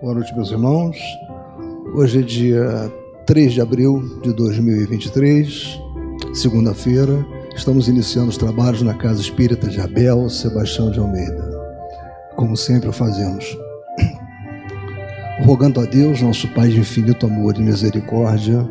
Boa 0.00 0.14
noite, 0.14 0.32
meus 0.32 0.52
irmãos. 0.52 0.96
Hoje 1.92 2.20
é 2.20 2.22
dia 2.22 2.92
3 3.26 3.54
de 3.54 3.60
abril 3.60 4.20
de 4.22 4.32
2023, 4.32 5.76
segunda-feira. 6.32 7.26
Estamos 7.56 7.88
iniciando 7.88 8.28
os 8.28 8.36
trabalhos 8.36 8.80
na 8.82 8.94
Casa 8.94 9.20
Espírita 9.20 9.66
de 9.66 9.80
Abel 9.80 10.30
Sebastião 10.30 10.92
de 10.92 11.00
Almeida. 11.00 11.50
Como 12.36 12.56
sempre 12.56 12.92
fazemos. 12.92 13.44
Rogando 15.44 15.80
a 15.80 15.84
Deus, 15.84 16.22
nosso 16.22 16.46
Pai 16.54 16.68
de 16.68 16.78
infinito 16.78 17.26
amor 17.26 17.56
e 17.56 17.60
misericórdia, 17.60 18.64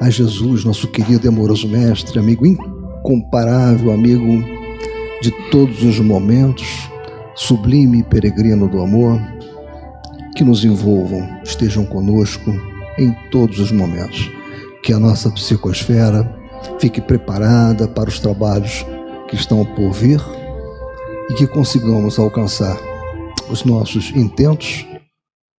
a 0.00 0.08
Jesus, 0.08 0.64
nosso 0.64 0.86
querido 0.86 1.26
e 1.26 1.28
amoroso 1.28 1.66
Mestre, 1.66 2.20
amigo 2.20 2.46
incomparável, 2.46 3.90
amigo 3.90 4.44
de 5.22 5.32
todos 5.50 5.82
os 5.82 5.98
momentos, 5.98 6.88
sublime 7.34 8.04
peregrino 8.04 8.68
do 8.68 8.80
amor, 8.80 9.20
que 10.38 10.44
nos 10.44 10.64
envolvam, 10.64 11.42
estejam 11.42 11.84
conosco 11.84 12.52
em 12.96 13.12
todos 13.28 13.58
os 13.58 13.72
momentos. 13.72 14.30
Que 14.84 14.92
a 14.92 14.98
nossa 14.98 15.28
psicosfera 15.32 16.32
fique 16.78 17.00
preparada 17.00 17.88
para 17.88 18.08
os 18.08 18.20
trabalhos 18.20 18.86
que 19.28 19.34
estão 19.34 19.64
por 19.64 19.92
vir 19.92 20.20
e 21.28 21.34
que 21.34 21.44
consigamos 21.48 22.20
alcançar 22.20 22.78
os 23.50 23.64
nossos 23.64 24.10
intentos 24.14 24.86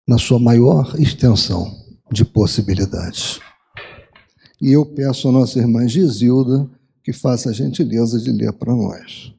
na 0.06 0.16
sua 0.16 0.38
maior 0.38 0.94
extensão 0.96 1.74
de 2.12 2.24
possibilidades. 2.24 3.40
E 4.62 4.72
eu 4.72 4.86
peço 4.86 5.28
à 5.28 5.32
nossa 5.32 5.58
irmã 5.58 5.88
Gisilda 5.88 6.70
que 7.02 7.12
faça 7.12 7.50
a 7.50 7.52
gentileza 7.52 8.20
de 8.20 8.30
ler 8.30 8.52
para 8.52 8.76
nós. 8.76 9.34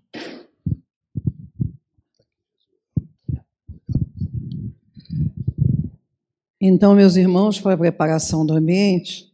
Então, 6.61 6.93
meus 6.93 7.15
irmãos, 7.15 7.57
para 7.57 7.73
a 7.73 7.77
preparação 7.77 8.45
do 8.45 8.53
ambiente, 8.53 9.31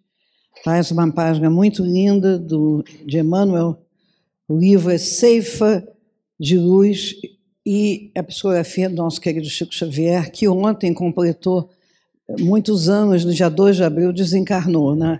faz 0.63 0.91
uma 0.91 1.11
página 1.11 1.49
muito 1.49 1.83
linda 1.83 2.37
do, 2.37 2.83
de 3.03 3.17
Emmanuel. 3.17 3.81
O 4.47 4.55
livro 4.55 4.91
é 4.91 4.97
Ceifa 4.99 5.87
de 6.39 6.55
Luz 6.55 7.15
e 7.65 8.11
a 8.15 8.21
psicografia 8.21 8.87
do 8.87 8.95
nosso 8.97 9.19
querido 9.19 9.49
Chico 9.49 9.73
Xavier, 9.73 10.31
que 10.31 10.47
ontem 10.47 10.93
completou 10.93 11.67
muitos 12.39 12.89
anos, 12.89 13.25
no 13.25 13.33
dia 13.33 13.49
2 13.49 13.77
de 13.77 13.83
abril, 13.83 14.13
desencarnou. 14.13 14.95
Né? 14.95 15.19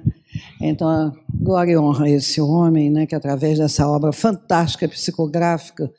Então, 0.62 1.12
glória 1.34 1.72
e 1.72 1.78
honra 1.78 2.06
a 2.06 2.10
esse 2.10 2.40
homem, 2.40 2.92
né, 2.92 3.08
que 3.08 3.16
através 3.16 3.58
dessa 3.58 3.88
obra 3.88 4.12
fantástica 4.12 4.88
psicográfica, 4.88 5.92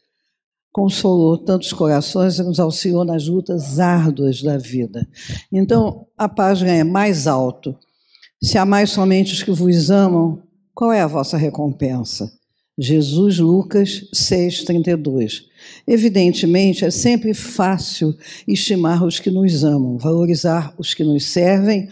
consolou 0.76 1.38
tantos 1.38 1.72
corações 1.72 2.38
e 2.38 2.42
nos 2.42 2.60
auxiliou 2.60 3.02
nas 3.02 3.26
lutas 3.28 3.80
árduas 3.80 4.42
da 4.42 4.58
vida. 4.58 5.08
Então, 5.50 6.06
a 6.18 6.28
página 6.28 6.70
é 6.70 6.84
mais 6.84 7.26
alto. 7.26 7.74
Se 8.42 8.58
amais 8.58 8.90
somente 8.90 9.32
os 9.32 9.42
que 9.42 9.50
vos 9.50 9.90
amam, 9.90 10.42
qual 10.74 10.92
é 10.92 11.00
a 11.00 11.06
vossa 11.06 11.38
recompensa? 11.38 12.30
Jesus 12.78 13.38
Lucas 13.38 14.02
6:32. 14.12 15.44
Evidentemente, 15.88 16.84
é 16.84 16.90
sempre 16.90 17.32
fácil 17.32 18.14
estimar 18.46 19.02
os 19.02 19.18
que 19.18 19.30
nos 19.30 19.64
amam, 19.64 19.96
valorizar 19.96 20.74
os 20.76 20.92
que 20.92 21.02
nos 21.02 21.24
servem, 21.24 21.88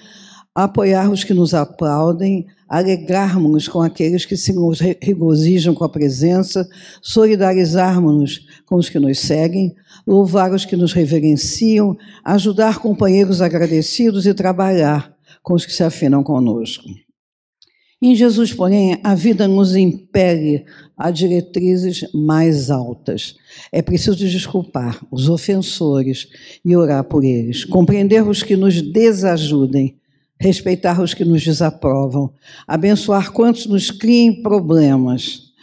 apoiar 0.55 1.11
os 1.11 1.25
que 1.25 1.33
nos 1.33 1.55
aplaudem, 1.55 2.47
alegrarmos-nos 2.69 3.69
com 3.69 3.81
aqueles 3.81 4.25
que 4.25 4.37
se 4.37 4.53
regozijam 5.01 5.75
com 5.75 5.85
a 5.85 5.89
presença, 5.89 6.69
solidarizarmos-nos 7.03 8.47
com 8.67 8.77
os 8.77 8.89
que 8.89 8.99
nos 8.99 9.19
seguem, 9.19 9.75
louvar 10.07 10.53
os 10.53 10.65
que 10.65 10.77
nos 10.77 10.93
reverenciam, 10.93 11.97
ajudar 12.25 12.79
companheiros 12.79 13.41
agradecidos 13.41 14.27
e 14.27 14.35
trabalhar 14.35 15.15
com 15.43 15.55
os 15.55 15.67
que 15.67 15.73
se 15.73 15.83
afinam 15.83 16.23
conosco. 16.23 16.85
Em 18.01 18.15
Jesus, 18.15 18.53
porém, 18.53 19.01
a 19.03 19.15
vida 19.15 19.49
nos 19.49 19.75
impele 19.75 20.65
a 20.95 21.11
diretrizes 21.11 22.05
mais 22.13 22.71
altas. 22.71 23.35
É 23.73 23.81
preciso 23.81 24.17
desculpar 24.17 25.01
os 25.11 25.29
ofensores 25.29 26.29
e 26.63 26.77
orar 26.77 27.05
por 27.05 27.25
eles, 27.25 27.65
compreender 27.65 28.23
os 28.23 28.43
que 28.43 28.57
nos 28.57 28.83
desajudem, 28.83 29.97
respeitar 30.39 31.01
os 31.01 31.15
que 31.15 31.25
nos 31.25 31.43
desaprovam, 31.43 32.31
abençoar 32.67 33.33
quantos 33.33 33.65
nos 33.65 33.91
criem 33.91 34.43
problemas, 34.43 35.54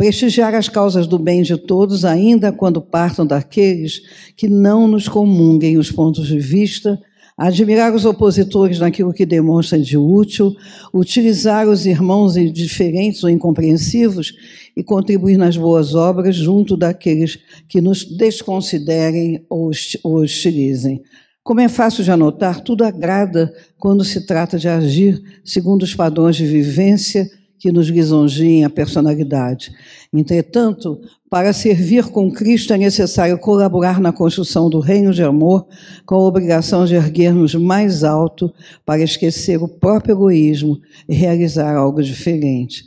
prestigiar 0.00 0.54
as 0.54 0.66
causas 0.66 1.06
do 1.06 1.18
bem 1.18 1.42
de 1.42 1.58
todos, 1.58 2.06
ainda 2.06 2.50
quando 2.50 2.80
partam 2.80 3.26
daqueles 3.26 4.00
que 4.34 4.48
não 4.48 4.88
nos 4.88 5.06
comunguem 5.06 5.76
os 5.76 5.92
pontos 5.92 6.28
de 6.28 6.38
vista, 6.38 6.98
admirar 7.36 7.94
os 7.94 8.06
opositores 8.06 8.78
naquilo 8.78 9.12
que 9.12 9.26
demonstram 9.26 9.82
de 9.82 9.98
útil, 9.98 10.56
utilizar 10.94 11.68
os 11.68 11.84
irmãos 11.84 12.34
indiferentes 12.38 13.22
ou 13.22 13.28
incompreensivos 13.28 14.32
e 14.74 14.82
contribuir 14.82 15.36
nas 15.36 15.58
boas 15.58 15.94
obras 15.94 16.34
junto 16.34 16.78
daqueles 16.78 17.38
que 17.68 17.82
nos 17.82 18.02
desconsiderem 18.02 19.44
ou 19.50 19.70
hostilizem. 20.02 21.02
Como 21.44 21.60
é 21.60 21.68
fácil 21.68 22.02
de 22.02 22.10
anotar, 22.10 22.62
tudo 22.62 22.84
agrada 22.84 23.52
quando 23.76 24.02
se 24.02 24.24
trata 24.24 24.58
de 24.58 24.66
agir 24.66 25.22
segundo 25.44 25.82
os 25.82 25.94
padrões 25.94 26.36
de 26.36 26.46
vivência 26.46 27.28
que 27.60 27.70
nos 27.70 27.88
lisonjiem 27.88 28.64
a 28.64 28.70
personalidade. 28.70 29.70
Entretanto, 30.12 30.98
para 31.28 31.52
servir 31.52 32.06
com 32.06 32.32
Cristo 32.32 32.72
é 32.72 32.78
necessário 32.78 33.38
colaborar 33.38 34.00
na 34.00 34.12
construção 34.12 34.70
do 34.70 34.80
reino 34.80 35.12
de 35.12 35.22
amor, 35.22 35.66
com 36.06 36.14
a 36.14 36.26
obrigação 36.26 36.86
de 36.86 36.94
erguer-nos 36.94 37.54
mais 37.54 38.02
alto 38.02 38.52
para 38.84 39.02
esquecer 39.02 39.62
o 39.62 39.68
próprio 39.68 40.14
egoísmo 40.14 40.80
e 41.06 41.14
realizar 41.14 41.76
algo 41.76 42.02
diferente. 42.02 42.82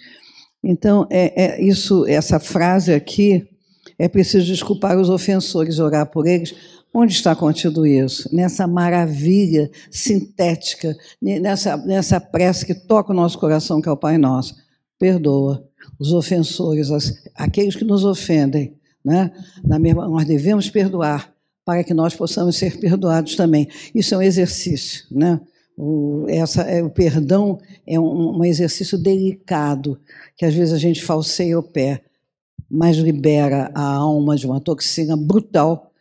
Então, 0.64 1.06
é, 1.10 1.44
é 1.44 1.64
isso, 1.64 2.06
essa 2.08 2.40
frase 2.40 2.94
aqui 2.94 3.48
é 4.00 4.08
preciso 4.08 4.48
desculpar 4.48 4.98
os 4.98 5.10
ofensores, 5.10 5.78
orar 5.78 6.08
por 6.08 6.26
eles, 6.26 6.56
Onde 6.96 7.12
está 7.12 7.36
contido 7.36 7.88
isso? 7.88 8.30
Nessa 8.32 8.68
maravilha 8.68 9.72
sintética, 9.90 10.96
nessa, 11.20 11.76
nessa 11.76 12.22
prece 12.22 12.68
que 12.68 12.76
toca 12.76 13.12
o 13.12 13.16
nosso 13.16 13.40
coração, 13.40 13.82
que 13.82 13.90
é 13.90 13.92
o 13.92 13.98
Pai 13.98 14.20
Nosso. 14.20 14.63
Perdoa 15.00 15.68
os 16.00 16.14
ofensores, 16.14 16.90
aqueles 17.36 17.76
que 17.76 17.84
nos 17.84 18.06
ofendem. 18.06 18.76
Né? 19.04 19.32
Na 19.64 19.78
mesma, 19.78 20.08
nós 20.08 20.26
devemos 20.26 20.70
perdoar 20.70 21.34
para 21.66 21.84
que 21.84 21.94
nós 21.94 22.16
possamos 22.16 22.56
ser 22.56 22.80
perdoados 22.80 23.36
também. 23.36 23.68
Isso 23.94 24.14
é 24.14 24.18
um 24.18 24.22
exercício. 24.22 25.06
Né? 25.12 25.40
O, 25.78 26.26
essa, 26.28 26.62
é, 26.64 26.84
o 26.84 26.90
perdão 26.90 27.60
é 27.86 28.00
um, 28.00 28.38
um 28.38 28.46
exercício 28.46 28.98
delicado, 28.98 30.00
que 30.38 30.46
às 30.46 30.54
vezes 30.54 30.74
a 30.74 30.78
gente 30.78 31.04
falseia 31.04 31.58
o 31.58 31.64
pé, 31.64 32.04
mas 32.70 32.98
libera 32.98 33.72
a 33.74 33.84
alma 33.84 34.36
de 34.36 34.46
uma 34.46 34.60
toxina 34.60 35.16
brutal 35.16 35.93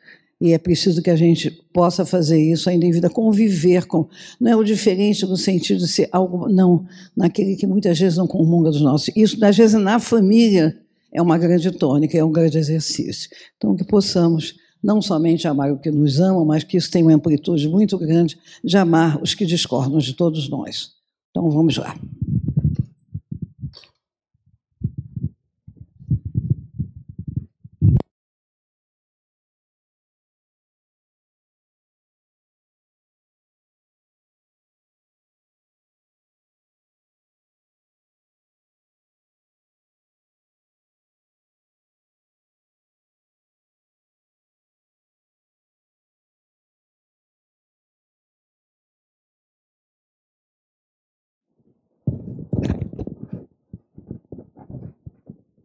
e 0.42 0.52
é 0.52 0.58
preciso 0.58 1.00
que 1.00 1.08
a 1.08 1.14
gente 1.14 1.52
possa 1.72 2.04
fazer 2.04 2.42
isso 2.42 2.68
ainda 2.68 2.84
em 2.84 2.90
vida, 2.90 3.08
conviver 3.08 3.86
com. 3.86 4.08
Não 4.40 4.50
é 4.50 4.56
o 4.56 4.64
diferente 4.64 5.24
no 5.24 5.36
sentido 5.36 5.78
de 5.78 5.86
ser 5.86 6.08
algo, 6.10 6.48
não, 6.48 6.84
naquele 7.16 7.54
que 7.54 7.64
muitas 7.64 7.96
vezes 7.96 8.18
não 8.18 8.26
comunga 8.26 8.68
dos 8.68 8.80
nossos. 8.80 9.14
Isso, 9.14 9.42
às 9.44 9.56
vezes, 9.56 9.80
na 9.80 10.00
família, 10.00 10.76
é 11.12 11.22
uma 11.22 11.38
grande 11.38 11.70
tônica, 11.70 12.18
é 12.18 12.24
um 12.24 12.32
grande 12.32 12.58
exercício. 12.58 13.30
Então, 13.56 13.76
que 13.76 13.84
possamos 13.84 14.56
não 14.82 15.00
somente 15.00 15.46
amar 15.46 15.70
o 15.70 15.78
que 15.78 15.92
nos 15.92 16.18
ama, 16.18 16.44
mas 16.44 16.64
que 16.64 16.76
isso 16.76 16.90
tenha 16.90 17.04
uma 17.04 17.14
amplitude 17.14 17.68
muito 17.68 17.96
grande 17.96 18.36
de 18.64 18.76
amar 18.76 19.22
os 19.22 19.34
que 19.34 19.46
discordam 19.46 19.98
de 19.98 20.12
todos 20.12 20.48
nós. 20.48 20.90
Então, 21.30 21.48
vamos 21.48 21.76
lá. 21.76 21.94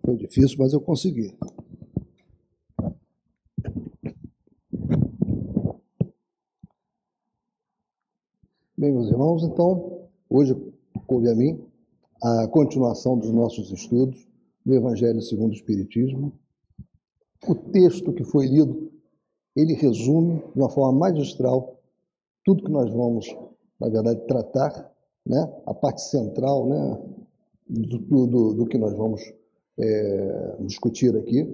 Foi 0.07 0.15
difícil, 0.37 0.57
mas 0.59 0.73
eu 0.73 0.79
consegui. 0.79 1.35
Bem, 8.77 8.91
meus 8.91 9.09
irmãos, 9.09 9.43
então, 9.43 10.07
hoje 10.29 10.55
coube 11.07 11.27
a 11.29 11.35
mim 11.35 11.59
a 12.21 12.47
continuação 12.47 13.17
dos 13.17 13.31
nossos 13.31 13.71
estudos 13.71 14.27
do 14.63 14.75
Evangelho 14.75 15.21
segundo 15.21 15.51
o 15.51 15.55
Espiritismo. 15.55 16.31
O 17.47 17.55
texto 17.55 18.13
que 18.13 18.23
foi 18.23 18.45
lido, 18.45 18.91
ele 19.55 19.73
resume 19.73 20.39
de 20.53 20.59
uma 20.59 20.69
forma 20.69 20.99
magistral 20.99 21.79
tudo 22.43 22.63
que 22.63 22.71
nós 22.71 22.91
vamos, 22.91 23.27
na 23.79 23.89
verdade, 23.89 24.25
tratar, 24.27 24.91
né? 25.25 25.61
a 25.65 25.73
parte 25.73 26.01
central 26.01 26.67
né? 26.67 27.01
do, 27.67 28.27
do, 28.27 28.53
do 28.53 28.65
que 28.67 28.77
nós 28.77 28.93
vamos 28.95 29.21
é, 29.77 30.55
discutir 30.61 31.15
aqui. 31.15 31.47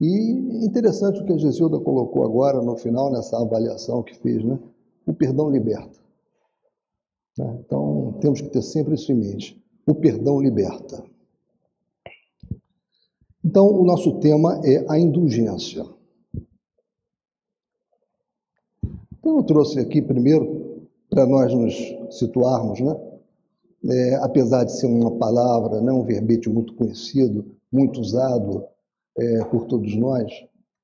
E 0.00 0.64
interessante 0.66 1.20
o 1.20 1.24
que 1.24 1.32
a 1.32 1.38
Gesilda 1.38 1.78
colocou 1.78 2.24
agora 2.24 2.60
no 2.60 2.76
final, 2.76 3.10
nessa 3.10 3.40
avaliação 3.40 4.02
que 4.02 4.16
fez, 4.16 4.44
né? 4.44 4.58
O 5.06 5.12
perdão 5.12 5.50
liberta. 5.50 6.00
Né? 7.38 7.58
Então, 7.64 8.18
temos 8.20 8.40
que 8.40 8.48
ter 8.48 8.62
sempre 8.62 8.94
isso 8.94 9.12
em 9.12 9.16
mente. 9.16 9.62
O 9.86 9.94
perdão 9.94 10.40
liberta. 10.40 11.04
Então, 13.44 13.66
o 13.66 13.84
nosso 13.84 14.18
tema 14.20 14.60
é 14.64 14.84
a 14.88 14.98
indulgência. 14.98 15.84
Então, 19.18 19.36
eu 19.36 19.42
trouxe 19.44 19.78
aqui 19.78 20.00
primeiro, 20.00 20.88
para 21.08 21.26
nós 21.26 21.52
nos 21.52 21.74
situarmos, 22.18 22.80
né? 22.80 23.11
É, 23.84 24.14
apesar 24.16 24.64
de 24.64 24.78
ser 24.78 24.86
uma 24.86 25.10
palavra, 25.18 25.80
né, 25.80 25.92
um 25.92 26.04
verbete 26.04 26.48
muito 26.48 26.74
conhecido, 26.74 27.44
muito 27.70 28.00
usado 28.00 28.64
é, 29.18 29.44
por 29.46 29.66
todos 29.66 29.96
nós, 29.96 30.30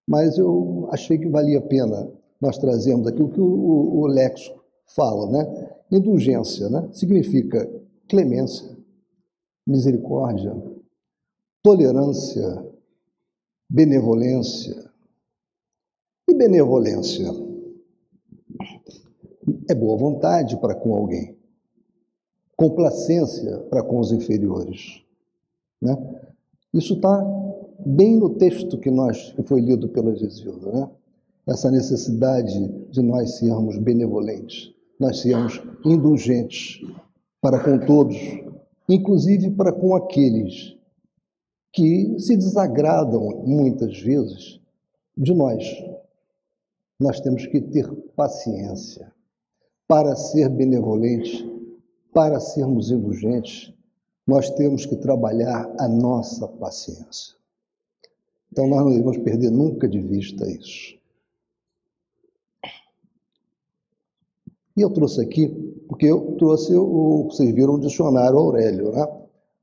mas 0.06 0.36
eu 0.38 0.88
achei 0.90 1.18
que 1.18 1.28
valia 1.28 1.58
a 1.58 1.62
pena 1.62 2.10
nós 2.40 2.58
trazermos 2.58 3.06
aqui 3.06 3.22
o 3.22 3.28
que 3.28 3.40
o, 3.40 3.44
o, 3.44 4.06
fala, 4.94 5.30
né? 5.30 5.70
Indulgência, 5.90 6.68
né? 6.68 6.88
Significa 6.92 7.68
clemência, 8.08 8.76
misericórdia, 9.66 10.54
tolerância, 11.62 12.64
benevolência. 13.68 14.88
E 16.28 16.34
benevolência 16.34 17.28
é 19.68 19.74
boa 19.74 19.96
vontade 19.96 20.58
para 20.60 20.74
com 20.74 20.94
alguém, 20.94 21.37
complacência 22.58 23.56
para 23.70 23.84
com 23.84 24.00
os 24.00 24.10
inferiores, 24.10 25.00
né? 25.80 25.96
Isso 26.74 26.94
está 26.94 27.24
bem 27.86 28.18
no 28.18 28.30
texto 28.30 28.76
que 28.76 28.90
nós 28.90 29.32
que 29.32 29.44
foi 29.44 29.60
lido 29.60 29.88
pela 29.88 30.14
Gesilda, 30.16 30.72
né? 30.72 30.90
Essa 31.46 31.70
necessidade 31.70 32.68
de 32.90 33.00
nós 33.00 33.38
sermos 33.38 33.78
benevolentes, 33.78 34.74
nós 34.98 35.20
sermos 35.20 35.62
indulgentes 35.86 36.84
para 37.40 37.62
com 37.62 37.78
todos, 37.86 38.16
inclusive 38.88 39.52
para 39.52 39.72
com 39.72 39.94
aqueles 39.94 40.76
que 41.72 42.18
se 42.18 42.36
desagradam 42.36 43.44
muitas 43.46 44.00
vezes 44.00 44.60
de 45.16 45.32
nós. 45.32 45.64
Nós 46.98 47.20
temos 47.20 47.46
que 47.46 47.60
ter 47.60 47.88
paciência 48.16 49.12
para 49.86 50.16
ser 50.16 50.48
benevolentes, 50.48 51.46
para 52.12 52.40
sermos 52.40 52.90
indulgentes, 52.90 53.72
nós 54.26 54.50
temos 54.50 54.84
que 54.84 54.96
trabalhar 54.96 55.74
a 55.78 55.88
nossa 55.88 56.46
paciência. 56.46 57.36
Então, 58.52 58.66
nós 58.66 58.80
não 58.80 58.90
devemos 58.90 59.18
perder 59.18 59.50
nunca 59.50 59.88
de 59.88 60.00
vista 60.00 60.46
isso. 60.50 60.98
E 64.76 64.80
eu 64.80 64.90
trouxe 64.90 65.20
aqui, 65.20 65.48
porque 65.88 66.06
eu 66.06 66.36
trouxe, 66.38 66.74
o, 66.74 67.24
vocês 67.24 67.52
viram 67.54 67.74
o 67.74 67.80
dicionário 67.80 68.38
Aurélio, 68.38 68.92
né? 68.92 69.06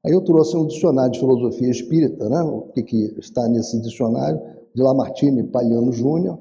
Aí 0.05 0.11
eu 0.11 0.21
trouxe 0.21 0.55
um 0.55 0.67
dicionário 0.67 1.13
de 1.13 1.19
filosofia 1.19 1.69
espírita, 1.69 2.29
né? 2.29 2.41
O 2.41 2.63
que, 2.73 2.83
que 2.83 3.15
está 3.17 3.47
nesse 3.47 3.79
dicionário, 3.81 4.39
de 4.75 4.81
Lamartine 4.81 5.43
Palhano 5.43 5.91
Júnior. 5.93 6.37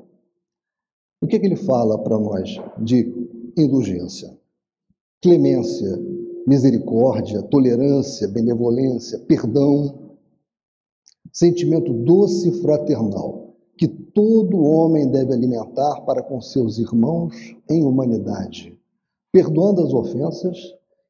O 1.20 1.26
que, 1.26 1.38
que 1.38 1.46
ele 1.46 1.56
fala 1.56 1.96
para 1.98 2.18
nós 2.18 2.60
de 2.78 3.10
indulgência? 3.56 4.36
Clemência, 5.24 5.98
misericórdia, 6.46 7.42
tolerância, 7.44 8.28
benevolência, 8.28 9.18
perdão, 9.20 10.18
sentimento 11.32 11.94
doce 11.94 12.50
e 12.50 12.60
fraternal 12.60 13.56
que 13.78 13.88
todo 13.88 14.62
homem 14.62 15.10
deve 15.10 15.32
alimentar 15.32 16.02
para 16.02 16.22
com 16.22 16.42
seus 16.42 16.76
irmãos 16.76 17.34
em 17.70 17.82
humanidade, 17.86 18.78
perdoando 19.32 19.80
as 19.80 19.94
ofensas 19.94 20.58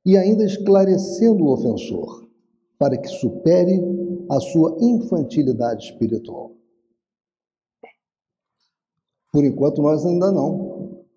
e 0.06 0.16
ainda 0.16 0.44
esclarecendo 0.44 1.42
o 1.42 1.52
ofensor, 1.52 2.28
para 2.78 2.96
que 2.96 3.08
supere 3.08 3.82
a 4.30 4.38
sua 4.38 4.76
infantilidade 4.80 5.86
espiritual. 5.86 6.52
Por 9.32 9.44
enquanto, 9.44 9.82
nós 9.82 10.06
ainda 10.06 10.30
não 10.30 10.73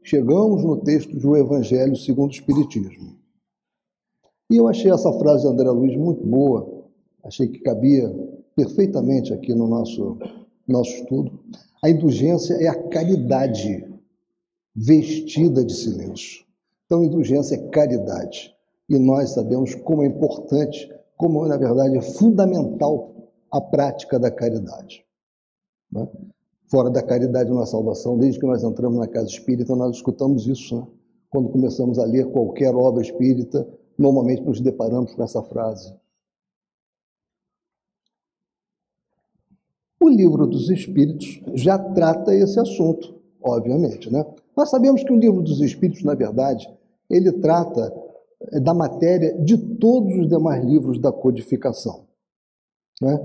chegamos 0.07 0.63
no 0.63 0.77
texto 0.77 1.13
do 1.17 1.35
Evangelho 1.35 1.93
segundo 1.97 2.29
o 2.29 2.33
Espiritismo. 2.33 3.17
E 4.49 4.55
eu 4.55 4.65
achei 4.69 4.89
essa 4.89 5.11
frase 5.19 5.43
de 5.43 5.49
André 5.49 5.69
Luiz 5.69 5.97
muito 5.97 6.25
boa, 6.25 6.85
achei 7.25 7.49
que 7.49 7.59
cabia 7.59 8.09
perfeitamente 8.55 9.33
aqui 9.33 9.53
no 9.53 9.67
nosso, 9.67 10.17
nosso 10.65 10.91
estudo. 10.91 11.37
A 11.83 11.89
indulgência 11.89 12.53
é 12.53 12.67
a 12.69 12.87
caridade 12.87 13.85
vestida 14.73 15.65
de 15.65 15.73
silêncio. 15.73 16.45
Então, 16.85 17.03
indulgência 17.03 17.55
é 17.55 17.67
caridade. 17.67 18.55
E 18.87 18.97
nós 18.97 19.31
sabemos 19.31 19.75
como 19.75 20.03
é 20.03 20.07
importante, 20.07 20.89
como 21.17 21.45
na 21.45 21.57
verdade 21.57 21.97
é 21.97 22.01
fundamental 22.01 23.13
a 23.51 23.59
prática 23.59 24.17
da 24.17 24.31
caridade. 24.31 25.03
Né? 25.91 26.07
Fora 26.69 26.89
da 26.89 27.01
caridade 27.01 27.49
não 27.49 27.59
há 27.59 27.65
salvação. 27.65 28.17
Desde 28.17 28.39
que 28.39 28.45
nós 28.45 28.63
entramos 28.63 28.99
na 28.99 29.07
casa 29.07 29.27
espírita, 29.27 29.75
nós 29.75 29.95
escutamos 29.95 30.47
isso. 30.47 30.75
Né? 30.75 30.87
Quando 31.29 31.49
começamos 31.49 31.97
a 31.97 32.05
ler 32.05 32.29
qualquer 32.31 32.75
obra 32.75 33.01
espírita, 33.01 33.67
normalmente 33.97 34.41
nos 34.41 34.59
deparamos 34.59 35.13
com 35.13 35.23
essa 35.23 35.41
frase. 35.43 35.93
O 39.99 40.09
livro 40.09 40.45
dos 40.45 40.69
Espíritos 40.69 41.41
já 41.53 41.77
trata 41.77 42.33
esse 42.33 42.59
assunto, 42.59 43.15
obviamente, 43.41 44.11
né? 44.11 44.25
Nós 44.55 44.69
sabemos 44.69 45.03
que 45.03 45.11
o 45.11 45.17
livro 45.17 45.41
dos 45.41 45.59
Espíritos, 45.59 46.03
na 46.03 46.15
verdade, 46.15 46.69
ele 47.09 47.31
trata 47.33 47.93
eh, 48.53 48.59
da 48.59 48.73
matéria 48.73 49.37
de 49.41 49.57
todos 49.57 50.13
os 50.17 50.29
demais 50.29 50.63
livros 50.63 50.99
da 50.99 51.11
codificação. 51.11 52.05
Né? 53.01 53.19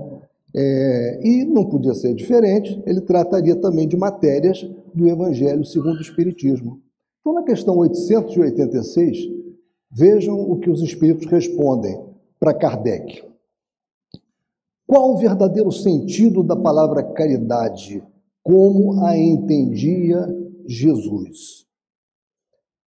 É, 0.55 1.19
e 1.23 1.45
não 1.45 1.67
podia 1.67 1.93
ser 1.93 2.13
diferente, 2.13 2.81
ele 2.85 3.01
trataria 3.01 3.55
também 3.55 3.87
de 3.87 3.97
matérias 3.97 4.63
do 4.93 5.07
Evangelho 5.07 5.65
segundo 5.65 5.97
o 5.97 6.01
Espiritismo. 6.01 6.81
Então, 7.21 7.33
na 7.33 7.43
questão 7.43 7.77
886, 7.77 9.43
Vejam 9.95 10.39
o 10.39 10.59
que 10.59 10.71
os 10.71 10.81
espíritos 10.81 11.27
respondem 11.27 12.03
para 12.39 12.53
Kardec. 12.53 13.23
Qual 14.87 15.11
o 15.11 15.17
verdadeiro 15.17 15.71
sentido 15.71 16.41
da 16.41 16.55
palavra 16.55 17.03
caridade, 17.03 18.03
como 18.41 19.05
a 19.05 19.15
entendia 19.15 20.25
Jesus? 20.65 21.67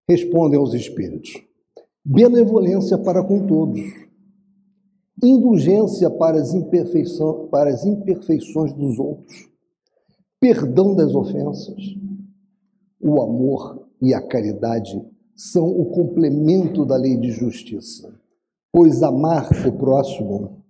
Respondem 0.09 0.59
os 0.59 0.75
espíritos: 0.75 1.41
benevolência 2.05 2.99
para 2.99 3.23
com 3.23 3.47
todos, 3.47 3.81
indulgência 5.23 6.11
para 6.11 6.39
as, 6.41 6.53
para 7.51 7.71
as 7.71 7.85
imperfeições 7.85 8.73
dos 8.73 8.99
outros, 8.99 9.49
perdão 10.41 10.95
das 10.95 11.15
ofensas, 11.15 11.97
o 13.01 13.21
amor 13.23 13.89
e 14.03 14.13
a 14.13 14.21
caridade 14.21 15.01
são 15.35 15.69
o 15.69 15.87
complemento 15.87 16.85
da 16.85 16.97
lei 16.97 17.17
de 17.17 17.31
justiça, 17.31 18.15
pois 18.73 19.03
amar 19.03 19.49
o 19.67 19.73
próximo 19.73 20.63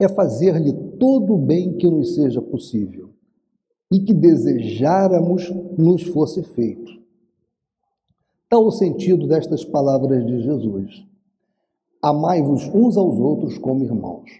é 0.00 0.08
fazer-lhe 0.08 0.72
todo 0.98 1.34
o 1.34 1.38
bem 1.38 1.76
que 1.76 1.88
nos 1.88 2.14
seja 2.14 2.40
possível 2.40 3.10
e 3.90 4.00
que 4.00 4.14
desejáramos 4.14 5.50
nos 5.76 6.02
fosse 6.04 6.42
feito. 6.42 6.98
Tal 8.48 8.64
o 8.66 8.70
sentido 8.70 9.26
destas 9.26 9.64
palavras 9.64 10.24
de 10.24 10.42
Jesus. 10.42 11.04
Amai-vos 12.02 12.66
uns 12.72 12.96
aos 12.96 13.18
outros 13.18 13.58
como 13.58 13.84
irmãos. 13.84 14.30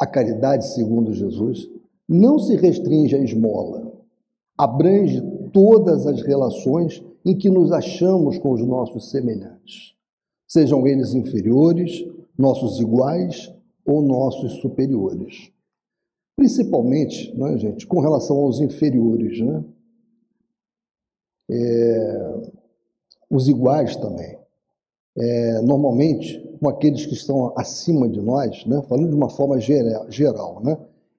A 0.00 0.06
caridade, 0.06 0.66
segundo 0.74 1.12
Jesus, 1.12 1.68
não 2.08 2.38
se 2.38 2.56
restringe 2.56 3.14
à 3.14 3.18
esmola, 3.18 3.92
abrange 4.58 5.20
todas 5.52 6.06
as 6.06 6.22
relações 6.22 7.02
em 7.24 7.36
que 7.36 7.48
nos 7.48 7.70
achamos 7.70 8.38
com 8.38 8.52
os 8.52 8.66
nossos 8.66 9.10
semelhantes, 9.10 9.94
sejam 10.48 10.86
eles 10.86 11.14
inferiores, 11.14 12.04
nossos 12.36 12.80
iguais 12.80 13.54
ou 13.84 14.02
nossos 14.02 14.54
superiores. 14.60 15.52
Principalmente, 16.36 17.32
não 17.36 17.48
é, 17.48 17.58
gente, 17.58 17.86
com 17.86 18.00
relação 18.00 18.36
aos 18.38 18.60
inferiores, 18.60 19.40
né? 19.40 19.64
É, 21.50 22.52
os 23.30 23.48
iguais 23.48 23.94
também. 23.96 24.41
É, 25.16 25.60
normalmente, 25.62 26.38
com 26.60 26.68
aqueles 26.68 27.04
que 27.04 27.14
estão 27.14 27.52
acima 27.56 28.08
de 28.08 28.20
nós, 28.20 28.64
né? 28.66 28.82
falando 28.88 29.08
de 29.08 29.14
uma 29.14 29.28
forma 29.28 29.58
geral, 29.60 30.60
né? 30.62 30.78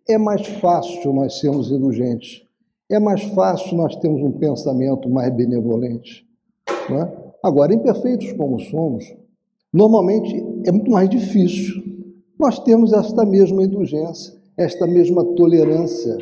é 0.09 0.17
mais 0.17 0.45
fácil 0.47 1.13
nós 1.13 1.39
sermos 1.39 1.71
indulgentes 1.71 2.43
é 2.89 2.99
mais 2.99 3.23
fácil 3.23 3.75
nós 3.77 3.95
termos 3.95 4.21
um 4.21 4.31
pensamento 4.31 5.09
mais 5.09 5.33
benevolente, 5.33 6.27
É? 6.67 7.23
Agora, 7.41 7.73
imperfeitos 7.73 8.31
como 8.33 8.59
somos, 8.59 9.03
normalmente 9.71 10.35
é 10.65 10.71
muito 10.71 10.89
mais 10.89 11.09
difícil 11.09 11.83
nós 12.39 12.59
temos 12.59 12.93
esta 12.93 13.25
mesma 13.25 13.63
indulgência, 13.63 14.33
esta 14.57 14.87
mesma 14.87 15.23
tolerância 15.35 16.17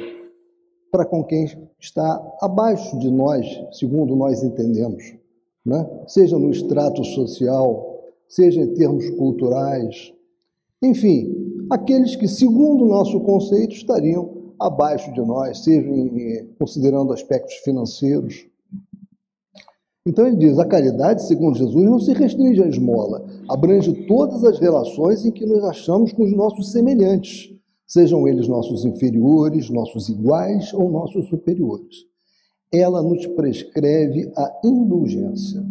para 0.91 1.05
com 1.05 1.23
quem 1.23 1.45
está 1.79 2.21
abaixo 2.41 2.97
de 2.99 3.09
nós, 3.09 3.45
segundo 3.71 4.15
nós 4.15 4.43
entendemos, 4.43 5.15
né? 5.65 5.87
seja 6.07 6.37
no 6.37 6.49
extrato 6.49 7.03
social, 7.03 8.03
seja 8.27 8.61
em 8.61 8.73
termos 8.73 9.09
culturais, 9.11 10.13
enfim, 10.83 11.65
aqueles 11.69 12.15
que, 12.15 12.27
segundo 12.27 12.85
o 12.85 12.87
nosso 12.87 13.19
conceito, 13.21 13.73
estariam 13.73 14.53
abaixo 14.59 15.11
de 15.13 15.21
nós, 15.21 15.63
seja 15.63 15.87
em, 15.87 16.47
considerando 16.57 17.13
aspectos 17.13 17.55
financeiros. 17.57 18.47
Então 20.05 20.25
ele 20.25 20.37
diz: 20.37 20.57
a 20.57 20.65
caridade, 20.65 21.27
segundo 21.27 21.57
Jesus, 21.57 21.85
não 21.85 21.99
se 21.99 22.13
restringe 22.13 22.63
à 22.63 22.67
esmola, 22.67 23.23
abrange 23.47 24.07
todas 24.07 24.43
as 24.43 24.59
relações 24.59 25.23
em 25.25 25.31
que 25.31 25.45
nos 25.45 25.63
achamos 25.63 26.11
com 26.11 26.23
os 26.23 26.35
nossos 26.35 26.71
semelhantes, 26.71 27.53
sejam 27.85 28.27
eles 28.27 28.47
nossos 28.47 28.83
inferiores, 28.83 29.69
nossos 29.69 30.09
iguais 30.09 30.73
ou 30.73 30.89
nossos 30.89 31.27
superiores. 31.29 32.10
Ela 32.71 33.01
nos 33.01 33.25
prescreve 33.27 34.31
a 34.35 34.61
indulgência, 34.63 35.65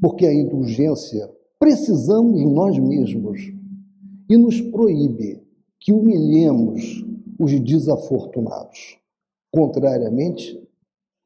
porque 0.00 0.26
a 0.26 0.32
indulgência 0.32 1.30
precisamos 1.58 2.42
nós 2.50 2.78
mesmos 2.78 3.52
e 4.28 4.36
nos 4.36 4.60
proíbe 4.60 5.42
que 5.78 5.92
humilhemos 5.92 7.04
os 7.38 7.60
desafortunados, 7.60 8.98
contrariamente 9.52 10.60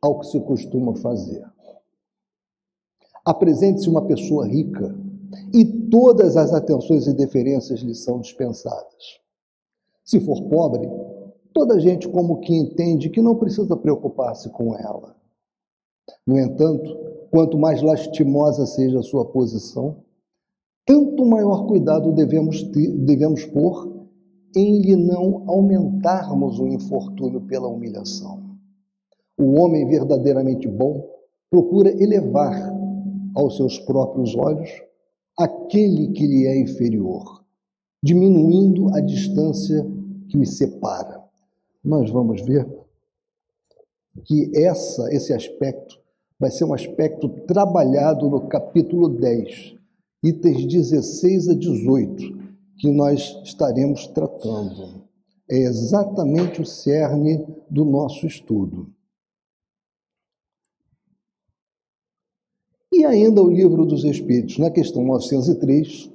ao 0.03 0.19
que 0.19 0.27
se 0.27 0.41
costuma 0.41 0.95
fazer. 0.97 1.45
Apresente-se 3.25 3.89
uma 3.89 4.05
pessoa 4.07 4.47
rica 4.47 4.97
e 5.53 5.65
todas 5.65 6.37
as 6.37 6.53
atenções 6.53 7.07
e 7.07 7.13
deferências 7.13 7.81
lhe 7.81 7.95
são 7.95 8.21
dispensadas. 8.21 9.21
Se 10.05 10.19
for 10.21 10.43
pobre, 10.49 10.89
toda 11.53 11.81
gente 11.81 12.09
como 12.09 12.41
que 12.41 12.55
entende 12.55 13.11
que 13.11 13.21
não 13.21 13.37
precisa 13.37 13.77
preocupar-se 13.77 14.51
com 14.51 14.75
ela. 14.75 15.17
No 16.27 16.39
entanto, 16.39 16.97
quanto 17.31 17.59
mais 17.59 17.83
lastimosa 17.83 18.67
seja 18.67 18.99
a 18.99 19.03
sua 19.03 19.25
posição, 19.25 20.05
tanto 20.87 21.25
maior 21.27 21.67
cuidado 21.67 22.13
devemos, 22.13 22.63
ter, 22.63 22.91
devemos 23.05 23.45
pôr 23.45 24.09
em 24.57 24.81
lhe 24.81 24.97
não 24.97 25.45
aumentarmos 25.47 26.59
o 26.59 26.67
infortúnio 26.67 27.43
pela 27.43 27.69
humilhação. 27.69 28.57
O 29.39 29.61
homem 29.61 29.87
verdadeiramente 29.87 30.67
bom 30.67 31.07
procura 31.51 31.91
elevar 32.03 32.75
aos 33.35 33.57
seus 33.57 33.79
próprios 33.79 34.35
olhos 34.35 34.71
aquele 35.39 36.09
que 36.09 36.27
lhe 36.27 36.47
é 36.47 36.61
inferior, 36.61 37.45
diminuindo 38.03 38.93
a 38.95 39.01
distância 39.01 39.87
que 40.29 40.37
os 40.37 40.57
separa. 40.57 41.18
Nós 41.89 42.11
vamos 42.11 42.43
ver 42.43 42.69
que 44.23 44.51
essa, 44.55 45.11
esse 45.11 45.33
aspecto 45.33 45.99
vai 46.39 46.51
ser 46.51 46.65
um 46.65 46.75
aspecto 46.75 47.31
trabalhado 47.47 48.29
no 48.29 48.47
capítulo 48.47 49.09
10, 49.09 49.75
itens 50.23 50.67
16 50.67 51.49
a 51.49 51.55
18, 51.55 52.39
que 52.77 52.91
nós 52.91 53.41
estaremos 53.43 54.07
tratando. 54.09 55.03
É 55.51 55.57
exatamente 55.57 56.61
o 56.61 56.67
cerne 56.67 57.47
do 57.71 57.87
nosso 57.87 58.27
estudo. 58.27 58.93
E 62.93 63.03
ainda 63.03 63.43
o 63.43 63.51
livro 63.51 63.87
dos 63.87 64.05
Espíritos, 64.05 64.59
na 64.59 64.71
questão 64.71 65.03
903, 65.03 66.05
ou 66.05 66.13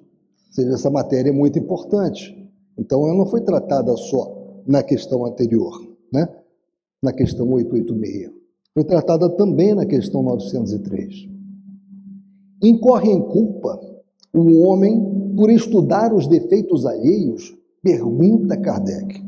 seja, 0.52 0.74
essa 0.76 0.92
matéria 0.92 1.32
é 1.32 1.34
muito 1.34 1.58
importante. 1.58 2.48
Então, 2.78 3.08
ela 3.08 3.18
não 3.18 3.26
foi 3.26 3.42
tratada 3.42 3.98
só 3.98 4.43
na 4.66 4.84
questão 4.84 5.26
anterior, 5.26 5.82
né? 6.12 6.28
na 7.02 7.12
questão 7.12 7.52
886. 7.52 8.32
Foi 8.74 8.84
tratada 8.84 9.30
também 9.30 9.76
na 9.76 9.86
questão 9.86 10.24
903. 10.24 11.30
Incorre 12.64 13.12
em 13.12 13.22
culpa 13.22 13.80
o 14.34 14.62
homem 14.62 15.34
por 15.36 15.52
estudar 15.52 16.14
os 16.14 16.28
defeitos 16.28 16.86
alheios? 16.86 17.54
Pergunta 17.84 18.58
Kardec. 18.58 19.22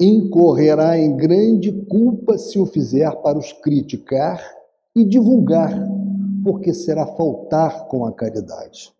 Incorrerá 0.00 0.98
em 0.98 1.16
grande 1.16 1.72
culpa 1.88 2.36
se 2.36 2.58
o 2.58 2.66
fizer 2.66 3.10
para 3.22 3.38
os 3.38 3.52
criticar 3.52 4.42
e 4.94 5.04
divulgar, 5.04 5.72
porque 6.42 6.74
será 6.74 7.06
faltar 7.06 7.86
com 7.86 8.04
a 8.04 8.12
caridade. 8.12 8.92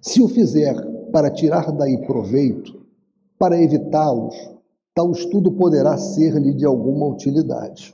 Se 0.00 0.20
o 0.20 0.28
fizer 0.28 0.74
para 1.12 1.30
tirar 1.30 1.70
daí 1.72 1.98
proveito, 2.04 2.81
para 3.42 3.60
evitá-los, 3.60 4.36
tal 4.94 5.10
estudo 5.10 5.50
poderá 5.50 5.98
ser-lhe 5.98 6.54
de 6.54 6.64
alguma 6.64 7.08
utilidade. 7.08 7.92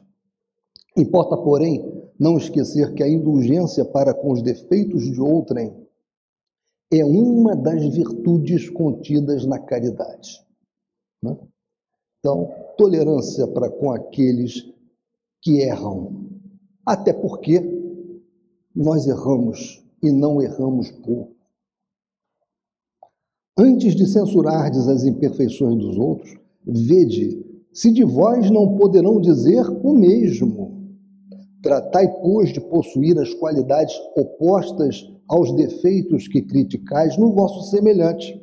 Importa, 0.94 1.38
porém, 1.38 1.90
não 2.20 2.36
esquecer 2.36 2.92
que 2.92 3.02
a 3.02 3.08
indulgência 3.08 3.82
para 3.82 4.12
com 4.12 4.30
os 4.32 4.42
defeitos 4.42 5.04
de 5.04 5.18
outrem 5.18 5.74
é 6.92 7.02
uma 7.02 7.56
das 7.56 7.82
virtudes 7.82 8.68
contidas 8.68 9.46
na 9.46 9.58
caridade. 9.58 10.46
Né? 11.22 11.34
Então, 12.18 12.52
tolerância 12.76 13.48
para 13.48 13.70
com 13.70 13.90
aqueles 13.90 14.70
que 15.40 15.62
erram, 15.62 16.28
até 16.84 17.14
porque 17.14 17.58
nós 18.76 19.06
erramos 19.06 19.82
e 20.02 20.12
não 20.12 20.42
erramos 20.42 20.90
pouco. 20.90 21.37
Antes 23.60 23.96
de 23.96 24.06
censurardes 24.06 24.86
as 24.86 25.02
imperfeições 25.02 25.76
dos 25.76 25.98
outros, 25.98 26.36
vede 26.64 27.44
se 27.72 27.90
de 27.90 28.04
vós 28.04 28.48
não 28.52 28.76
poderão 28.76 29.20
dizer 29.20 29.68
o 29.82 29.92
mesmo. 29.92 30.78
Tratai, 31.60 32.06
pois, 32.20 32.52
de 32.52 32.60
possuir 32.60 33.18
as 33.18 33.34
qualidades 33.34 33.96
opostas 34.16 35.02
aos 35.26 35.52
defeitos 35.56 36.28
que 36.28 36.40
criticais 36.40 37.18
no 37.18 37.32
vosso 37.32 37.68
semelhante. 37.68 38.40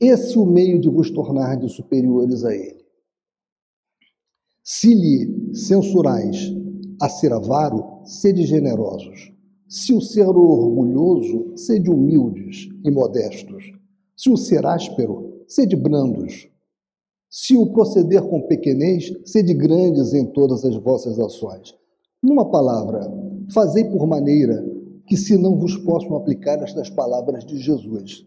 Esse 0.00 0.38
o 0.38 0.46
meio 0.46 0.78
de 0.78 0.88
vos 0.88 1.10
tornar 1.10 1.60
superiores 1.68 2.44
a 2.44 2.54
ele. 2.54 2.86
Se 4.62 4.94
lhe 4.94 5.52
censurais 5.52 6.54
a 7.02 7.08
ser 7.08 7.32
avaro, 7.32 8.02
sede 8.04 8.46
generosos. 8.46 9.32
Se 9.68 9.92
o 9.92 10.00
ser 10.00 10.28
orgulhoso, 10.28 11.56
sede 11.56 11.90
humildes 11.90 12.68
e 12.84 12.90
modestos. 12.90 13.64
Se 14.16 14.30
o 14.30 14.36
ser 14.36 14.64
áspero, 14.64 15.42
sede 15.46 15.76
brandos. 15.76 16.48
Se 17.28 17.56
o 17.56 17.72
proceder 17.72 18.22
com 18.22 18.42
pequenez, 18.42 19.12
sede 19.24 19.52
grandes 19.52 20.14
em 20.14 20.26
todas 20.26 20.64
as 20.64 20.74
vossas 20.76 21.18
ações. 21.18 21.74
Numa 22.22 22.50
palavra, 22.50 23.12
fazei 23.52 23.84
por 23.84 24.06
maneira 24.06 24.64
que 25.06 25.16
se 25.16 25.36
não 25.36 25.56
vos 25.56 25.76
possam 25.76 26.16
aplicar 26.16 26.62
estas 26.62 26.88
palavras 26.88 27.44
de 27.44 27.58
Jesus. 27.58 28.26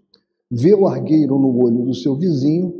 Vê 0.51 0.73
o 0.73 0.87
argueiro 0.87 1.37
no 1.37 1.63
olho 1.63 1.83
do 1.83 1.93
seu 1.93 2.15
vizinho 2.15 2.73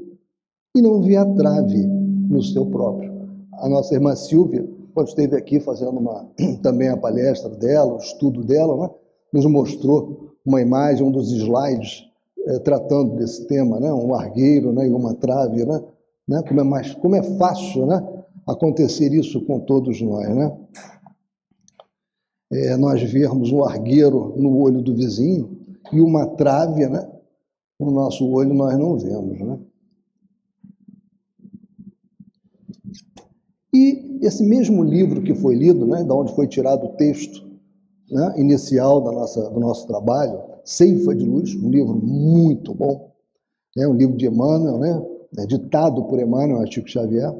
e 0.75 0.82
não 0.82 1.01
vê 1.01 1.16
a 1.16 1.25
trave 1.25 1.86
no 1.86 2.42
seu 2.44 2.66
próprio. 2.68 3.12
A 3.54 3.68
nossa 3.68 3.94
irmã 3.96 4.16
Silvia 4.16 4.68
quando 4.94 5.08
esteve 5.08 5.36
aqui 5.36 5.60
fazendo 5.60 5.98
uma, 5.98 6.30
também 6.62 6.89
a 6.89 6.98
palestra 6.98 7.50
dela, 7.50 7.94
o 7.94 7.98
estudo 7.98 8.44
dela, 8.44 8.75
né, 8.75 8.94
nos 9.32 9.46
mostrou 9.46 10.36
uma 10.46 10.62
imagem, 10.62 11.06
um 11.06 11.12
dos 11.12 11.32
slides 11.32 12.04
é, 12.50 12.58
tratando 12.60 13.15
desse 13.15 13.46
tema, 13.46 13.79
né, 13.79 13.94
um 13.94 14.15
argueiro 14.15 14.74
né, 14.74 14.88
e 14.88 14.91
uma 14.91 15.13
trave, 15.13 15.63
né, 15.63 15.84
né, 16.27 16.41
como, 16.48 16.60
é 16.60 16.63
mais, 16.63 16.96
como 16.96 17.15
é 17.15 17.22
fácil 17.38 17.86
né, 17.86 18.24
acontecer 18.48 19.13
isso 19.13 19.46
com 19.46 19.60
todos 19.60 20.01
nós. 20.01 20.27
Né? 20.36 20.58
É, 22.51 22.75
nós 22.75 23.03
vermos 23.03 23.51
um 23.51 23.63
argueiro 23.63 24.34
no 24.36 24.58
olho 24.58 24.82
do 24.82 24.96
vizinho 24.96 25.60
e 25.94 26.01
uma 26.01 26.25
trave 26.25 26.88
né, 26.88 27.08
no 27.79 27.91
nosso 27.91 28.27
olho 28.27 28.53
nós 28.56 28.75
não 28.79 28.98
vemos. 28.98 29.39
Né? 29.39 29.60
E 33.72 34.20
esse 34.24 34.44
mesmo 34.44 34.84
livro 34.84 35.22
que 35.22 35.36
foi 35.36 35.53
lido, 35.53 35.86
né, 35.86 36.03
da 36.03 36.15
onde 36.15 36.34
foi 36.34 36.48
tirado 36.48 36.88
o 36.88 36.96
texto 36.98 37.48
né, 38.10 38.34
inicial 38.38 39.01
da 39.01 39.12
nossa, 39.12 39.51
do 39.51 39.60
nosso 39.60 39.86
trabalho, 39.86 40.49
Ceifa 40.63 41.16
de 41.16 41.25
Luz, 41.25 41.56
um 41.56 41.70
livro 41.70 41.96
muito 41.96 42.74
bom, 42.74 43.12
né, 43.75 43.88
um 43.88 43.94
livro 43.94 44.16
de 44.18 44.28
Emmanuel, 44.28 44.78
né, 44.78 45.01
é 45.38 45.46
ditado 45.46 46.04
por 46.06 46.20
Emmanuel, 46.20 46.66
Chico 46.72 46.89
Xavier, 46.89 47.34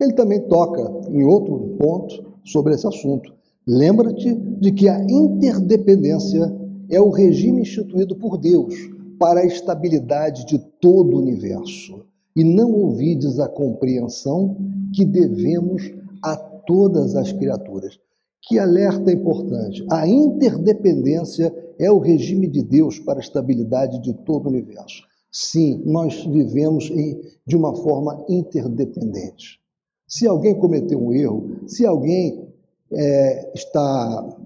ele 0.00 0.12
também 0.14 0.40
toca 0.48 0.80
em 1.10 1.22
outro 1.24 1.76
ponto 1.78 2.24
sobre 2.44 2.74
esse 2.74 2.86
assunto. 2.86 3.32
Lembra-te 3.66 4.34
de 4.34 4.72
que 4.72 4.88
a 4.88 4.98
interdependência 5.02 6.52
é 6.88 7.00
o 7.00 7.10
regime 7.10 7.62
instituído 7.62 8.16
por 8.16 8.38
Deus 8.38 8.74
para 9.18 9.40
a 9.40 9.46
estabilidade 9.46 10.46
de 10.46 10.58
todo 10.80 11.14
o 11.14 11.20
universo. 11.20 12.00
E 12.34 12.42
não 12.42 12.72
ouvides 12.72 13.38
a 13.38 13.48
compreensão 13.48 14.56
que 14.94 15.04
devemos 15.04 15.92
a 16.22 16.36
todas 16.36 17.14
as 17.14 17.32
criaturas. 17.32 17.98
Que 18.42 18.58
alerta 18.58 19.12
importante. 19.12 19.84
A 19.90 20.08
interdependência 20.08 21.54
é 21.78 21.90
o 21.90 21.98
regime 21.98 22.46
de 22.46 22.62
Deus 22.62 22.98
para 22.98 23.18
a 23.18 23.22
estabilidade 23.22 24.00
de 24.00 24.12
todo 24.12 24.46
o 24.46 24.48
universo. 24.50 25.02
Sim, 25.30 25.82
nós 25.84 26.24
vivemos 26.24 26.90
em, 26.90 27.20
de 27.46 27.56
uma 27.56 27.74
forma 27.76 28.24
interdependente. 28.28 29.60
Se 30.06 30.26
alguém 30.26 30.58
cometeu 30.58 31.00
um 31.00 31.12
erro, 31.12 31.60
se 31.66 31.86
alguém 31.86 32.48
é, 32.92 33.52
está 33.54 34.36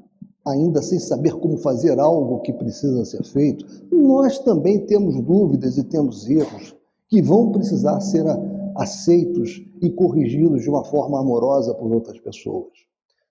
ainda 0.47 0.83
sem 0.83 0.99
saber 0.99 1.35
como 1.37 1.57
fazer 1.57 1.99
algo 1.99 2.41
que 2.41 2.53
precisa 2.53 3.05
ser 3.05 3.25
feito, 3.25 3.65
nós 3.91 4.39
também 4.41 4.85
temos 4.85 5.19
dúvidas 5.23 5.79
e 5.79 5.85
temos 5.85 6.29
erros 6.29 6.77
que 7.09 7.23
vão 7.23 7.51
precisar 7.51 8.01
ser 8.01 8.25
aceitos 8.77 9.63
e 9.81 9.91
corrigidos 9.91 10.63
de 10.63 10.69
uma 10.69 10.85
forma 10.85 11.19
amorosa 11.19 11.75
por 11.75 11.91
outras 11.93 12.19
pessoas. 12.21 12.73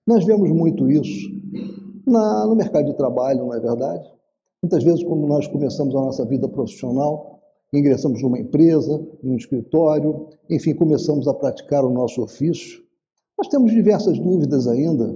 Nós 0.06 0.24
vemos 0.24 0.50
muito 0.50 0.90
isso 0.90 1.30
na, 2.06 2.46
no 2.46 2.54
mercado 2.54 2.86
de 2.86 2.96
trabalho, 2.96 3.40
não 3.40 3.54
é 3.54 3.60
verdade? 3.60 4.06
Muitas 4.62 4.84
vezes, 4.84 5.02
quando 5.02 5.26
nós 5.26 5.46
começamos 5.46 5.94
a 5.94 6.00
nossa 6.00 6.24
vida 6.26 6.48
profissional, 6.48 7.40
ingressamos 7.72 8.22
numa 8.22 8.38
empresa, 8.38 9.06
num 9.22 9.36
escritório, 9.36 10.28
enfim, 10.50 10.74
começamos 10.74 11.26
a 11.26 11.34
praticar 11.34 11.84
o 11.84 11.90
nosso 11.90 12.22
ofício, 12.22 12.82
nós 13.38 13.48
temos 13.48 13.72
diversas 13.72 14.18
dúvidas 14.18 14.66
ainda. 14.66 15.14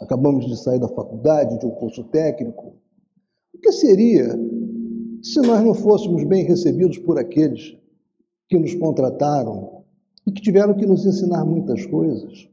Acabamos 0.00 0.46
de 0.46 0.56
sair 0.56 0.78
da 0.78 0.88
faculdade, 0.88 1.58
de 1.58 1.66
um 1.66 1.70
curso 1.70 2.04
técnico. 2.04 2.74
O 3.54 3.58
que 3.58 3.72
seria 3.72 4.28
se 5.22 5.40
nós 5.40 5.62
não 5.62 5.74
fôssemos 5.74 6.24
bem 6.24 6.44
recebidos 6.44 6.98
por 6.98 7.18
aqueles 7.18 7.76
que 8.48 8.58
nos 8.58 8.74
contrataram 8.74 9.82
e 10.26 10.32
que 10.32 10.40
tiveram 10.40 10.74
que 10.74 10.86
nos 10.86 11.04
ensinar 11.04 11.44
muitas 11.44 11.84
coisas? 11.86 12.48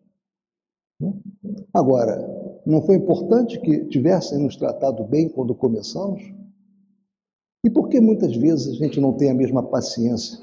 Agora, 1.73 2.61
não 2.65 2.81
foi 2.81 2.95
importante 2.95 3.59
que 3.59 3.85
tivessem 3.85 4.39
nos 4.39 4.55
tratado 4.55 5.03
bem 5.03 5.29
quando 5.29 5.53
começamos? 5.53 6.21
E 7.63 7.69
por 7.69 7.89
que 7.89 7.99
muitas 7.99 8.35
vezes 8.35 8.67
a 8.67 8.83
gente 8.83 8.99
não 8.99 9.13
tem 9.13 9.29
a 9.29 9.33
mesma 9.33 9.61
paciência, 9.63 10.37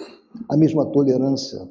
a 0.49 0.57
mesma 0.57 0.87
tolerância? 0.87 1.69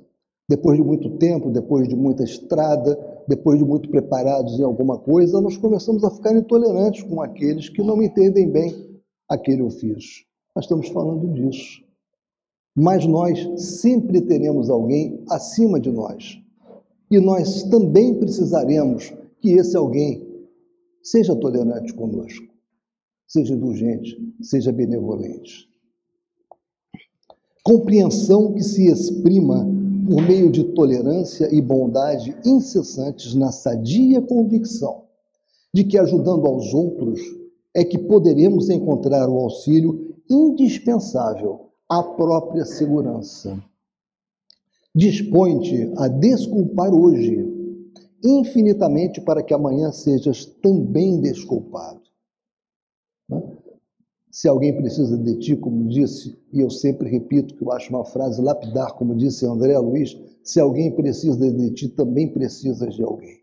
Depois 0.50 0.78
de 0.78 0.84
muito 0.84 1.18
tempo, 1.18 1.50
depois 1.50 1.88
de 1.88 1.96
muita 1.96 2.24
estrada, 2.24 2.98
depois 3.28 3.58
de 3.58 3.66
muito 3.66 3.90
preparados 3.90 4.60
em 4.60 4.63
alguma 4.63 5.00
coisa, 5.00 5.40
nós 5.40 5.56
começamos 5.56 6.04
a 6.04 6.12
ficar 6.12 6.36
intolerantes 6.36 7.04
com 7.04 7.22
aqueles 7.22 7.70
que 7.70 7.82
não 7.82 8.02
entendem 8.02 8.50
bem 8.50 9.02
aquele 9.30 9.62
ofício. 9.62 10.25
Nós 10.56 10.66
estamos 10.66 10.90
falando 10.90 11.34
disso. 11.34 11.82
Mas 12.75 13.06
nós 13.06 13.40
sempre 13.56 14.22
teremos 14.22 14.70
alguém 14.70 15.24
acima 15.30 15.80
de 15.80 15.92
nós. 15.92 16.43
E 17.13 17.20
nós 17.20 17.63
também 17.63 18.15
precisaremos 18.15 19.13
que 19.39 19.51
esse 19.51 19.77
alguém 19.77 20.34
Seja 21.03 21.36
tolerante 21.36 21.93
conosco, 21.93 22.48
seja 23.27 23.53
indulgente, 23.53 24.17
seja 24.41 24.72
benevolente. 24.72 25.67
Compreensão 27.62 28.53
que 28.53 28.63
se 28.63 28.88
exprima 28.88 29.67
por 30.08 30.22
meio 30.25 30.50
de 30.50 30.63
tolerância 30.74 31.53
e 31.53 31.62
bondade 31.62 32.34
incessantes 32.46 33.36
na 33.36 33.51
sadia 33.51 34.22
convicção 34.22 35.03
de 35.74 35.84
que 35.84 35.98
ajudando 35.98 36.48
aos 36.48 36.74
outros 36.74 37.20
é 37.75 37.84
que 37.84 37.98
poderemos 37.98 38.70
encontrar 38.70 39.27
o 39.27 39.38
auxílio 39.38 40.15
indispensável 40.29 41.67
à 41.89 42.01
própria 42.01 42.63
segurança. 42.63 43.62
Dispõe-te 44.96 45.92
a 45.98 46.08
desculpar 46.08 46.94
hoje 46.94 47.52
infinitamente 48.24 49.20
para 49.22 49.44
que 49.44 49.54
amanhã 49.54 49.92
sejas 49.92 50.46
também 50.46 51.20
desculpado. 51.20 52.02
Né? 53.28 53.42
Se 54.32 54.48
alguém 54.48 54.75
precisa 54.75 55.18
de 55.18 55.38
ti, 55.40 55.56
como 55.56 55.88
disse, 55.90 56.36
e 56.51 56.62
eu 56.62 56.70
sempre 56.70 57.10
repito 57.10 57.56
que 57.56 57.64
eu 57.64 57.72
acho 57.72 57.90
uma 57.90 58.06
frase 58.06 58.42
lapidar, 58.42 58.94
como 58.94 59.16
disse 59.16 59.46
André 59.46 59.77
Luiz, 59.77 60.18
se 60.44 60.60
alguém 60.60 60.92
precisa 60.92 61.51
de 61.51 61.72
ti, 61.72 61.90
também 61.90 62.32
precisas 62.32 62.96
de 62.96 63.03
alguém. 63.03 63.38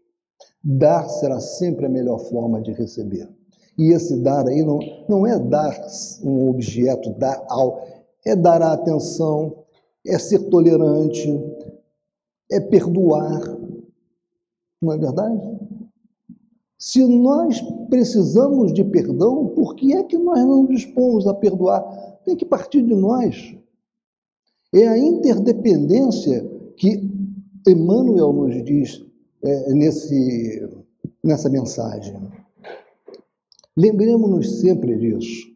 Dar 0.62 1.08
será 1.08 1.40
sempre 1.40 1.86
a 1.86 1.88
melhor 1.88 2.18
forma 2.18 2.60
de 2.60 2.72
receber. 2.72 3.28
E 3.78 3.92
esse 3.92 4.16
dar 4.22 4.46
aí 4.46 4.62
não, 4.62 4.78
não 5.08 5.26
é 5.26 5.38
dar 5.38 5.74
um 6.22 6.48
objeto, 6.48 7.10
dar 7.14 7.42
ao, 7.48 7.80
é 8.26 8.34
dar 8.36 8.60
a 8.60 8.72
atenção, 8.72 9.59
é 10.06 10.18
ser 10.18 10.48
tolerante, 10.48 11.28
é 12.50 12.60
perdoar, 12.60 13.40
não 14.80 14.92
é 14.92 14.98
verdade? 14.98 15.60
Se 16.78 17.04
nós 17.06 17.60
precisamos 17.90 18.72
de 18.72 18.82
perdão, 18.82 19.48
por 19.48 19.74
que 19.74 19.92
é 19.92 20.02
que 20.02 20.16
nós 20.16 20.40
não 20.40 20.64
dispomos 20.66 21.26
a 21.26 21.34
perdoar? 21.34 21.82
Tem 22.24 22.34
que 22.34 22.44
partir 22.44 22.82
de 22.82 22.94
nós. 22.94 23.54
É 24.72 24.88
a 24.88 24.96
interdependência 24.96 26.42
que 26.76 27.06
Emmanuel 27.68 28.32
nos 28.32 28.64
diz 28.64 29.04
é, 29.42 29.74
nesse, 29.74 30.68
nessa 31.22 31.50
mensagem. 31.50 32.16
Lembremos-nos 33.76 34.60
sempre 34.60 34.96
disso. 34.96 35.50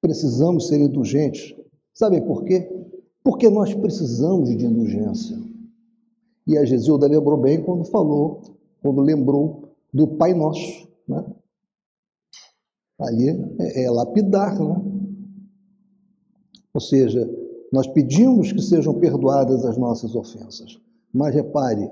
Precisamos 0.00 0.68
ser 0.68 0.80
indulgentes. 0.80 1.54
Sabem 1.92 2.24
por 2.24 2.44
quê? 2.44 2.66
Porque 3.22 3.48
nós 3.48 3.72
precisamos 3.74 4.56
de 4.56 4.66
indulgência. 4.66 5.38
E 6.46 6.58
a 6.58 6.64
Gesilda 6.64 7.06
lembrou 7.06 7.40
bem 7.40 7.62
quando 7.62 7.84
falou, 7.84 8.42
quando 8.80 9.00
lembrou 9.00 9.74
do 9.92 10.08
Pai 10.08 10.34
Nosso. 10.34 10.88
Né? 11.06 11.24
Ali 12.98 13.28
é, 13.60 13.84
é 13.84 13.90
lapidar, 13.90 14.58
né? 14.58 14.82
Ou 16.74 16.80
seja, 16.80 17.28
nós 17.72 17.86
pedimos 17.86 18.52
que 18.52 18.62
sejam 18.62 18.98
perdoadas 18.98 19.64
as 19.64 19.76
nossas 19.76 20.14
ofensas. 20.14 20.78
Mas 21.12 21.34
repare, 21.34 21.90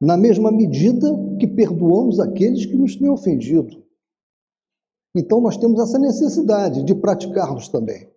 na 0.00 0.16
mesma 0.16 0.52
medida 0.52 1.08
que 1.38 1.46
perdoamos 1.46 2.20
aqueles 2.20 2.66
que 2.66 2.76
nos 2.76 2.94
têm 2.94 3.08
ofendido. 3.08 3.82
Então 5.14 5.40
nós 5.40 5.56
temos 5.56 5.80
essa 5.80 5.98
necessidade 5.98 6.84
de 6.84 6.94
praticarmos 6.94 7.68
também. 7.68 8.08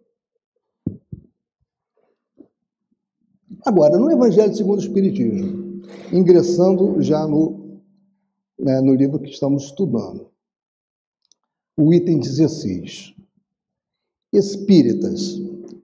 Agora, 3.65 3.97
no 3.97 4.09
Evangelho 4.09 4.55
segundo 4.55 4.79
o 4.79 4.81
Espiritismo, 4.81 5.81
ingressando 6.11 7.01
já 7.01 7.27
no, 7.27 7.81
né, 8.57 8.79
no 8.79 8.93
livro 8.93 9.19
que 9.19 9.29
estamos 9.29 9.65
estudando. 9.65 10.29
O 11.77 11.93
item 11.93 12.19
16. 12.19 13.13
Espíritas, 14.33 15.41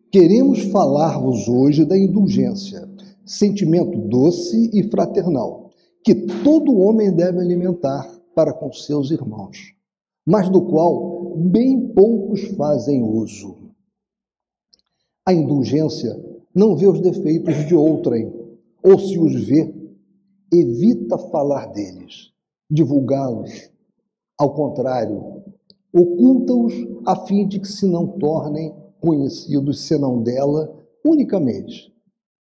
queremos 0.09 0.63
falar-vos 0.65 1.49
hoje 1.49 1.83
da 1.83 1.97
indulgência, 1.97 2.87
sentimento 3.25 3.97
doce 4.07 4.69
e 4.73 4.89
fraternal, 4.89 5.71
que 6.03 6.15
todo 6.43 6.77
homem 6.77 7.11
deve 7.13 7.39
alimentar 7.39 8.09
para 8.33 8.53
com 8.53 8.71
seus 8.71 9.11
irmãos, 9.11 9.73
mas 10.25 10.49
do 10.49 10.61
qual 10.61 11.35
bem 11.35 11.89
poucos 11.89 12.43
fazem 12.55 13.03
uso. 13.03 13.57
A 15.25 15.33
indulgência 15.33 16.15
não 16.57 16.75
vê 16.75 16.87
os 16.87 16.99
defeitos 16.99 17.67
de 17.67 17.75
outrem, 17.75 18.33
ou 18.81 18.97
se 18.97 19.19
os 19.19 19.45
vê, 19.45 19.71
evita 20.51 21.15
falar 21.15 21.67
deles, 21.67 22.31
divulgá-los. 22.67 23.69
Ao 24.39 24.51
contrário, 24.55 25.43
oculta-os 25.93 26.73
a 27.05 27.15
fim 27.27 27.47
de 27.47 27.59
que 27.59 27.67
se 27.67 27.85
não 27.85 28.07
tornem 28.07 28.73
conhecidos 28.99 29.81
senão 29.81 30.23
dela 30.23 30.75
unicamente. 31.05 31.93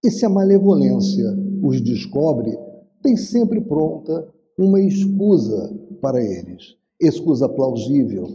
E 0.04 0.08
se 0.08 0.24
a 0.24 0.28
malevolência 0.28 1.26
os 1.60 1.80
descobre, 1.80 2.56
tem 3.02 3.16
sempre 3.16 3.60
pronta 3.60 4.32
uma 4.56 4.80
escusa 4.80 5.76
para 6.00 6.22
eles. 6.22 6.76
Escusa 7.00 7.48
plausível, 7.48 8.28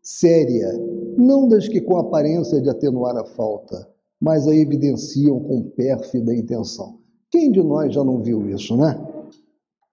séria, 0.00 0.70
não 1.16 1.48
das 1.48 1.66
que 1.66 1.80
com 1.80 1.96
aparência 1.96 2.60
de 2.60 2.70
atenuar 2.70 3.16
a 3.16 3.24
falta, 3.24 3.90
mas 4.20 4.46
a 4.46 4.54
evidenciam 4.54 5.40
com 5.40 5.70
pérfida 5.70 6.34
intenção. 6.34 6.98
Quem 7.30 7.50
de 7.50 7.62
nós 7.62 7.94
já 7.94 8.04
não 8.04 8.22
viu 8.22 8.48
isso, 8.50 8.76
né? 8.76 8.98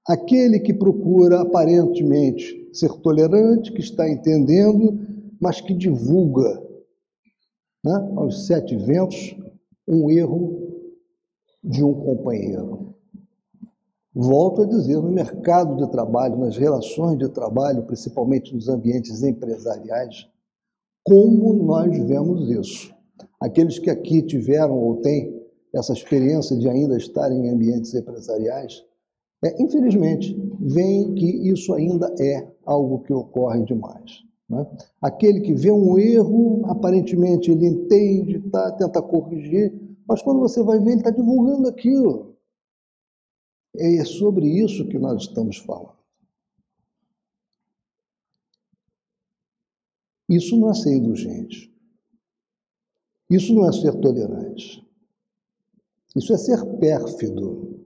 Aquele 0.08 0.60
que 0.60 0.74
procura 0.74 1.42
aparentemente 1.42 2.70
ser 2.74 2.90
tolerante, 3.02 3.72
que 3.72 3.82
está 3.82 4.10
entendendo, 4.10 5.00
mas 5.40 5.62
que 5.62 5.74
divulga 5.74 6.62
né, 7.84 8.14
aos 8.16 8.48
sete 8.48 8.76
ventos 8.76 9.36
um 9.88 10.10
erro 10.10 10.68
de 11.64 11.84
um 11.84 11.94
companheiro. 11.94 12.96
Volto 14.14 14.64
a 14.64 14.66
dizer, 14.66 14.96
no 14.96 15.12
mercado 15.12 15.76
de 15.76 15.92
trabalho, 15.92 16.38
nas 16.38 16.58
relações 16.58 17.18
de 17.20 17.30
trabalho, 17.30 17.84
principalmente 17.84 18.54
nos 18.54 18.68
ambientes 18.68 19.22
empresariais, 19.22 20.28
como 21.04 21.54
nós 21.54 21.96
vemos 22.08 22.50
isso? 22.50 22.97
Aqueles 23.40 23.80
que 23.80 23.90
aqui 23.90 24.22
tiveram 24.22 24.76
ou 24.76 24.98
têm 25.02 25.42
essa 25.74 25.94
experiência 25.94 26.58
de 26.58 26.68
ainda 26.68 26.98
estar 26.98 27.32
em 27.32 27.50
ambientes 27.50 27.94
empresariais, 27.94 28.84
É, 29.44 29.62
infelizmente, 29.62 30.36
vem 30.60 31.14
que 31.14 31.52
isso 31.52 31.72
ainda 31.72 32.08
é 32.20 32.52
algo 32.66 33.04
que 33.04 33.14
ocorre 33.14 33.64
demais. 33.66 34.24
Né? 34.50 34.66
Aquele 35.00 35.42
que 35.42 35.54
vê 35.54 35.72
um 35.72 35.96
erro, 36.00 36.66
aparentemente 36.66 37.52
ele 37.52 37.68
entende, 37.68 38.40
tá, 38.50 38.72
tenta 38.72 39.00
corrigir, 39.00 39.72
mas 40.08 40.24
quando 40.24 40.40
você 40.40 40.64
vai 40.64 40.80
ver, 40.80 40.90
ele 40.90 40.98
está 41.02 41.12
divulgando 41.12 41.68
aquilo. 41.68 42.36
É 43.78 44.04
sobre 44.06 44.48
isso 44.48 44.88
que 44.88 44.98
nós 44.98 45.22
estamos 45.22 45.58
falando. 45.58 45.98
Isso 50.28 50.58
não 50.58 50.72
é 50.72 50.74
ser 50.74 50.96
indulgente. 50.96 51.72
Isso 53.30 53.54
não 53.54 53.68
é 53.68 53.72
ser 53.72 53.94
tolerante. 53.96 54.86
Isso 56.16 56.34
é 56.34 56.38
ser 56.38 56.64
pérfido. 56.78 57.86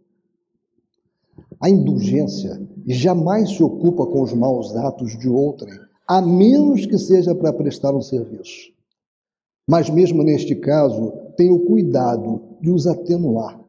A 1.59 1.69
indulgência 1.69 2.61
jamais 2.87 3.49
se 3.51 3.63
ocupa 3.63 4.05
com 4.05 4.21
os 4.21 4.33
maus 4.33 4.75
atos 4.75 5.17
de 5.17 5.29
outrem, 5.29 5.77
a 6.07 6.21
menos 6.21 6.85
que 6.85 6.97
seja 6.97 7.35
para 7.35 7.53
prestar 7.53 7.93
um 7.95 8.01
serviço. 8.01 8.71
Mas, 9.67 9.89
mesmo 9.89 10.23
neste 10.23 10.55
caso, 10.55 11.13
tem 11.37 11.51
o 11.51 11.65
cuidado 11.65 12.41
de 12.61 12.69
os 12.69 12.87
atenuar, 12.87 13.59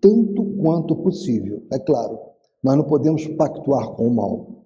tanto 0.00 0.44
quanto 0.56 0.96
possível. 0.96 1.62
É 1.72 1.78
claro, 1.78 2.18
nós 2.62 2.76
não 2.76 2.84
podemos 2.84 3.26
pactuar 3.26 3.90
com 3.90 4.06
o 4.06 4.14
mal. 4.14 4.64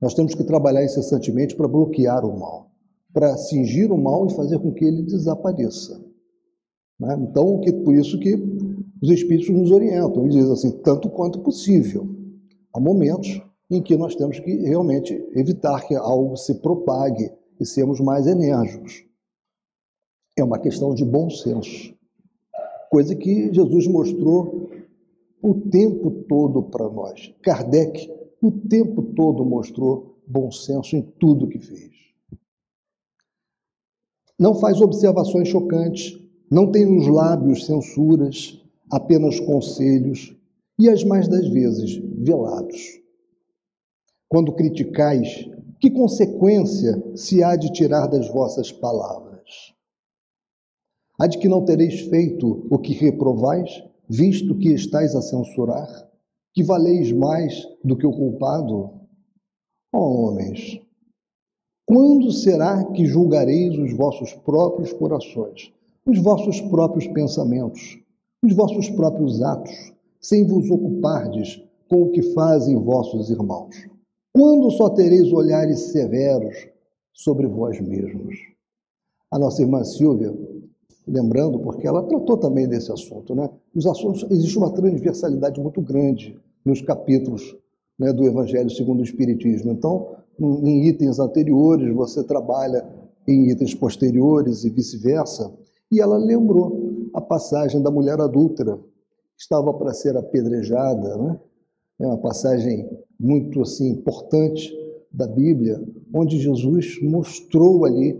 Nós 0.00 0.14
temos 0.14 0.34
que 0.34 0.44
trabalhar 0.44 0.84
incessantemente 0.84 1.56
para 1.56 1.68
bloquear 1.68 2.24
o 2.24 2.38
mal, 2.38 2.67
para 3.12 3.36
cingir 3.36 3.90
o 3.92 3.98
mal 3.98 4.26
e 4.26 4.34
fazer 4.34 4.58
com 4.58 4.72
que 4.72 4.84
ele 4.84 5.02
desapareça. 5.02 5.98
Né? 6.98 7.16
Então, 7.20 7.60
que, 7.60 7.72
por 7.72 7.94
isso 7.94 8.18
que 8.18 8.34
os 9.02 9.10
Espíritos 9.10 9.48
nos 9.50 9.70
orientam 9.70 10.26
e 10.26 10.30
dizem 10.30 10.52
assim, 10.52 10.70
tanto 10.82 11.08
quanto 11.10 11.40
possível. 11.40 12.08
Há 12.74 12.80
momentos 12.80 13.40
em 13.70 13.82
que 13.82 13.96
nós 13.96 14.14
temos 14.14 14.38
que 14.40 14.50
realmente 14.50 15.14
evitar 15.34 15.86
que 15.86 15.94
algo 15.94 16.36
se 16.36 16.54
propague 16.60 17.30
e 17.60 17.66
sermos 17.66 18.00
mais 18.00 18.26
enérgicos. 18.26 19.04
É 20.36 20.44
uma 20.44 20.58
questão 20.58 20.94
de 20.94 21.04
bom 21.04 21.28
senso, 21.28 21.94
coisa 22.90 23.14
que 23.14 23.52
Jesus 23.52 23.86
mostrou 23.88 24.70
o 25.42 25.54
tempo 25.54 26.10
todo 26.28 26.62
para 26.64 26.88
nós. 26.88 27.34
Kardec 27.42 28.18
o 28.40 28.52
tempo 28.52 29.02
todo 29.14 29.44
mostrou 29.44 30.20
bom 30.26 30.50
senso 30.50 30.96
em 30.96 31.02
tudo 31.02 31.48
que 31.48 31.58
fez. 31.58 31.90
Não 34.38 34.54
faz 34.54 34.80
observações 34.80 35.48
chocantes, 35.48 36.16
não 36.50 36.70
tem 36.70 36.86
nos 36.86 37.08
lábios 37.08 37.66
censuras, 37.66 38.62
apenas 38.90 39.40
conselhos 39.40 40.34
e 40.78 40.88
as 40.88 41.02
mais 41.02 41.26
das 41.26 41.48
vezes 41.48 41.96
velados. 42.18 43.00
Quando 44.28 44.54
criticais, 44.54 45.48
que 45.80 45.90
consequência 45.90 47.02
se 47.16 47.42
há 47.42 47.56
de 47.56 47.72
tirar 47.72 48.06
das 48.06 48.28
vossas 48.28 48.70
palavras? 48.70 49.74
Há 51.18 51.26
de 51.26 51.38
que 51.38 51.48
não 51.48 51.64
tereis 51.64 52.02
feito 52.02 52.66
o 52.70 52.78
que 52.78 52.92
reprovais, 52.92 53.82
visto 54.08 54.56
que 54.56 54.72
estáis 54.72 55.16
a 55.16 55.22
censurar? 55.22 56.08
Que 56.54 56.62
valeis 56.62 57.10
mais 57.10 57.66
do 57.84 57.96
que 57.96 58.06
o 58.06 58.12
culpado? 58.12 58.90
Ó 59.92 59.98
oh, 59.98 60.28
homens, 60.28 60.80
quando 61.88 62.30
será 62.30 62.84
que 62.84 63.06
julgareis 63.06 63.78
os 63.78 63.94
vossos 63.94 64.34
próprios 64.34 64.92
corações, 64.92 65.72
os 66.04 66.18
vossos 66.18 66.60
próprios 66.60 67.06
pensamentos, 67.06 67.98
os 68.44 68.52
vossos 68.52 68.90
próprios 68.90 69.40
atos, 69.40 69.94
sem 70.20 70.46
vos 70.46 70.70
ocupardes 70.70 71.62
com 71.88 72.02
o 72.02 72.10
que 72.10 72.20
fazem 72.34 72.76
vossos 72.76 73.30
irmãos? 73.30 73.88
Quando 74.34 74.70
só 74.72 74.90
tereis 74.90 75.32
olhares 75.32 75.80
severos 75.80 76.68
sobre 77.14 77.46
vós 77.46 77.80
mesmos? 77.80 78.36
A 79.30 79.38
nossa 79.38 79.62
irmã 79.62 79.82
Silvia, 79.82 80.36
lembrando, 81.06 81.58
porque 81.58 81.86
ela 81.86 82.02
tratou 82.02 82.36
também 82.36 82.68
desse 82.68 82.92
assunto, 82.92 83.34
né? 83.34 83.48
Os 83.74 83.86
assuntos, 83.86 84.26
existe 84.30 84.58
uma 84.58 84.74
transversalidade 84.74 85.58
muito 85.58 85.80
grande 85.80 86.38
nos 86.66 86.82
capítulos 86.82 87.56
né, 87.98 88.12
do 88.12 88.26
Evangelho 88.26 88.68
segundo 88.68 89.00
o 89.00 89.04
Espiritismo. 89.04 89.72
Então, 89.72 90.17
em 90.38 90.86
itens 90.86 91.18
anteriores, 91.18 91.94
você 91.94 92.22
trabalha 92.22 92.86
em 93.26 93.50
itens 93.50 93.74
posteriores 93.74 94.64
e 94.64 94.70
vice-versa. 94.70 95.52
E 95.90 96.00
ela 96.00 96.16
lembrou 96.16 97.10
a 97.14 97.20
passagem 97.20 97.82
da 97.82 97.90
mulher 97.90 98.20
adúltera, 98.20 98.76
que 98.76 99.42
estava 99.42 99.72
para 99.74 99.92
ser 99.92 100.16
apedrejada, 100.16 101.16
né? 101.16 101.40
É 102.00 102.06
uma 102.06 102.18
passagem 102.18 102.88
muito 103.18 103.60
assim 103.60 103.90
importante 103.90 104.72
da 105.12 105.26
Bíblia, 105.26 105.82
onde 106.14 106.38
Jesus 106.38 107.00
mostrou 107.02 107.84
ali 107.84 108.16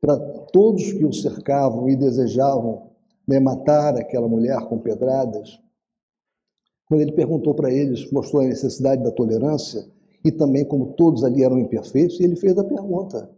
para 0.00 0.18
todos 0.52 0.92
que 0.92 1.04
o 1.04 1.12
cercavam 1.12 1.88
e 1.88 1.96
desejavam 1.96 2.90
né, 3.26 3.38
matar 3.38 3.96
aquela 3.96 4.28
mulher 4.28 4.60
com 4.68 4.78
pedradas, 4.78 5.58
quando 6.86 7.00
ele 7.00 7.12
perguntou 7.12 7.54
para 7.54 7.72
eles, 7.72 8.10
mostrou 8.12 8.42
a 8.42 8.46
necessidade 8.46 9.02
da 9.02 9.10
tolerância, 9.10 9.86
e 10.24 10.32
também 10.32 10.64
como 10.64 10.94
todos 10.94 11.22
ali 11.22 11.44
eram 11.44 11.58
imperfeitos, 11.58 12.18
ele 12.20 12.36
fez 12.36 12.56
a 12.56 12.64
pergunta: 12.64 13.30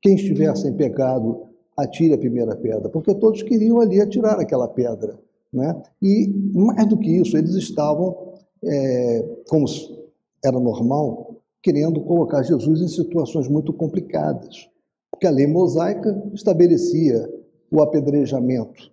quem 0.00 0.14
estiver 0.14 0.54
sem 0.56 0.74
pecado, 0.74 1.48
atire 1.76 2.14
a 2.14 2.18
primeira 2.18 2.54
pedra, 2.56 2.88
porque 2.88 3.14
todos 3.14 3.42
queriam 3.42 3.80
ali 3.80 4.00
atirar 4.00 4.38
aquela 4.38 4.68
pedra. 4.68 5.18
Né? 5.52 5.82
E 6.00 6.28
mais 6.54 6.86
do 6.88 6.96
que 6.96 7.10
isso, 7.10 7.36
eles 7.36 7.54
estavam, 7.54 8.34
é, 8.64 9.36
como 9.48 9.66
era 10.44 10.58
normal, 10.58 11.36
querendo 11.62 12.00
colocar 12.02 12.42
Jesus 12.42 12.80
em 12.80 12.88
situações 12.88 13.48
muito 13.48 13.72
complicadas, 13.72 14.68
porque 15.10 15.26
a 15.26 15.30
lei 15.30 15.46
mosaica 15.46 16.22
estabelecia 16.32 17.28
o 17.70 17.82
apedrejamento 17.82 18.90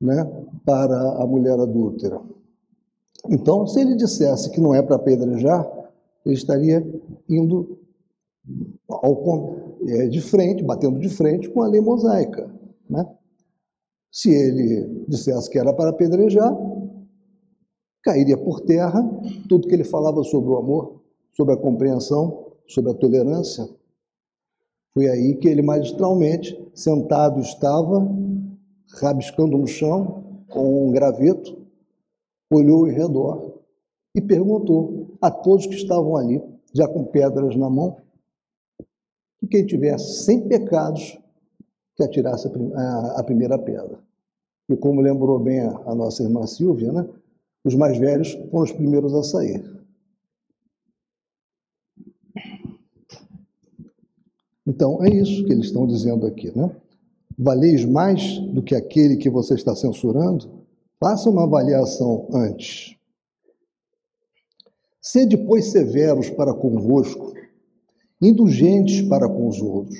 né, 0.00 0.24
para 0.64 1.22
a 1.22 1.26
mulher 1.26 1.58
adúltera. 1.58 2.20
Então, 3.30 3.66
se 3.66 3.80
ele 3.80 3.96
dissesse 3.96 4.50
que 4.50 4.60
não 4.60 4.74
é 4.74 4.82
para 4.82 4.96
apedrejar, 4.96 5.66
ele 6.24 6.34
estaria 6.34 6.84
indo 7.28 7.78
ao, 8.88 9.56
é, 9.86 10.08
de 10.08 10.20
frente, 10.20 10.62
batendo 10.62 10.98
de 10.98 11.08
frente 11.08 11.48
com 11.50 11.62
a 11.62 11.68
lei 11.68 11.80
mosaica. 11.80 12.50
Né? 12.88 13.04
Se 14.10 14.30
ele 14.30 15.04
dissesse 15.08 15.50
que 15.50 15.58
era 15.58 15.72
para 15.72 15.90
apedrejar, 15.90 16.54
cairia 18.02 18.36
por 18.36 18.60
terra 18.60 19.02
tudo 19.48 19.66
que 19.66 19.74
ele 19.74 19.84
falava 19.84 20.22
sobre 20.24 20.50
o 20.50 20.58
amor, 20.58 21.02
sobre 21.32 21.54
a 21.54 21.56
compreensão, 21.56 22.52
sobre 22.66 22.92
a 22.92 22.94
tolerância. 22.94 23.68
Foi 24.92 25.08
aí 25.08 25.34
que 25.36 25.48
ele 25.48 25.62
magistralmente, 25.62 26.56
sentado 26.74 27.40
estava, 27.40 28.06
rabiscando 29.00 29.58
no 29.58 29.66
chão, 29.66 30.44
com 30.48 30.88
um 30.88 30.92
graveto, 30.92 31.66
olhou 32.50 32.86
em 32.86 32.92
redor 32.92 33.53
e 34.14 34.22
perguntou 34.22 35.16
a 35.20 35.30
todos 35.30 35.66
que 35.66 35.74
estavam 35.74 36.16
ali, 36.16 36.40
já 36.72 36.86
com 36.86 37.04
pedras 37.04 37.56
na 37.56 37.68
mão, 37.68 37.96
que 39.40 39.46
quem 39.48 39.66
tivesse 39.66 40.24
sem 40.24 40.48
pecados, 40.48 41.18
que 41.96 42.02
atirasse 42.02 42.48
a, 43.16 43.22
primeira 43.22 43.58
pedra. 43.58 43.98
E 44.68 44.76
como 44.76 45.00
lembrou 45.00 45.38
bem 45.38 45.60
a, 45.60 45.94
nossa 45.94 46.22
irmã 46.22 46.46
Silvia, 46.46 46.92
né, 46.92 47.08
os 47.64 47.74
mais 47.74 47.98
velhos 47.98 48.32
foram 48.50 48.64
os 48.64 48.72
primeiros 48.72 49.14
a 49.14 49.22
sair. 49.22 49.74
Então, 54.66 55.04
é 55.04 55.10
isso 55.10 55.44
que 55.44 55.52
eles 55.52 55.66
estão 55.66 55.86
dizendo 55.86 56.26
aqui, 56.26 56.56
né? 56.56 56.74
Valeis 57.38 57.84
mais 57.84 58.38
do 58.38 58.62
que 58.62 58.74
aquele 58.74 59.16
que 59.16 59.28
você 59.28 59.54
está 59.54 59.74
censurando? 59.74 60.64
Faça 60.98 61.28
uma 61.28 61.44
avaliação 61.44 62.28
antes. 62.32 62.93
Sede, 65.06 65.36
pois, 65.36 65.66
severos 65.66 66.30
para 66.30 66.54
convosco, 66.54 67.34
indulgentes 68.22 69.02
para 69.02 69.28
com 69.28 69.48
os 69.48 69.60
outros. 69.60 69.98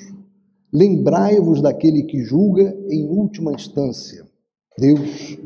Lembrai-vos 0.73 1.61
daquele 1.61 2.03
que 2.03 2.23
julga 2.23 2.75
em 2.89 3.05
última 3.05 3.53
instância, 3.53 4.25
Deus, 4.77 5.37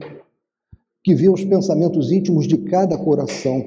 que 1.04 1.14
vê 1.14 1.28
os 1.28 1.44
pensamentos 1.44 2.12
íntimos 2.12 2.48
de 2.48 2.58
cada 2.58 2.98
coração 2.98 3.66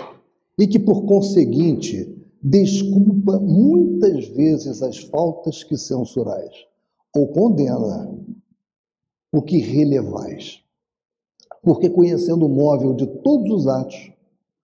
e 0.58 0.66
que, 0.66 0.78
por 0.78 1.04
conseguinte, 1.04 2.10
desculpa 2.42 3.38
muitas 3.38 4.28
vezes 4.28 4.82
as 4.82 4.98
faltas 4.98 5.62
que 5.62 5.76
censurais, 5.76 6.54
ou 7.14 7.28
condena 7.28 8.10
o 9.30 9.42
que 9.42 9.58
relevais 9.58 10.62
porque 11.62 11.88
conhecendo 11.88 12.46
o 12.46 12.48
móvel 12.48 12.92
de 12.92 13.06
todos 13.06 13.50
os 13.50 13.68
atos, 13.68 14.11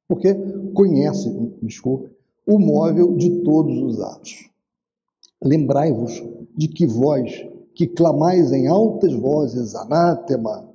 porque 0.08 0.34
conhece, 0.74 1.30
desculpe, 1.62 2.10
o 2.46 2.58
móvel 2.58 3.14
de 3.16 3.42
todos 3.42 3.76
os 3.82 4.00
atos. 4.00 4.50
Lembrai-vos 5.42 6.24
de 6.56 6.66
que 6.66 6.86
vós, 6.86 7.46
que 7.74 7.86
clamais 7.86 8.50
em 8.52 8.66
altas 8.66 9.12
vozes, 9.12 9.74
anátema, 9.74 10.68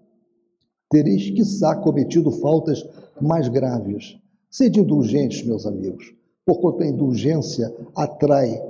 tereis, 0.89 1.31
quiçá, 1.31 1.75
cometido 1.75 2.31
faltas 2.31 2.87
mais 3.19 3.49
graves, 3.49 4.17
Sede 4.53 4.79
indulgentes, 4.79 5.43
meus 5.43 5.65
amigos, 5.65 6.13
porquanto 6.45 6.83
a 6.83 6.87
indulgência 6.87 7.75
atrai 7.95 8.61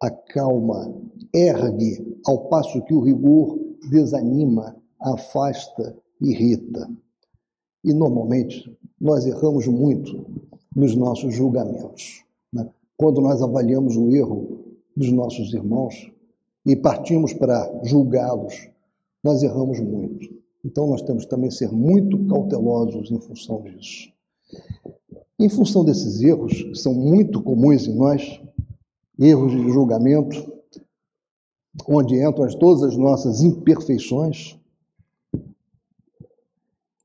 a 0.00 0.08
calma, 0.08 0.94
ergue, 1.34 2.16
ao 2.24 2.48
passo 2.48 2.80
que 2.84 2.94
o 2.94 3.00
rigor 3.00 3.58
desanima, 3.90 4.76
afasta, 5.00 5.96
irrita. 6.20 6.88
E 7.84 7.92
normalmente 7.92 8.76
nós 9.00 9.26
erramos 9.26 9.66
muito 9.66 10.24
nos 10.74 10.94
nossos 10.94 11.34
julgamentos. 11.34 12.24
Né? 12.52 12.68
Quando 12.96 13.20
nós 13.20 13.42
avaliamos 13.42 13.96
o 13.96 14.14
erro 14.14 14.64
dos 14.96 15.10
nossos 15.10 15.52
irmãos 15.52 16.10
e 16.64 16.76
partimos 16.76 17.32
para 17.32 17.80
julgá-los, 17.84 18.68
nós 19.22 19.42
erramos 19.42 19.80
muito. 19.80 20.28
Então 20.64 20.86
nós 20.86 21.02
temos 21.02 21.26
também 21.26 21.48
que 21.48 21.56
ser 21.56 21.72
muito 21.72 22.24
cautelosos 22.26 23.10
em 23.10 23.20
função 23.20 23.62
disso. 23.62 24.12
Em 25.38 25.48
função 25.48 25.84
desses 25.84 26.20
erros, 26.20 26.52
que 26.52 26.74
são 26.76 26.94
muito 26.94 27.42
comuns 27.42 27.86
em 27.88 27.94
nós, 27.94 28.40
erros 29.18 29.50
de 29.50 29.68
julgamento, 29.70 30.52
onde 31.88 32.22
entram 32.22 32.46
todas 32.58 32.82
as 32.84 32.96
nossas 32.96 33.42
imperfeições, 33.42 34.56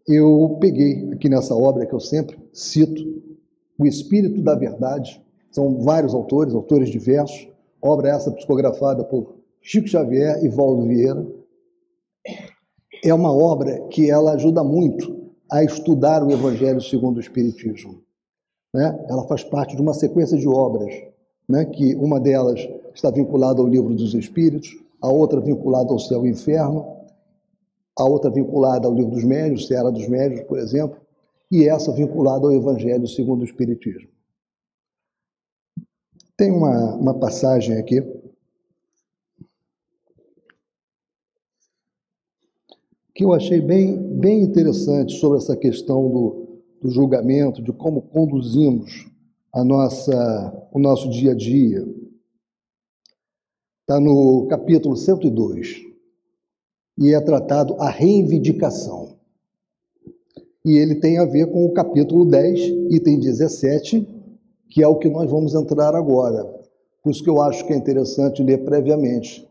eu 0.07 0.57
peguei 0.61 1.09
aqui 1.11 1.27
nessa 1.27 1.53
obra 1.53 1.85
que 1.85 1.93
eu 1.93 1.99
sempre 1.99 2.39
cito, 2.53 3.03
O 3.77 3.85
Espírito 3.85 4.41
da 4.41 4.55
Verdade, 4.55 5.21
são 5.51 5.81
vários 5.81 6.13
autores, 6.13 6.53
autores 6.53 6.89
diversos, 6.89 7.47
obra 7.81 8.09
essa 8.09 8.31
psicografada 8.31 9.03
por 9.03 9.35
Chico 9.61 9.87
Xavier 9.87 10.43
e 10.43 10.49
Valdo 10.49 10.87
Vieira. 10.87 11.27
É 13.03 13.13
uma 13.13 13.31
obra 13.31 13.81
que 13.89 14.09
ela 14.09 14.33
ajuda 14.33 14.63
muito 14.63 15.31
a 15.51 15.63
estudar 15.63 16.23
o 16.23 16.31
Evangelho 16.31 16.81
segundo 16.81 17.17
o 17.17 17.19
Espiritismo. 17.19 18.01
Né? 18.73 19.05
Ela 19.09 19.27
faz 19.27 19.43
parte 19.43 19.75
de 19.75 19.81
uma 19.81 19.93
sequência 19.93 20.37
de 20.37 20.47
obras, 20.47 20.93
né? 21.47 21.65
que 21.65 21.95
uma 21.95 22.19
delas 22.19 22.67
está 22.93 23.11
vinculada 23.11 23.61
ao 23.61 23.67
Livro 23.67 23.93
dos 23.93 24.13
Espíritos, 24.13 24.75
a 25.01 25.09
outra 25.09 25.39
vinculada 25.39 25.91
ao 25.91 25.99
Céu 25.99 26.25
e 26.25 26.29
Inferno, 26.29 26.96
a 27.97 28.05
outra 28.05 28.29
vinculada 28.29 28.87
ao 28.87 28.93
Livro 28.93 29.11
dos 29.11 29.23
Médios, 29.23 29.67
Seara 29.67 29.91
dos 29.91 30.07
Médios, 30.07 30.41
por 30.41 30.59
exemplo, 30.59 30.99
e 31.51 31.67
essa 31.67 31.91
vinculada 31.91 32.45
ao 32.45 32.53
Evangelho 32.53 33.07
segundo 33.07 33.41
o 33.41 33.45
Espiritismo. 33.45 34.09
Tem 36.35 36.51
uma, 36.51 36.95
uma 36.95 37.13
passagem 37.15 37.77
aqui 37.77 38.01
que 43.15 43.25
eu 43.25 43.33
achei 43.33 43.59
bem, 43.59 43.97
bem 43.97 44.43
interessante 44.43 45.13
sobre 45.13 45.39
essa 45.39 45.57
questão 45.57 46.07
do, 46.07 46.61
do 46.79 46.91
julgamento, 46.91 47.63
de 47.63 47.73
como 47.73 48.03
conduzimos 48.03 49.09
a 49.51 49.63
nossa, 49.63 50.69
o 50.71 50.77
nosso 50.77 51.09
dia 51.09 51.31
a 51.31 51.35
dia. 51.35 51.83
Está 53.81 53.99
no 53.99 54.45
capítulo 54.47 54.95
102 54.95 55.87
e 56.97 57.13
é 57.13 57.21
tratado 57.21 57.75
a 57.79 57.89
reivindicação. 57.89 59.15
E 60.65 60.77
ele 60.77 60.95
tem 60.95 61.17
a 61.17 61.25
ver 61.25 61.47
com 61.51 61.65
o 61.65 61.71
capítulo 61.71 62.25
10, 62.25 62.59
item 62.91 63.19
17, 63.19 64.07
que 64.69 64.83
é 64.83 64.87
o 64.87 64.97
que 64.97 65.09
nós 65.09 65.29
vamos 65.29 65.53
entrar 65.53 65.95
agora. 65.95 66.43
Por 67.03 67.11
isso 67.11 67.23
que 67.23 67.29
eu 67.29 67.41
acho 67.41 67.65
que 67.65 67.73
é 67.73 67.77
interessante 67.77 68.43
ler 68.43 68.65
previamente. 68.65 69.47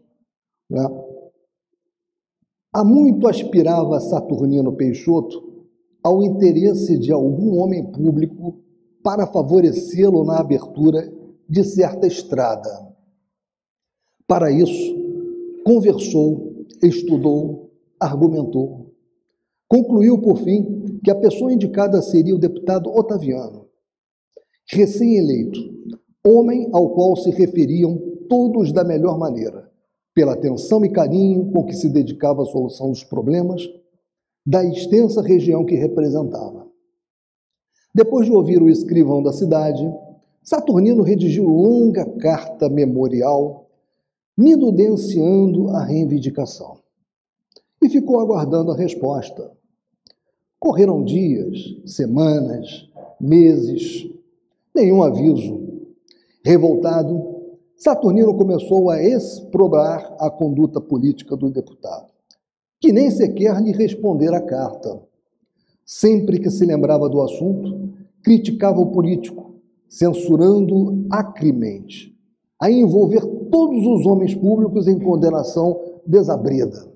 Né? 0.69 0.85
Há 2.73 2.85
muito 2.85 3.27
aspirava 3.27 4.01
Saturnino 4.01 4.73
Peixoto 4.73 5.47
ao 6.03 6.23
interesse 6.23 6.99
de 6.99 7.11
algum 7.11 7.59
homem 7.59 7.91
público 7.91 8.61
para 9.03 9.27
favorecê-lo 9.27 10.25
na 10.25 10.39
abertura 10.39 11.11
de 11.49 11.65
certa 11.65 12.07
estrada. 12.07 12.69
Para 14.27 14.51
isso, 14.51 14.97
conversou 15.65 16.56
estudou, 16.83 17.71
argumentou. 17.99 18.95
Concluiu, 19.69 20.21
por 20.21 20.39
fim, 20.39 20.99
que 21.03 21.11
a 21.11 21.15
pessoa 21.15 21.53
indicada 21.53 22.01
seria 22.03 22.35
o 22.35 22.39
deputado 22.39 22.91
Otaviano, 22.91 23.67
recém-eleito, 24.71 25.59
homem 26.25 26.69
ao 26.73 26.91
qual 26.91 27.17
se 27.17 27.31
referiam 27.31 27.99
todos 28.29 28.73
da 28.73 28.85
melhor 28.85 29.19
maneira, 29.19 29.71
pela 30.15 30.33
atenção 30.33 30.85
e 30.85 30.91
carinho 30.91 31.51
com 31.53 31.65
que 31.65 31.75
se 31.75 31.89
dedicava 31.89 32.43
à 32.43 32.47
solução 32.47 32.91
dos 32.91 33.05
problemas 33.05 33.63
da 34.45 34.65
extensa 34.65 35.21
região 35.21 35.65
que 35.65 35.75
representava. 35.75 36.67
Depois 37.95 38.27
de 38.27 38.33
ouvir 38.33 38.63
o 38.63 38.69
escrivão 38.69 39.23
da 39.23 39.33
cidade, 39.33 39.83
Saturnino 40.43 41.03
redigiu 41.03 41.47
longa 41.49 42.05
carta 42.19 42.69
memorial 42.69 43.66
minudenciando 44.37 45.71
a 45.71 45.83
reivindicação. 45.83 46.79
E 47.83 47.89
ficou 47.89 48.21
aguardando 48.21 48.73
a 48.73 48.77
resposta. 48.77 49.51
Correram 50.59 51.05
dias, 51.05 51.59
semanas, 51.87 52.89
meses, 53.21 54.11
nenhum 54.75 55.03
aviso. 55.03 55.85
Revoltado, 56.45 57.37
Saturnino 57.77 58.35
começou 58.35 58.91
a 58.91 59.03
exprobar 59.03 60.17
a 60.19 60.31
conduta 60.31 60.81
política 60.81 61.37
do 61.37 61.51
deputado, 61.51 62.11
que 62.81 62.93
nem 62.93 63.11
sequer 63.11 63.61
lhe 63.63 63.73
respondera 63.73 64.39
a 64.39 64.43
carta. 64.43 65.01
Sempre 65.85 66.39
que 66.39 66.51
se 66.51 66.65
lembrava 66.65 67.09
do 67.09 67.23
assunto, 67.23 67.93
criticava 68.23 68.81
o 68.81 68.91
político, 68.91 69.61
censurando 69.89 71.07
acremente, 71.11 72.16
a 72.61 72.71
envolver 72.71 73.25
todos 73.51 73.87
os 73.87 74.07
homens 74.07 74.35
públicos 74.35 74.89
em 74.89 74.99
condenação 74.99 76.01
desabrida. 76.07 76.89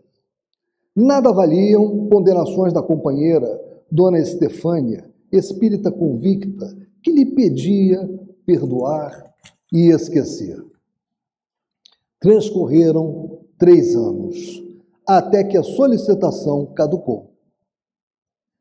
Nada 0.94 1.32
valiam 1.32 2.08
condenações 2.08 2.72
da 2.72 2.82
companheira, 2.82 3.60
Dona 3.90 4.18
Estefânia, 4.18 5.08
espírita 5.30 5.90
convicta, 5.90 6.76
que 7.02 7.12
lhe 7.12 7.26
pedia 7.26 8.08
perdoar 8.44 9.32
e 9.72 9.90
esquecer. 9.90 10.62
Transcorreram 12.18 13.38
três 13.58 13.94
anos, 13.94 14.62
até 15.06 15.44
que 15.44 15.56
a 15.56 15.62
solicitação 15.62 16.66
caducou. 16.66 17.30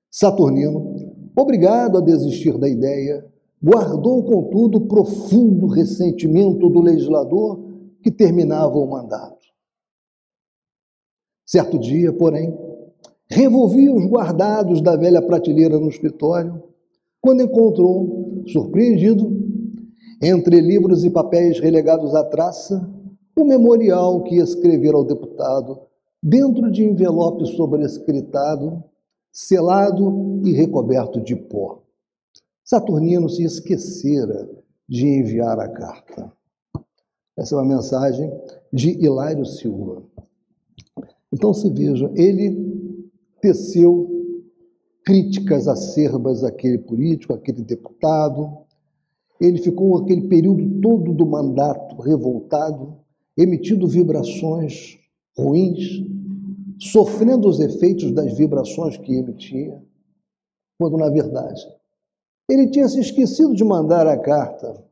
Saturnino, 0.09 0.95
obrigado 1.35 1.97
a 1.97 2.01
desistir 2.01 2.57
da 2.57 2.67
ideia, 2.67 3.25
guardou, 3.61 4.23
contudo, 4.23 4.81
profundo 4.81 5.67
ressentimento 5.67 6.69
do 6.69 6.81
legislador 6.81 7.59
que 8.01 8.09
terminava 8.09 8.77
o 8.77 8.89
mandato. 8.89 9.37
Certo 11.45 11.77
dia, 11.79 12.13
porém, 12.13 12.57
revolvia 13.29 13.93
os 13.93 14.05
guardados 14.05 14.81
da 14.81 14.95
velha 14.95 15.21
prateleira 15.21 15.79
no 15.79 15.89
escritório, 15.89 16.63
quando 17.21 17.43
encontrou, 17.43 18.43
surpreendido, 18.47 19.37
entre 20.21 20.61
livros 20.61 21.03
e 21.03 21.09
papéis 21.09 21.59
relegados 21.59 22.15
à 22.15 22.23
traça, 22.23 22.89
o 23.37 23.43
memorial 23.43 24.23
que 24.23 24.35
escrevera 24.35 24.97
ao 24.97 25.03
deputado, 25.03 25.79
dentro 26.21 26.69
de 26.71 26.83
envelope 26.83 27.45
sobrescritado, 27.55 28.83
selado 29.31 30.41
e 30.43 30.51
recoberto 30.51 31.21
de 31.21 31.35
pó. 31.35 31.81
Saturnino 32.69 33.27
se 33.27 33.43
esquecera 33.43 34.47
de 34.87 35.07
enviar 35.07 35.59
a 35.59 35.67
carta. 35.67 36.31
Essa 37.35 37.55
é 37.55 37.57
uma 37.57 37.65
mensagem 37.65 38.31
de 38.71 38.91
Hilário 39.03 39.43
Silva. 39.43 40.03
Então 41.33 41.51
se 41.51 41.67
veja, 41.71 42.11
ele 42.13 43.09
teceu 43.41 44.07
críticas 45.03 45.67
acerbas 45.67 46.43
àquele 46.43 46.77
político, 46.77 47.33
àquele 47.33 47.63
deputado. 47.63 48.59
Ele 49.41 49.57
ficou 49.57 49.97
aquele 49.97 50.27
período 50.27 50.79
todo 50.79 51.11
do 51.11 51.25
mandato 51.25 51.99
revoltado, 51.99 52.97
emitindo 53.35 53.87
vibrações 53.87 54.99
ruins, 55.35 56.03
sofrendo 56.77 57.49
os 57.49 57.59
efeitos 57.59 58.11
das 58.11 58.37
vibrações 58.37 58.95
que 58.95 59.15
emitia, 59.15 59.81
quando 60.77 60.97
na 60.97 61.09
verdade 61.09 61.78
ele 62.49 62.67
tinha 62.67 62.89
se 62.89 62.99
esquecido 62.99 63.53
de 63.53 63.63
mandar 63.63 64.07
a 64.07 64.17
carta 64.17 64.89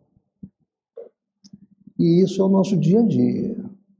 e 1.99 2.21
isso 2.21 2.41
é 2.41 2.45
o 2.45 2.49
nosso 2.49 2.77
dia 2.77 2.99
a 2.99 3.03
dia. 3.03 3.57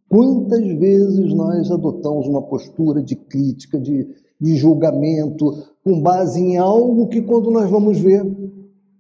Quantas 0.08 0.66
vezes 0.78 1.34
nós 1.34 1.72
adotamos 1.72 2.28
uma 2.28 2.42
postura 2.42 3.02
de 3.02 3.16
crítica, 3.16 3.80
de, 3.80 4.08
de 4.40 4.56
julgamento, 4.56 5.66
com 5.84 6.00
base 6.02 6.40
em 6.40 6.58
algo 6.58 7.08
que, 7.08 7.22
quando 7.22 7.52
nós 7.52 7.70
vamos 7.70 8.00
ver, 8.00 8.24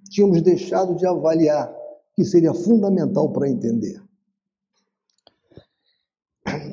tínhamos 0.09 0.41
deixado 0.41 0.95
de 0.95 1.05
avaliar, 1.05 1.73
que 2.15 2.25
seria 2.25 2.53
fundamental 2.53 3.29
para 3.31 3.49
entender. 3.49 4.01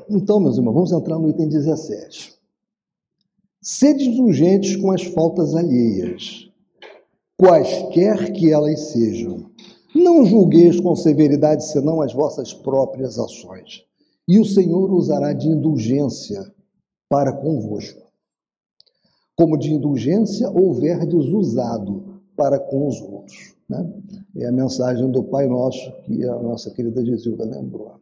Então, 0.09 0.41
meus 0.41 0.57
irmãos, 0.57 0.75
vamos 0.75 0.93
entrar 0.93 1.19
no 1.19 1.29
item 1.29 1.49
17. 1.49 2.35
Sede 3.61 4.09
indulgentes 4.09 4.77
com 4.77 4.91
as 4.93 5.03
faltas 5.05 5.55
alheias, 5.55 6.44
quaisquer 7.37 8.33
que 8.33 8.53
elas 8.53 8.93
sejam. 8.93 9.51
Não 9.95 10.25
julgueis 10.25 10.81
com 10.81 10.95
severidade 10.97 11.65
senão 11.67 12.01
as 12.01 12.13
vossas 12.13 12.53
próprias 12.53 13.19
ações, 13.19 13.85
e 14.27 14.41
o 14.41 14.45
Senhor 14.45 14.93
usará 14.93 15.33
de 15.33 15.49
indulgência 15.49 16.53
para 17.09 17.33
convosco. 17.33 18.03
Como 19.37 19.57
de 19.57 19.73
indulgência 19.73 20.51
houverdes 20.51 21.27
usado 21.27 22.21
para 22.37 22.59
com 22.59 22.89
os 22.89 23.01
outros. 23.01 23.55
Né? 23.69 23.93
É 24.37 24.47
a 24.47 24.53
mensagem 24.53 25.11
do 25.11 25.23
Pai 25.25 25.47
Nosso 25.47 25.93
que 26.03 26.25
a 26.25 26.37
nossa 26.37 26.71
querida 26.71 27.05
Gisilda 27.05 27.45
lembrou. 27.45 28.01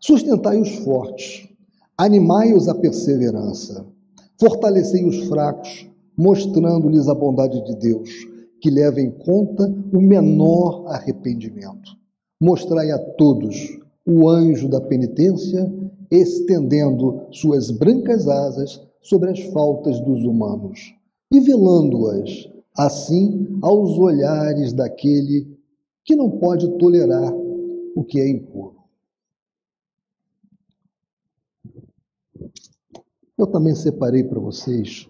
Sustentai 0.00 0.60
os 0.60 0.76
fortes, 0.76 1.48
animai-os 1.96 2.68
à 2.68 2.74
perseverança, 2.74 3.86
fortalecei 4.38 5.04
os 5.04 5.28
fracos, 5.28 5.89
mostrando-lhes 6.20 7.08
a 7.08 7.14
bondade 7.14 7.64
de 7.64 7.74
Deus, 7.76 8.10
que 8.60 8.70
leva 8.70 9.00
em 9.00 9.10
conta 9.10 9.64
o 9.90 10.00
menor 10.02 10.84
arrependimento. 10.88 11.96
Mostrai 12.38 12.90
a 12.90 12.98
todos 12.98 13.56
o 14.06 14.28
anjo 14.28 14.68
da 14.68 14.82
penitência, 14.82 15.72
estendendo 16.10 17.22
suas 17.30 17.70
brancas 17.70 18.28
asas 18.28 18.86
sobre 19.00 19.30
as 19.30 19.40
faltas 19.44 19.98
dos 20.00 20.22
humanos 20.22 20.94
e 21.32 21.40
velando-as, 21.40 22.50
assim, 22.76 23.58
aos 23.62 23.98
olhares 23.98 24.74
daquele 24.74 25.58
que 26.04 26.14
não 26.14 26.30
pode 26.30 26.68
tolerar 26.76 27.32
o 27.96 28.04
que 28.04 28.20
é 28.20 28.28
impuro. 28.28 28.76
Eu 33.38 33.46
também 33.46 33.74
separei 33.74 34.22
para 34.22 34.38
vocês 34.38 35.08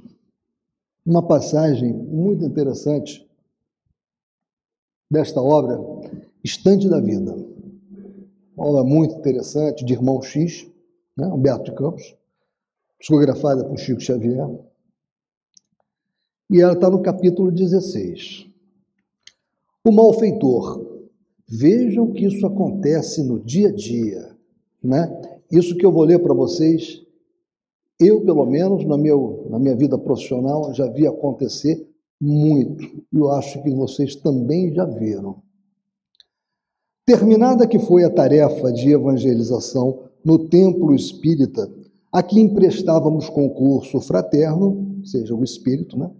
uma 1.10 1.26
passagem 1.26 1.92
muito 1.92 2.44
interessante 2.44 3.28
desta 5.10 5.42
obra, 5.42 5.76
Estante 6.44 6.88
da 6.88 7.00
Vida. 7.00 7.34
Uma 8.56 8.68
obra 8.68 8.84
muito 8.84 9.16
interessante 9.16 9.84
de 9.84 9.92
Irmão 9.92 10.22
X, 10.22 10.70
né, 11.16 11.26
Humberto 11.26 11.64
de 11.64 11.74
Campos, 11.74 12.16
psicografada 12.96 13.64
por 13.64 13.76
Chico 13.76 14.00
Xavier. 14.00 14.48
E 16.48 16.60
ela 16.60 16.74
está 16.74 16.88
no 16.88 17.02
capítulo 17.02 17.50
16. 17.50 18.46
O 19.84 19.90
malfeitor. 19.90 20.88
Vejam 21.48 22.12
que 22.12 22.26
isso 22.26 22.46
acontece 22.46 23.24
no 23.24 23.40
dia 23.40 23.70
a 23.70 23.72
dia. 23.72 24.36
Né? 24.80 25.40
Isso 25.50 25.76
que 25.76 25.84
eu 25.84 25.90
vou 25.90 26.04
ler 26.04 26.20
para 26.20 26.32
vocês 26.32 27.04
eu, 28.00 28.22
pelo 28.22 28.46
menos, 28.46 28.84
na, 28.86 28.96
meu, 28.96 29.46
na 29.50 29.58
minha 29.58 29.76
vida 29.76 29.98
profissional, 29.98 30.72
já 30.72 30.86
vi 30.86 31.06
acontecer 31.06 31.86
muito. 32.20 32.82
E 32.82 33.16
eu 33.16 33.30
acho 33.30 33.62
que 33.62 33.70
vocês 33.70 34.16
também 34.16 34.72
já 34.72 34.84
viram. 34.84 35.42
Terminada 37.06 37.66
que 37.66 37.78
foi 37.78 38.04
a 38.04 38.10
tarefa 38.10 38.72
de 38.72 38.90
evangelização 38.92 40.04
no 40.24 40.48
templo 40.48 40.94
espírita, 40.94 41.70
a 42.12 42.22
que 42.22 42.40
emprestávamos 42.40 43.28
concurso 43.28 44.00
fraterno, 44.00 45.00
seja 45.04 45.34
o 45.34 45.44
espírito, 45.44 45.98
né? 45.98 46.10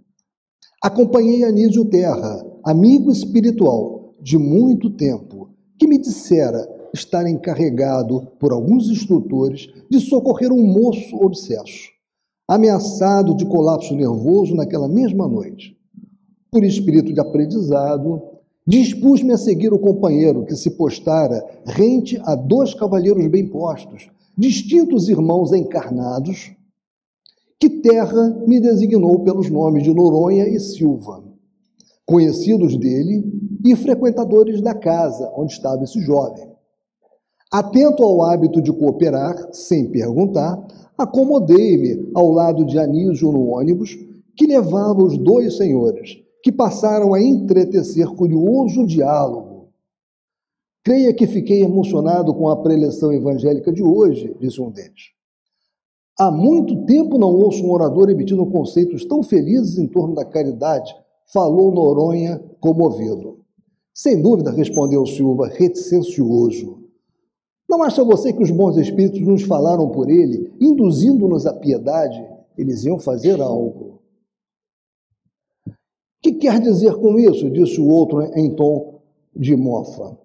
Acompanhei 0.83 1.43
Anísio 1.43 1.85
Terra, 1.85 2.43
amigo 2.63 3.11
espiritual 3.11 4.15
de 4.19 4.37
muito 4.37 4.89
tempo, 4.89 5.49
que 5.77 5.87
me 5.87 5.97
dissera 5.97 6.67
estar 6.93 7.27
encarregado 7.27 8.27
por 8.39 8.51
alguns 8.51 8.89
instrutores 8.89 9.69
de 9.89 9.99
socorrer 9.99 10.51
um 10.51 10.65
moço 10.65 11.15
obsesso, 11.17 11.89
ameaçado 12.47 13.35
de 13.35 13.45
colapso 13.45 13.95
nervoso 13.95 14.55
naquela 14.55 14.87
mesma 14.87 15.27
noite. 15.27 15.77
Por 16.51 16.63
espírito 16.63 17.13
de 17.13 17.19
aprendizado, 17.19 18.21
dispus-me 18.67 19.31
a 19.31 19.37
seguir 19.37 19.73
o 19.73 19.79
companheiro 19.79 20.45
que 20.45 20.55
se 20.55 20.71
postara 20.71 21.43
rente 21.65 22.19
a 22.25 22.35
dois 22.35 22.73
cavalheiros 22.73 23.25
bem 23.27 23.47
postos, 23.47 24.09
distintos 24.37 25.07
irmãos 25.07 25.53
encarnados, 25.53 26.51
que 27.59 27.69
Terra 27.69 28.43
me 28.47 28.59
designou 28.59 29.19
pelos 29.23 29.49
nomes 29.49 29.83
de 29.83 29.93
Noronha 29.93 30.47
e 30.47 30.59
Silva, 30.59 31.23
conhecidos 32.05 32.75
dele 32.75 33.23
e 33.63 33.75
frequentadores 33.75 34.61
da 34.61 34.73
casa 34.73 35.31
onde 35.37 35.53
estava 35.53 35.83
esse 35.83 36.01
jovem. 36.01 36.50
Atento 37.51 38.01
ao 38.01 38.23
hábito 38.23 38.61
de 38.61 38.71
cooperar, 38.71 39.49
sem 39.51 39.91
perguntar, 39.91 40.57
acomodei-me 40.97 42.09
ao 42.15 42.31
lado 42.31 42.63
de 42.63 42.79
Anísio 42.79 43.29
no 43.29 43.49
ônibus 43.49 43.97
que 44.37 44.47
levava 44.47 45.03
os 45.03 45.17
dois 45.17 45.57
senhores, 45.57 46.17
que 46.41 46.49
passaram 46.49 47.13
a 47.13 47.21
entretecer 47.21 48.07
curioso 48.07 48.87
diálogo. 48.87 49.67
Creia 50.81 51.13
que 51.13 51.27
fiquei 51.27 51.61
emocionado 51.61 52.33
com 52.33 52.47
a 52.47 52.55
preleção 52.55 53.11
evangélica 53.11 53.69
de 53.69 53.83
hoje, 53.83 54.33
disse 54.39 54.61
um 54.61 54.71
deles. 54.71 55.11
Há 56.17 56.31
muito 56.31 56.85
tempo 56.85 57.17
não 57.17 57.35
ouço 57.35 57.65
um 57.65 57.71
orador 57.71 58.09
emitindo 58.09 58.45
conceitos 58.45 59.03
tão 59.03 59.21
felizes 59.21 59.77
em 59.77 59.87
torno 59.87 60.15
da 60.15 60.23
caridade, 60.23 60.95
falou 61.33 61.69
Noronha 61.73 62.41
comovido. 62.61 63.39
Sem 63.93 64.21
dúvida, 64.21 64.51
respondeu 64.51 65.05
Silva, 65.05 65.47
reticencioso. 65.49 66.80
Não 67.71 67.83
acha 67.83 68.03
você 68.03 68.33
que 68.33 68.43
os 68.43 68.51
bons 68.51 68.75
espíritos 68.75 69.21
nos 69.21 69.43
falaram 69.43 69.87
por 69.87 70.09
ele, 70.09 70.51
induzindo-nos 70.59 71.45
à 71.45 71.53
piedade? 71.53 72.21
Eles 72.57 72.83
iam 72.83 72.99
fazer 72.99 73.39
algo. 73.39 74.01
O 75.65 75.71
que 76.21 76.33
quer 76.33 76.59
dizer 76.59 76.93
com 76.95 77.17
isso? 77.17 77.49
disse 77.49 77.79
o 77.79 77.87
outro 77.87 78.23
em 78.37 78.53
tom 78.53 78.99
de 79.33 79.55
mofa. 79.55 80.17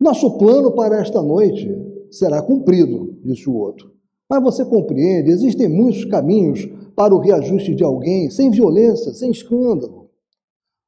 Nosso 0.00 0.38
plano 0.38 0.70
para 0.70 1.00
esta 1.00 1.20
noite 1.20 1.68
será 2.12 2.40
cumprido, 2.40 3.18
disse 3.24 3.50
o 3.50 3.56
outro. 3.56 3.90
Mas 4.30 4.40
você 4.40 4.64
compreende, 4.64 5.32
existem 5.32 5.68
muitos 5.68 6.04
caminhos 6.04 6.64
para 6.94 7.12
o 7.12 7.18
reajuste 7.18 7.74
de 7.74 7.82
alguém, 7.82 8.30
sem 8.30 8.52
violência, 8.52 9.12
sem 9.12 9.32
escândalo. 9.32 10.10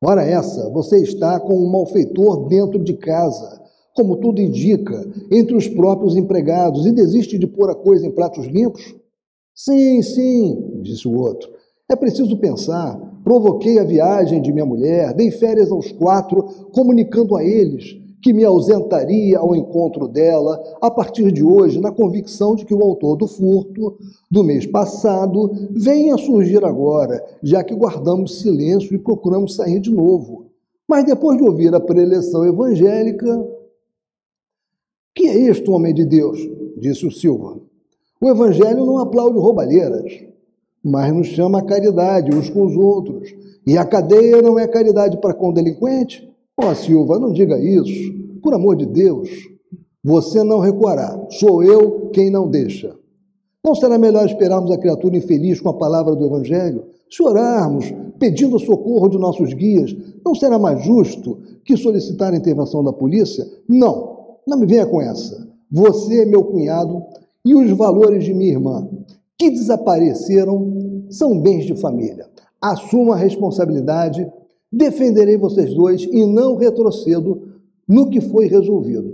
Ora, 0.01 0.23
essa, 0.23 0.71
você 0.71 1.03
está 1.03 1.41
com 1.41 1.59
um 1.59 1.69
malfeitor 1.69 2.47
dentro 2.47 2.79
de 2.79 2.95
casa 2.95 3.66
como 3.97 4.19
tudo 4.19 4.41
indica, 4.41 5.05
entre 5.31 5.57
os 5.57 5.67
próprios 5.67 6.15
empregados 6.15 6.85
e 6.85 6.93
desiste 6.93 7.39
de 7.39 7.47
pôr 7.47 7.71
a 7.71 7.75
coisa 7.75 8.07
em 8.07 8.11
pratos 8.11 8.47
limpos? 8.47 8.95
Sim, 9.55 10.03
sim, 10.03 10.81
disse 10.83 11.09
o 11.09 11.19
outro. 11.19 11.49
É 11.89 11.97
preciso 11.97 12.37
pensar. 12.37 12.95
Provoquei 13.25 13.79
a 13.79 13.85
viagem 13.85 14.43
de 14.43 14.53
minha 14.53 14.67
mulher, 14.67 15.15
dei 15.15 15.31
férias 15.31 15.73
aos 15.73 15.91
quatro, 15.91 16.43
comunicando 16.73 17.35
a 17.35 17.43
eles 17.43 17.97
que 18.23 18.33
me 18.33 18.45
ausentaria 18.45 19.39
ao 19.39 19.55
encontro 19.55 20.09
dela 20.09 20.61
a 20.81 20.91
partir 20.91 21.31
de 21.33 21.45
hoje, 21.45 21.81
na 21.81 21.93
convicção 21.93 22.55
de 22.55 22.65
que 22.65 22.75
o 22.75 22.83
autor 22.83 23.17
do 23.17 23.27
furto 23.27 23.97
do 24.31 24.43
mês 24.43 24.67
passado 24.67 25.51
vem 25.71 26.13
a 26.13 26.19
surgir 26.19 26.65
agora, 26.65 27.25
já 27.43 27.63
que 27.63 27.75
guardamos 27.75 28.41
silêncio 28.41 28.95
e 28.95 28.99
procuramos 28.99 29.55
sair 29.55 29.81
de 29.81 29.91
novo. 29.91 30.47
Mas 30.89 31.05
depois 31.05 31.39
de 31.39 31.45
ouvir 31.45 31.75
a 31.75 31.81
preleção 31.81 32.45
evangélica, 32.45 33.56
que 35.17 35.27
é 35.27 35.51
isto, 35.51 35.73
homem 35.73 35.95
de 35.95 36.05
Deus? 36.05 36.39
Disse 36.77 37.07
o 37.07 37.11
Silva. 37.11 37.59
O 38.21 38.29
Evangelho 38.29 38.85
não 38.85 38.99
aplaude 38.99 39.39
roubalheiras, 39.39 40.13
mas 40.85 41.13
nos 41.13 41.29
chama 41.29 41.61
a 41.61 41.65
caridade 41.65 42.37
uns 42.37 42.51
com 42.51 42.67
os 42.67 42.77
outros. 42.77 43.35
E 43.67 43.79
a 43.79 43.85
cadeia 43.85 44.43
não 44.43 44.59
é 44.59 44.69
caridade 44.69 45.19
para 45.19 45.33
com 45.33 45.49
o 45.49 45.53
delinquente? 45.53 46.31
Ó, 46.61 46.71
oh, 46.71 46.75
Silva, 46.75 47.19
não 47.19 47.33
diga 47.33 47.59
isso. 47.59 48.15
Por 48.43 48.53
amor 48.53 48.77
de 48.77 48.85
Deus, 48.85 49.29
você 50.05 50.45
não 50.45 50.61
recuará. 50.61 51.19
Sou 51.31 51.65
eu 51.65 52.11
quem 52.13 52.31
não 52.31 52.49
deixa. 52.49 52.95
Não 53.65 53.75
será 53.75 53.99
melhor 53.99 54.27
esperarmos 54.27 54.71
a 54.71 54.79
criatura 54.79 55.17
infeliz 55.17 55.61
com 55.61 55.71
a 55.71 55.75
palavra 55.75 56.15
do 56.15 56.27
Evangelho? 56.27 56.85
Se 57.11 57.23
orarmos, 57.23 57.93
pedindo 58.19 58.59
socorro 58.59 59.09
de 59.09 59.19
nossos 59.19 59.53
guias, 59.55 59.97
não 60.25 60.35
será 60.35 60.59
mais 60.59 60.85
justo 60.85 61.39
que 61.65 61.77
solicitar 61.77 62.33
a 62.33 62.37
intervenção 62.37 62.85
da 62.85 62.93
polícia? 62.93 63.45
Não. 63.69 64.16
Não 64.47 64.57
me 64.57 64.67
venha 64.67 64.87
com 64.87 65.01
essa. 65.01 65.49
Você 65.69 66.23
é 66.23 66.25
meu 66.25 66.45
cunhado 66.45 67.03
e 67.45 67.53
os 67.53 67.69
valores 67.73 68.25
de 68.25 68.33
minha 68.33 68.53
irmã, 68.53 68.89
que 69.37 69.51
desapareceram, 69.51 71.07
são 71.11 71.41
bens 71.41 71.65
de 71.65 71.75
família. 71.75 72.29
Assuma 72.61 73.15
a 73.15 73.19
responsabilidade, 73.19 74.31
defenderei 74.73 75.37
vocês 75.37 75.75
dois 75.75 76.05
e 76.05 76.25
não 76.25 76.55
retrocedo 76.55 77.43
no 77.89 78.09
que 78.09 78.21
foi 78.21 78.47
resolvido. 78.47 79.13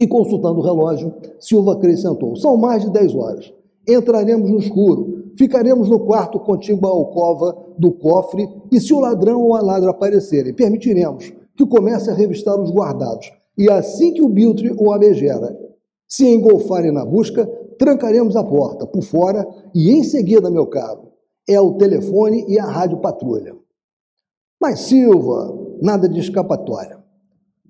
E 0.00 0.06
consultando 0.06 0.60
o 0.60 0.62
relógio, 0.62 1.12
Silva 1.40 1.72
acrescentou: 1.72 2.36
são 2.36 2.56
mais 2.56 2.84
de 2.84 2.92
10 2.92 3.14
horas. 3.16 3.52
Entraremos 3.88 4.48
no 4.48 4.58
escuro, 4.58 5.32
ficaremos 5.36 5.88
no 5.88 6.00
quarto 6.00 6.38
contíguo 6.38 6.86
à 6.86 6.90
alcova 6.90 7.56
do 7.76 7.90
cofre, 7.90 8.48
e 8.70 8.80
se 8.80 8.94
o 8.94 9.00
ladrão 9.00 9.42
ou 9.42 9.56
a 9.56 9.60
ladra 9.60 9.90
aparecerem, 9.90 10.54
permitiremos 10.54 11.32
que 11.56 11.66
comece 11.66 12.08
a 12.08 12.14
revistar 12.14 12.60
os 12.60 12.70
guardados. 12.70 13.32
E 13.58 13.68
assim 13.68 14.14
que 14.14 14.22
o 14.22 14.28
Biltre 14.28 14.72
o 14.78 14.92
abegera 14.92 15.58
se 16.06 16.26
engolfarem 16.26 16.92
na 16.92 17.04
busca, 17.04 17.44
trancaremos 17.76 18.36
a 18.36 18.44
porta 18.44 18.86
por 18.86 19.02
fora 19.02 19.46
e 19.74 19.90
em 19.90 20.04
seguida, 20.04 20.50
meu 20.50 20.66
caro, 20.66 21.08
é 21.46 21.60
o 21.60 21.74
telefone 21.74 22.44
e 22.48 22.58
a 22.58 22.64
rádio 22.64 22.98
patrulha. 22.98 23.54
Mas 24.60 24.80
Silva, 24.80 25.54
nada 25.82 26.08
de 26.08 26.20
escapatória. 26.20 26.98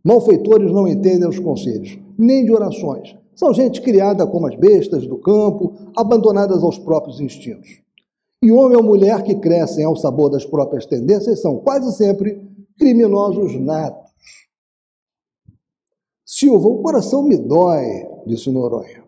Malfeitores 0.04 0.70
não 0.72 0.86
entendem 0.86 1.28
os 1.28 1.38
conselhos, 1.38 1.98
nem 2.18 2.44
de 2.44 2.52
orações. 2.52 3.16
São 3.34 3.52
gente 3.52 3.80
criada 3.80 4.26
como 4.26 4.46
as 4.46 4.56
bestas 4.56 5.06
do 5.06 5.18
campo, 5.18 5.74
abandonadas 5.96 6.62
aos 6.62 6.78
próprios 6.78 7.20
instintos. 7.20 7.80
E 8.42 8.52
homem 8.52 8.76
ou 8.76 8.82
mulher 8.82 9.22
que 9.22 9.34
crescem 9.34 9.84
ao 9.84 9.96
sabor 9.96 10.30
das 10.30 10.44
próprias 10.44 10.86
tendências 10.86 11.40
são 11.40 11.58
quase 11.58 11.96
sempre 11.96 12.40
criminosos 12.78 13.58
natos. 13.60 14.07
Silva, 16.30 16.68
o 16.68 16.82
coração 16.82 17.22
me 17.22 17.38
dói, 17.38 18.06
disse 18.26 18.50
Noronha. 18.50 19.02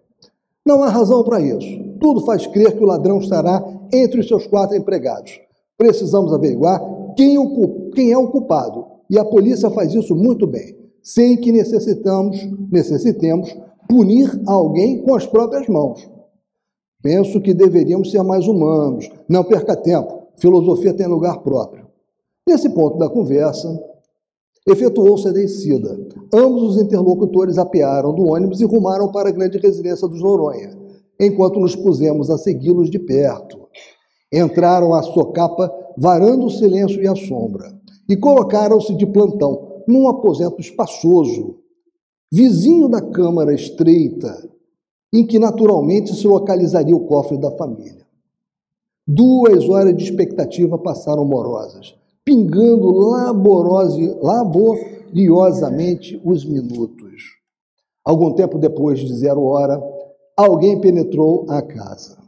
Não 0.64 0.82
há 0.82 0.88
razão 0.88 1.22
para 1.22 1.38
isso. 1.38 1.68
Tudo 2.00 2.24
faz 2.24 2.46
crer 2.46 2.74
que 2.74 2.82
o 2.82 2.86
ladrão 2.86 3.18
estará 3.18 3.62
entre 3.92 4.20
os 4.20 4.26
seus 4.26 4.46
quatro 4.46 4.74
empregados. 4.74 5.38
Precisamos 5.76 6.32
averiguar 6.32 6.80
quem, 7.14 7.36
o, 7.36 7.90
quem 7.90 8.10
é 8.10 8.16
o 8.16 8.28
culpado. 8.28 8.86
E 9.10 9.18
a 9.18 9.24
polícia 9.24 9.68
faz 9.68 9.92
isso 9.92 10.16
muito 10.16 10.46
bem, 10.46 10.74
sem 11.02 11.36
que 11.36 11.52
necessitamos, 11.52 12.38
necessitemos 12.72 13.54
punir 13.86 14.40
alguém 14.46 15.02
com 15.02 15.14
as 15.14 15.26
próprias 15.26 15.68
mãos. 15.68 16.08
Penso 17.02 17.38
que 17.42 17.52
deveríamos 17.52 18.10
ser 18.10 18.22
mais 18.22 18.48
humanos. 18.48 19.10
Não 19.28 19.44
perca 19.44 19.76
tempo. 19.76 20.28
Filosofia 20.38 20.94
tem 20.94 21.06
lugar 21.06 21.42
próprio. 21.42 21.86
Nesse 22.48 22.70
ponto 22.70 22.96
da 22.96 23.10
conversa, 23.10 23.78
efetuou-se 24.66 25.28
a 25.28 25.32
descida. 25.32 25.98
Ambos 26.32 26.62
os 26.62 26.82
interlocutores 26.82 27.58
apearam 27.58 28.14
do 28.14 28.28
ônibus 28.28 28.60
e 28.60 28.64
rumaram 28.64 29.10
para 29.10 29.28
a 29.28 29.32
grande 29.32 29.58
residência 29.58 30.06
dos 30.06 30.22
Noronha, 30.22 30.76
enquanto 31.18 31.58
nos 31.58 31.74
pusemos 31.74 32.30
a 32.30 32.38
segui-los 32.38 32.90
de 32.90 32.98
perto. 32.98 33.68
Entraram 34.32 34.94
à 34.94 35.02
socapa, 35.02 35.72
varando 35.96 36.46
o 36.46 36.50
silêncio 36.50 37.02
e 37.02 37.08
a 37.08 37.16
sombra, 37.16 37.72
e 38.08 38.16
colocaram-se 38.16 38.94
de 38.94 39.06
plantão 39.06 39.82
num 39.86 40.08
aposento 40.08 40.60
espaçoso, 40.60 41.56
vizinho 42.32 42.88
da 42.88 43.00
câmara 43.00 43.52
estreita, 43.52 44.48
em 45.12 45.26
que 45.26 45.38
naturalmente 45.38 46.14
se 46.14 46.26
localizaria 46.26 46.94
o 46.94 47.06
cofre 47.06 47.36
da 47.36 47.50
família. 47.52 48.06
Duas 49.06 49.68
horas 49.68 49.96
de 49.96 50.04
expectativa 50.04 50.78
passaram 50.78 51.24
morosas, 51.24 51.96
pingando 52.30 52.88
laboriosamente 54.22 56.22
os 56.24 56.44
minutos. 56.44 57.40
Algum 58.04 58.34
tempo 58.34 58.56
depois 58.56 59.00
de 59.00 59.12
zero 59.16 59.42
hora, 59.42 59.82
alguém 60.36 60.80
penetrou 60.80 61.44
a 61.48 61.60
casa. 61.60 62.18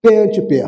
Pé 0.00 0.22
ante 0.22 0.40
pé, 0.40 0.62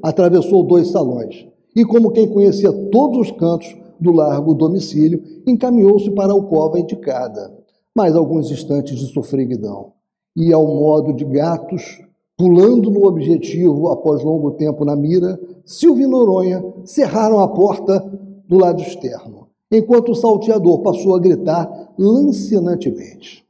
atravessou 0.00 0.62
dois 0.62 0.92
salões 0.92 1.48
e, 1.74 1.84
como 1.84 2.12
quem 2.12 2.32
conhecia 2.32 2.72
todos 2.72 3.18
os 3.18 3.32
cantos 3.32 3.76
do 3.98 4.12
largo 4.12 4.54
domicílio, 4.54 5.20
encaminhou-se 5.44 6.12
para 6.12 6.28
a 6.28 6.36
alcova 6.36 6.78
indicada. 6.78 7.52
Mais 7.96 8.14
alguns 8.14 8.48
instantes 8.48 8.96
de 8.96 9.06
sofreguidão. 9.06 9.94
E, 10.36 10.52
ao 10.52 10.64
modo 10.64 11.12
de 11.12 11.24
gatos, 11.24 12.00
pulando 12.36 12.90
no 12.90 13.06
objetivo 13.06 13.88
após 13.88 14.22
longo 14.22 14.52
tempo 14.52 14.84
na 14.84 14.96
mira, 14.96 15.38
Silvio 15.64 16.06
e 16.06 16.10
Noronha 16.10 16.64
cerraram 16.84 17.40
a 17.40 17.48
porta 17.48 18.00
do 18.46 18.58
lado 18.58 18.82
externo, 18.82 19.48
enquanto 19.70 20.12
o 20.12 20.14
salteador 20.14 20.82
passou 20.82 21.14
a 21.14 21.20
gritar 21.20 21.92
lancinantemente. 21.98 23.44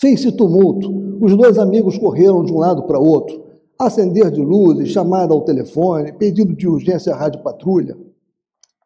Fez-se 0.00 0.30
tumulto, 0.30 0.88
os 1.20 1.36
dois 1.36 1.58
amigos 1.58 1.98
correram 1.98 2.44
de 2.44 2.52
um 2.52 2.58
lado 2.58 2.84
para 2.84 3.00
outro, 3.00 3.42
acender 3.78 4.30
de 4.30 4.40
luzes, 4.40 4.90
chamada 4.90 5.34
ao 5.34 5.42
telefone, 5.42 6.12
pedido 6.12 6.54
de 6.54 6.68
urgência 6.68 7.12
à 7.12 7.16
rádio 7.16 7.42
patrulha. 7.42 7.96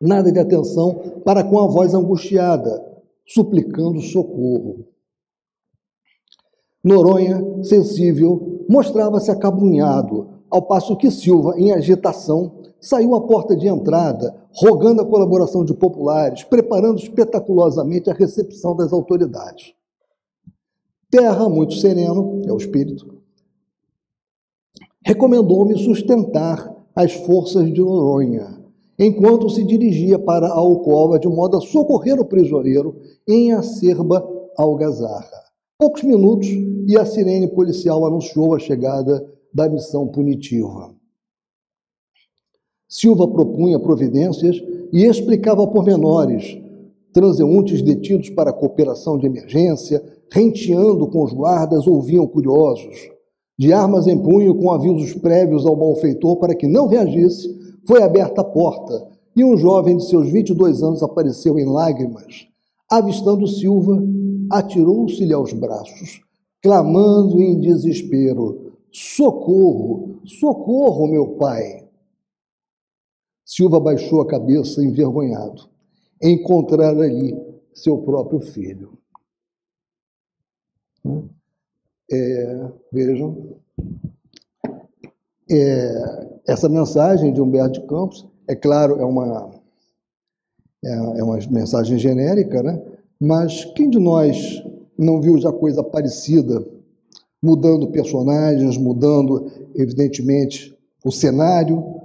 Nada 0.00 0.32
de 0.32 0.38
atenção 0.38 1.20
para 1.24 1.44
com 1.44 1.58
a 1.60 1.66
voz 1.66 1.94
angustiada, 1.94 2.84
suplicando 3.26 4.00
socorro. 4.00 4.86
Noronha, 6.82 7.62
sensível, 7.62 8.51
mostrava-se 8.72 9.30
acabrunhado, 9.30 10.28
ao 10.50 10.62
passo 10.62 10.96
que 10.96 11.10
Silva, 11.10 11.58
em 11.58 11.72
agitação, 11.72 12.52
saiu 12.80 13.14
à 13.14 13.20
porta 13.20 13.54
de 13.54 13.68
entrada, 13.68 14.34
rogando 14.50 15.02
a 15.02 15.06
colaboração 15.06 15.62
de 15.62 15.74
populares, 15.74 16.42
preparando 16.42 16.98
espetaculosamente 16.98 18.08
a 18.08 18.14
recepção 18.14 18.74
das 18.74 18.90
autoridades. 18.90 19.74
Terra, 21.10 21.50
muito 21.50 21.74
sereno, 21.74 22.40
é 22.46 22.52
o 22.52 22.56
espírito, 22.56 23.20
recomendou-me 25.04 25.76
sustentar 25.76 26.74
as 26.96 27.12
forças 27.12 27.70
de 27.70 27.80
Noronha, 27.80 28.58
enquanto 28.98 29.50
se 29.50 29.62
dirigia 29.64 30.18
para 30.18 30.46
a 30.46 30.56
alcova 30.56 31.18
de 31.18 31.28
modo 31.28 31.58
a 31.58 31.60
socorrer 31.60 32.18
o 32.18 32.24
prisioneiro 32.24 32.96
em 33.28 33.52
acerba 33.52 34.26
algazarra. 34.56 35.51
Poucos 35.82 36.04
minutos 36.04 36.46
e 36.86 36.96
a 36.96 37.04
sirene 37.04 37.48
policial 37.48 38.06
anunciou 38.06 38.54
a 38.54 38.58
chegada 38.60 39.28
da 39.52 39.68
missão 39.68 40.06
punitiva. 40.06 40.94
Silva 42.88 43.26
propunha 43.26 43.80
providências 43.80 44.62
e 44.92 45.04
explicava 45.04 45.66
pormenores, 45.66 46.56
transeuntes 47.12 47.82
detidos 47.82 48.30
para 48.30 48.52
cooperação 48.52 49.18
de 49.18 49.26
emergência, 49.26 50.00
renteando 50.30 51.08
com 51.08 51.24
os 51.24 51.32
guardas, 51.32 51.84
ouviam 51.88 52.28
curiosos 52.28 53.10
de 53.58 53.72
armas 53.72 54.06
em 54.06 54.16
punho 54.16 54.54
com 54.54 54.70
avisos 54.70 55.14
prévios 55.14 55.66
ao 55.66 55.74
malfeitor 55.74 56.36
para 56.36 56.54
que 56.54 56.68
não 56.68 56.86
reagisse, 56.86 57.58
foi 57.88 58.04
aberta 58.04 58.42
a 58.42 58.44
porta 58.44 59.04
e 59.34 59.42
um 59.42 59.56
jovem 59.56 59.96
de 59.96 60.04
seus 60.06 60.30
22 60.30 60.80
anos 60.80 61.02
apareceu 61.02 61.58
em 61.58 61.66
lágrimas. 61.66 62.46
Avistando 62.88 63.48
Silva, 63.48 64.00
atirou-se-lhe 64.52 65.32
aos 65.32 65.52
braços, 65.52 66.20
clamando 66.62 67.40
em 67.40 67.58
desespero: 67.58 68.76
Socorro, 68.92 70.20
socorro, 70.24 71.08
meu 71.08 71.36
pai! 71.36 71.88
Silva 73.44 73.80
baixou 73.80 74.20
a 74.20 74.26
cabeça, 74.26 74.84
envergonhado, 74.84 75.68
encontrar 76.22 76.96
ali 76.96 77.34
seu 77.74 77.98
próprio 77.98 78.40
filho. 78.40 78.98
É, 82.10 82.72
vejam, 82.92 83.56
é, 85.50 86.40
essa 86.46 86.68
mensagem 86.68 87.32
de 87.32 87.40
Humberto 87.40 87.80
de 87.80 87.86
Campos, 87.86 88.26
é 88.48 88.54
claro, 88.54 89.00
é 89.00 89.04
uma, 89.04 89.50
é, 90.84 90.92
é 90.92 91.24
uma 91.24 91.38
mensagem 91.50 91.98
genérica, 91.98 92.62
né? 92.62 92.91
Mas 93.22 93.64
quem 93.76 93.88
de 93.88 94.00
nós 94.00 94.60
não 94.98 95.20
viu 95.20 95.38
já 95.38 95.52
coisa 95.52 95.80
parecida, 95.82 96.66
mudando 97.40 97.92
personagens, 97.92 98.76
mudando, 98.76 99.48
evidentemente, 99.76 100.76
o 101.04 101.12
cenário, 101.12 102.02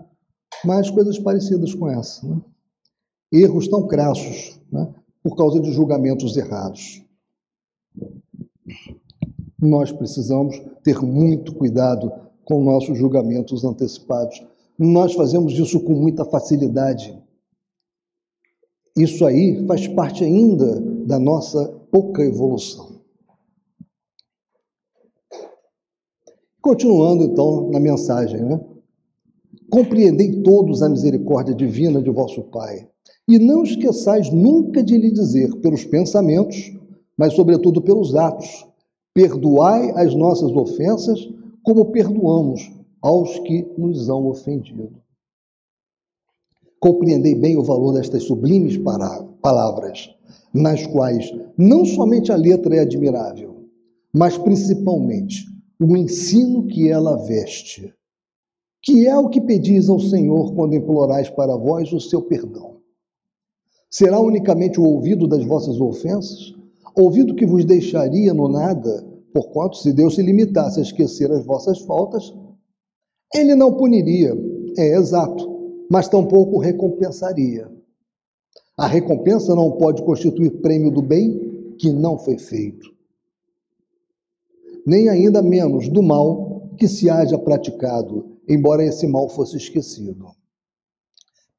mas 0.63 0.91
coisas 0.91 1.17
parecidas 1.17 1.73
com 1.73 1.89
essa. 1.89 2.27
Né? 2.27 2.39
Erros 3.31 3.67
tão 3.67 3.87
crassos, 3.87 4.59
né? 4.71 4.93
por 5.23 5.35
causa 5.35 5.59
de 5.59 5.71
julgamentos 5.71 6.37
errados 6.37 7.01
nós 9.59 9.91
precisamos 9.91 10.61
ter 10.83 10.99
muito 11.01 11.53
cuidado 11.55 12.11
com 12.45 12.63
nossos 12.63 12.97
julgamentos 12.97 13.65
antecipados. 13.65 14.43
Nós 14.77 15.13
fazemos 15.13 15.53
isso 15.53 15.79
com 15.79 15.93
muita 15.93 16.23
facilidade. 16.23 17.17
Isso 18.95 19.25
aí 19.25 19.65
faz 19.65 19.87
parte 19.87 20.23
ainda 20.23 20.96
da 21.07 21.17
nossa 21.17 21.65
pouca 21.89 22.21
evolução. 22.21 23.01
Continuando 26.61 27.23
então 27.23 27.69
na 27.71 27.79
mensagem, 27.79 28.43
né? 28.43 28.59
Compreendei 29.71 30.41
todos 30.43 30.83
a 30.83 30.89
misericórdia 30.89 31.55
divina 31.55 32.01
de 32.01 32.09
vosso 32.09 32.43
Pai, 32.43 32.89
e 33.27 33.39
não 33.39 33.63
esqueçais 33.63 34.29
nunca 34.29 34.83
de 34.83 34.97
lhe 34.97 35.09
dizer 35.09 35.55
pelos 35.61 35.85
pensamentos, 35.85 36.77
mas 37.17 37.33
sobretudo 37.33 37.81
pelos 37.81 38.13
atos, 38.13 38.67
Perdoai 39.17 39.89
as 39.95 40.13
nossas 40.13 40.51
ofensas, 40.51 41.27
como 41.63 41.91
perdoamos 41.91 42.71
aos 43.01 43.39
que 43.39 43.67
nos 43.75 44.09
hão 44.09 44.27
ofendido. 44.27 44.91
Compreendei 46.79 47.33
bem 47.33 47.57
o 47.57 47.63
valor 47.63 47.93
destas 47.93 48.25
sublimes 48.25 48.77
palavras, 49.41 50.15
nas 50.53 50.85
quais 50.87 51.31
não 51.57 51.85
somente 51.85 52.31
a 52.31 52.35
letra 52.35 52.75
é 52.75 52.79
admirável, 52.79 53.65
mas 54.13 54.37
principalmente 54.37 55.45
o 55.79 55.95
ensino 55.95 56.65
que 56.67 56.89
ela 56.89 57.17
veste, 57.25 57.93
que 58.81 59.07
é 59.07 59.17
o 59.17 59.29
que 59.29 59.41
pedis 59.41 59.89
ao 59.89 59.99
Senhor 59.99 60.53
quando 60.55 60.75
implorais 60.75 61.29
para 61.29 61.55
vós 61.55 61.91
o 61.93 61.99
seu 61.99 62.21
perdão. 62.21 62.77
Será 63.89 64.19
unicamente 64.19 64.79
o 64.79 64.83
ouvido 64.83 65.27
das 65.27 65.45
vossas 65.45 65.79
ofensas? 65.79 66.57
ouvido 67.01 67.35
que 67.35 67.45
vos 67.45 67.63
deixaria 67.63 68.33
no 68.33 68.49
nada, 68.49 69.05
porquanto 69.33 69.77
se 69.77 69.93
Deus 69.93 70.15
se 70.15 70.21
limitasse 70.21 70.79
a 70.79 70.83
esquecer 70.83 71.31
as 71.31 71.45
vossas 71.45 71.79
faltas, 71.79 72.33
ele 73.35 73.55
não 73.55 73.75
puniria. 73.75 74.35
É 74.77 74.95
exato. 74.95 75.55
mas 75.89 76.09
tampouco 76.09 76.59
recompensaria. 76.59 77.71
A 78.77 78.85
recompensa 78.85 79.55
não 79.55 79.71
pode 79.71 80.03
constituir 80.03 80.61
prêmio 80.61 80.91
do 80.91 81.01
bem 81.01 81.73
que 81.79 81.91
não 81.91 82.19
foi 82.19 82.37
feito, 82.37 82.95
nem 84.85 85.09
ainda 85.09 85.41
menos 85.41 85.89
do 85.89 86.03
mal 86.03 86.71
que 86.77 86.87
se 86.87 87.09
haja 87.09 87.39
praticado, 87.39 88.37
embora 88.47 88.85
esse 88.85 89.07
mal 89.07 89.29
fosse 89.29 89.57
esquecido. 89.57 90.27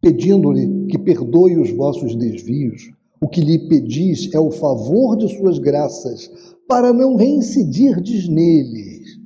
Pedindo-lhe 0.00 0.86
que 0.86 0.96
perdoe 0.96 1.58
os 1.58 1.70
vossos 1.70 2.14
desvios, 2.14 2.92
o 3.20 3.28
que 3.28 3.40
lhe 3.40 3.68
pedis 3.68 4.32
é 4.32 4.38
o 4.38 4.52
favor 4.52 5.16
de 5.16 5.28
suas 5.36 5.58
graças, 5.58 6.30
para 6.68 6.92
não 6.92 7.16
reincidirdes 7.16 8.28
neles. 8.28 9.18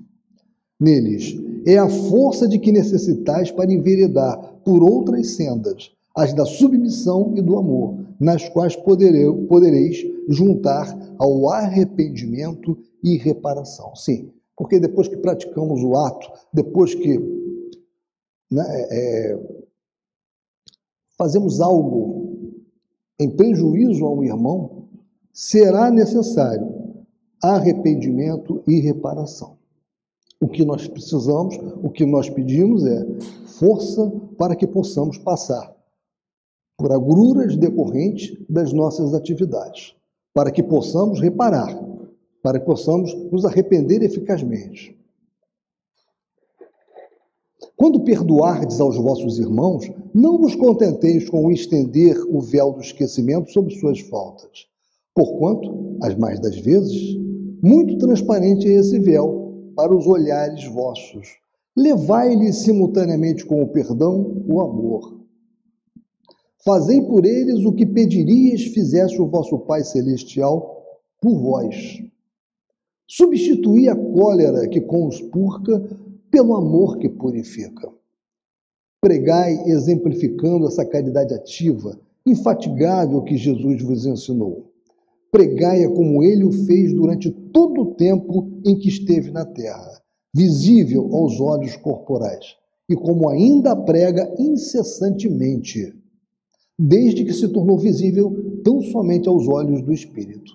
Neles 0.81 1.37
é 1.67 1.77
a 1.77 1.91
força 1.91 2.49
de 2.49 2.59
que 2.59 2.73
necessitais 2.73 3.51
para 3.51 3.71
enveredar 3.71 4.61
por 4.65 4.83
outras 4.83 5.33
sendas, 5.33 5.93
as 6.15 6.35
da 6.35 6.45
submissão 6.45 7.33
e 7.37 7.43
do 7.43 7.59
amor, 7.59 8.05
nas 8.21 8.49
quais 8.49 8.77
podereis 8.77 10.05
juntar 10.29 10.87
ao 11.19 11.51
arrependimento 11.51 12.79
e 13.03 13.17
reparação. 13.17 13.95
Sim, 13.97 14.31
porque 14.57 14.79
depois 14.79 15.09
que 15.09 15.17
praticamos 15.17 15.83
o 15.83 15.97
ato, 15.97 16.31
depois 16.53 16.95
que 16.95 17.19
né, 18.51 18.65
é, 18.91 19.39
fazemos 21.17 21.61
algo 21.61 22.59
em 23.19 23.31
prejuízo 23.31 24.05
a 24.05 24.13
um 24.13 24.23
irmão, 24.23 24.89
será 25.33 25.91
necessário 25.91 26.83
arrependimento 27.43 28.63
e 28.69 28.81
reparação. 28.81 29.57
O 30.41 30.49
que 30.49 30.65
nós 30.65 30.87
precisamos, 30.87 31.57
o 31.83 31.89
que 31.89 32.05
nós 32.05 32.29
pedimos 32.29 32.85
é 32.85 33.07
força 33.47 34.11
para 34.37 34.55
que 34.55 34.67
possamos 34.67 35.17
passar 35.17 35.73
por 36.83 36.93
agruras 36.93 37.57
decorrentes 37.57 38.37
das 38.51 38.73
nossas 38.73 39.15
atividades, 39.15 39.95
para 40.35 40.51
que 40.51 40.65
possamos 40.65 41.21
reparar, 41.21 41.81
para 42.43 42.59
que 42.59 42.67
possamos 42.67 43.15
nos 43.31 43.45
arrepender 43.45 44.03
eficazmente. 44.03 44.99
Quando 47.77 48.03
perdoardes 48.03 48.81
aos 48.81 48.97
vossos 48.97 49.39
irmãos, 49.39 49.89
não 50.13 50.39
vos 50.39 50.57
contenteis 50.57 51.31
com 51.31 51.53
estender 51.53 52.17
o 52.29 52.41
véu 52.41 52.73
do 52.73 52.81
esquecimento 52.81 53.53
sobre 53.53 53.79
suas 53.79 54.01
faltas, 54.01 54.67
porquanto, 55.15 55.97
as 56.03 56.17
mais 56.17 56.41
das 56.41 56.59
vezes, 56.59 57.17
muito 57.63 57.97
transparente 57.97 58.67
é 58.69 58.73
esse 58.73 58.99
véu 58.99 59.71
para 59.77 59.95
os 59.95 60.05
olhares 60.09 60.65
vossos. 60.67 61.29
Levai-lhes 61.77 62.57
simultaneamente 62.57 63.47
com 63.47 63.63
o 63.63 63.69
perdão 63.69 64.43
o 64.49 64.61
amor. 64.61 65.22
Fazei 66.65 67.03
por 67.03 67.27
eles 67.27 67.65
o 67.65 67.73
que 67.73 67.85
pedirias 67.85 68.63
fizesse 68.63 69.21
o 69.21 69.27
vosso 69.27 69.59
Pai 69.61 69.83
Celestial 69.83 70.81
por 71.21 71.37
vós. 71.37 72.01
Substituí 73.09 73.89
a 73.89 73.97
cólera 73.97 74.69
que 74.69 74.81
conspurca 74.81 75.81
pelo 76.31 76.55
amor 76.55 76.99
que 76.99 77.09
purifica. 77.09 77.91
Pregai 79.01 79.65
exemplificando 79.67 80.69
essa 80.69 80.85
caridade 80.85 81.35
ativa, 81.35 81.99
infatigável 82.25 83.23
que 83.23 83.37
Jesus 83.37 83.83
vos 83.83 84.07
ensinou. 84.07 84.71
Pregai-a 85.33 85.91
como 85.91 86.23
ele 86.23 86.45
o 86.45 86.53
fez 86.53 86.93
durante 86.93 87.29
todo 87.29 87.81
o 87.81 87.95
tempo 87.95 88.49
em 88.65 88.79
que 88.79 88.89
esteve 88.89 89.33
na 89.33 89.45
terra, 89.45 90.01
visível 90.33 91.13
aos 91.13 91.41
olhos 91.41 91.75
corporais, 91.75 92.57
e 92.89 92.95
como 92.95 93.29
ainda 93.29 93.75
prega 93.75 94.33
incessantemente, 94.39 95.93
desde 96.79 97.25
que 97.25 97.33
se 97.33 97.49
tornou 97.49 97.79
visível 97.79 98.61
tão 98.65 98.81
somente 98.81 99.29
aos 99.29 99.47
olhos 99.49 99.83
do 99.83 99.93
Espírito. 99.93 100.53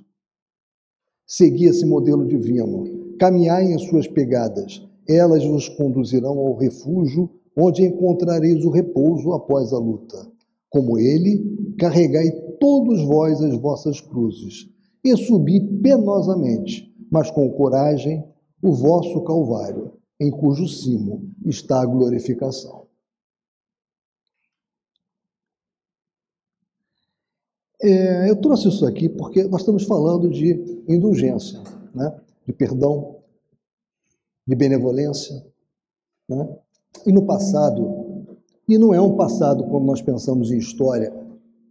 Segui 1.25 1.65
esse 1.65 1.85
modelo 1.85 2.25
divino, 2.25 3.15
caminhai 3.19 3.71
em 3.71 3.77
suas 3.79 4.07
pegadas, 4.07 4.81
elas 5.07 5.43
vos 5.45 5.69
conduzirão 5.69 6.37
ao 6.37 6.55
refúgio, 6.55 7.29
onde 7.55 7.85
encontrareis 7.85 8.63
o 8.63 8.69
repouso 8.69 9.33
após 9.33 9.73
a 9.73 9.77
luta. 9.77 10.17
Como 10.69 10.97
ele, 10.97 11.75
carregai 11.77 12.29
todos 12.59 13.03
vós 13.05 13.41
as 13.41 13.57
vossas 13.57 14.01
cruzes, 14.01 14.69
e 15.03 15.15
subi 15.15 15.59
penosamente, 15.81 16.93
mas 17.09 17.31
com 17.31 17.49
coragem, 17.51 18.23
o 18.61 18.73
vosso 18.73 19.21
Calvário, 19.21 19.93
em 20.19 20.31
cujo 20.31 20.67
cimo 20.67 21.29
está 21.45 21.81
a 21.81 21.85
glorificação. 21.85 22.86
É, 27.81 28.29
eu 28.29 28.35
trouxe 28.37 28.67
isso 28.69 28.85
aqui 28.85 29.07
porque 29.07 29.43
nós 29.43 29.61
estamos 29.61 29.83
falando 29.83 30.29
de 30.29 30.83
indulgência, 30.87 31.61
né? 31.93 32.19
de 32.45 32.53
perdão, 32.53 33.17
de 34.47 34.55
benevolência. 34.55 35.45
Né? 36.27 36.57
E 37.05 37.11
no 37.11 37.25
passado, 37.25 38.25
e 38.67 38.77
não 38.77 38.93
é 38.93 39.01
um 39.01 39.15
passado 39.15 39.63
como 39.65 39.85
nós 39.85 40.01
pensamos 40.01 40.51
em 40.51 40.57
história, 40.57 41.13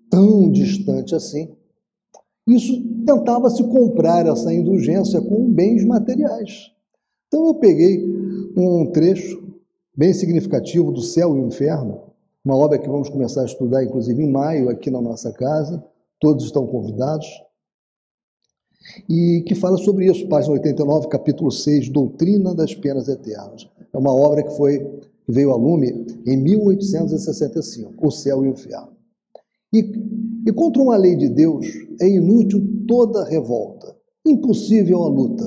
tão 0.09 0.51
distante 0.51 1.15
assim, 1.15 1.57
isso 2.47 2.81
tentava 3.05 3.51
se 3.51 3.63
comprar 3.65 4.27
essa 4.27 4.55
indulgência 4.55 5.21
com 5.21 5.51
bens 5.51 5.85
materiais. 5.85 6.71
Então 7.27 7.49
eu 7.49 7.55
peguei 7.55 8.05
um 8.57 8.87
trecho 8.93 9.43
bem 9.97 10.13
significativo 10.13 10.93
do 10.93 11.01
Céu 11.01 11.37
e 11.37 11.41
o 11.41 11.47
Inferno, 11.49 12.03
uma 12.45 12.57
obra 12.57 12.79
que 12.79 12.89
vamos 12.89 13.09
começar 13.09 13.43
a 13.43 13.47
estudar, 13.47 13.83
inclusive 13.83 14.23
em 14.23 14.31
maio, 14.31 14.69
aqui 14.69 14.89
na 14.89 15.01
nossa 15.01 15.33
casa. 15.33 15.85
Todos 16.21 16.45
estão 16.45 16.67
convidados. 16.67 17.27
E 19.09 19.43
que 19.47 19.55
fala 19.55 19.77
sobre 19.79 20.07
isso, 20.07 20.29
página 20.29 20.55
89, 20.55 21.09
capítulo 21.09 21.51
6, 21.51 21.89
Doutrina 21.89 22.55
das 22.55 22.75
Penas 22.75 23.09
Eternas. 23.09 23.69
É 23.93 23.99
uma 23.99 24.15
obra 24.15 24.43
que 24.43 24.57
foi 24.57 24.79
que 25.25 25.33
veio 25.33 25.51
a 25.51 25.57
lume 25.57 26.07
em 26.25 26.37
1865, 26.37 27.95
O 28.07 28.11
Céu 28.11 28.45
e 28.45 28.49
o 28.49 28.53
Inferno. 28.53 28.97
E, 29.73 29.81
e 30.47 30.53
contra 30.53 30.81
uma 30.81 30.97
lei 30.97 31.17
de 31.17 31.29
Deus 31.29 31.67
é 32.01 32.09
inútil 32.09 32.85
toda 32.87 33.25
revolta, 33.25 33.97
impossível 34.25 35.03
a 35.03 35.09
luta, 35.09 35.45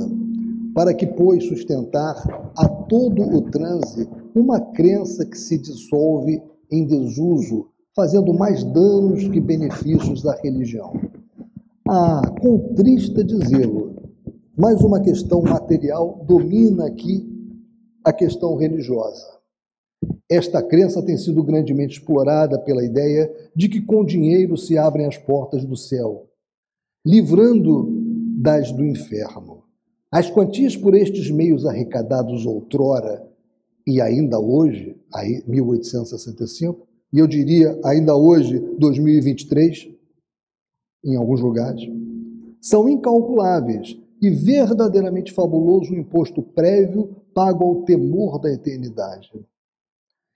para 0.74 0.94
que, 0.94 1.08
pois, 1.08 1.46
sustentar 1.46 2.16
a 2.56 2.68
todo 2.68 3.22
o 3.22 3.42
transe 3.50 4.08
uma 4.36 4.60
crença 4.60 5.26
que 5.26 5.38
se 5.38 5.58
dissolve 5.58 6.42
em 6.70 6.86
desuso, 6.86 7.68
fazendo 7.96 8.34
mais 8.34 8.64
danos 8.64 9.28
que 9.28 9.40
benefícios 9.40 10.22
da 10.22 10.36
religião. 10.36 10.94
Ah, 11.88 12.22
contrista 12.40 13.24
dizê-lo, 13.24 13.96
mas 14.56 14.82
uma 14.82 15.02
questão 15.02 15.42
material 15.42 16.24
domina 16.28 16.88
aqui 16.88 17.28
a 18.04 18.14
questão 18.14 18.56
religiosa. 18.56 19.40
Esta 20.30 20.62
crença 20.62 21.04
tem 21.04 21.18
sido 21.18 21.44
grandemente 21.44 22.00
explorada 22.00 22.60
pela 22.60 22.84
ideia 22.84 23.32
de 23.56 23.68
que 23.68 23.82
com 23.82 24.06
dinheiro 24.06 24.56
se 24.56 24.78
abrem 24.78 25.08
as 25.08 25.18
portas 25.18 25.66
do 25.66 25.76
céu, 25.76 26.30
livrando 27.06 27.90
das 28.40 28.72
do 28.72 28.86
inferno. 28.86 29.64
As 30.12 30.30
quantias 30.30 30.76
por 30.76 30.94
estes 30.96 31.30
meios 31.30 31.66
arrecadados 31.66 32.46
outrora 32.46 33.28
e 33.86 34.00
ainda 34.02 34.40
hoje, 34.40 34.96
aí 35.14 35.44
1865, 35.48 36.88
e 37.12 37.20
eu 37.20 37.28
diria 37.28 37.80
ainda 37.84 38.16
hoje, 38.16 38.60
2023, 38.78 39.90
em 41.04 41.16
alguns 41.16 41.42
lugares, 41.42 41.82
são 42.62 42.88
incalculáveis 42.88 43.98
e 44.22 44.30
verdadeiramente 44.30 45.32
fabuloso 45.32 45.94
o 45.94 45.98
imposto 45.98 46.42
prévio 46.42 47.16
pago 47.34 47.64
ao 47.64 47.84
temor 47.84 48.40
da 48.40 48.52
eternidade. 48.52 49.32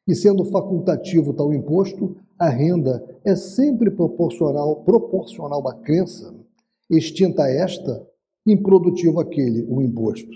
E 0.07 0.15
sendo 0.15 0.45
facultativo 0.45 1.33
tal 1.33 1.53
imposto, 1.53 2.15
a 2.39 2.49
renda 2.49 3.03
é 3.23 3.35
sempre 3.35 3.91
proporcional, 3.91 4.83
proporcional 4.83 5.65
à 5.67 5.73
crença, 5.75 6.33
extinta 6.89 7.47
esta, 7.49 8.05
improdutivo 8.45 9.19
aquele, 9.19 9.63
o 9.69 9.81
imposto. 9.81 10.31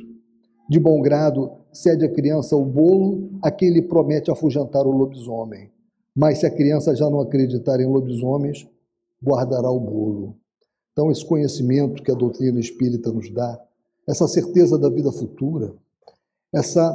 De 0.70 0.80
bom 0.80 1.02
grado, 1.02 1.52
cede 1.72 2.06
a 2.06 2.12
criança 2.12 2.56
o 2.56 2.66
bolo, 2.66 3.30
aquele 3.42 3.82
promete 3.82 4.30
afugentar 4.30 4.86
o 4.86 4.92
lobisomem. 4.92 5.72
Mas 6.18 6.39
se 6.39 6.47
a 6.47 6.49
criança 6.49 6.95
já 6.95 7.07
não 7.11 7.20
acreditar 7.20 7.80
em 7.80 7.86
lobisomens, 7.86 8.68
guardará 9.24 9.70
o 9.70 9.80
bolo. 9.80 10.36
Então, 10.91 11.11
esse 11.11 11.24
conhecimento 11.24 12.01
que 12.01 12.09
a 12.09 12.15
doutrina 12.15 12.59
espírita 12.59 13.11
nos 13.11 13.32
dá, 13.32 13.63
essa 14.07 14.28
certeza 14.28 14.80
da 14.80 14.89
vida 14.89 15.11
futura, 15.11 15.76
essa 16.51 16.91